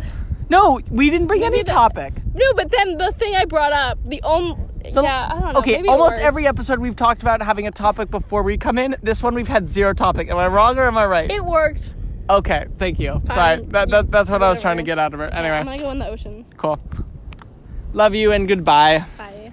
No, 0.49 0.79
we 0.89 1.09
didn't 1.09 1.27
bring 1.27 1.41
Maybe 1.41 1.55
any 1.57 1.63
the- 1.63 1.71
topic. 1.71 2.13
No, 2.33 2.53
but 2.53 2.71
then 2.71 2.97
the 2.97 3.11
thing 3.11 3.35
I 3.35 3.45
brought 3.45 3.73
up, 3.73 3.99
the 4.05 4.21
only. 4.23 4.55
The- 4.93 5.01
yeah, 5.03 5.27
I 5.29 5.39
don't 5.39 5.53
know. 5.53 5.59
Okay, 5.59 5.73
maybe 5.73 5.89
it 5.89 5.91
almost 5.91 6.13
works. 6.13 6.23
every 6.23 6.47
episode 6.47 6.79
we've 6.79 6.95
talked 6.95 7.21
about 7.21 7.41
having 7.41 7.67
a 7.67 7.71
topic 7.71 8.09
before 8.09 8.41
we 8.43 8.57
come 8.57 8.77
in. 8.77 8.95
This 9.03 9.21
one 9.21 9.35
we've 9.35 9.47
had 9.47 9.67
zero 9.67 9.93
topic. 9.93 10.29
Am 10.29 10.37
I 10.37 10.47
wrong 10.47 10.77
or 10.77 10.87
am 10.87 10.97
I 10.97 11.05
right? 11.05 11.29
It 11.29 11.43
worked. 11.43 11.93
Okay, 12.29 12.65
thank 12.79 12.97
you. 12.99 13.21
Sorry, 13.27 13.57
Fine. 13.57 13.69
that, 13.69 13.89
that 13.89 14.11
that's 14.11 14.31
what 14.31 14.41
I 14.41 14.49
was 14.49 14.61
trying 14.61 14.77
to 14.77 14.83
Whatever. 14.83 14.95
get 14.95 14.99
out 14.99 15.13
of 15.13 15.19
her. 15.19 15.27
I'm 15.33 15.45
Anyway, 15.45 15.63
gonna 15.65 15.77
go 15.77 15.91
in 15.91 15.99
the 15.99 16.07
ocean. 16.07 16.45
cool. 16.57 16.79
Love 17.93 18.15
you 18.15 18.31
and 18.31 18.47
goodbye. 18.47 19.05
Bye. 19.17 19.46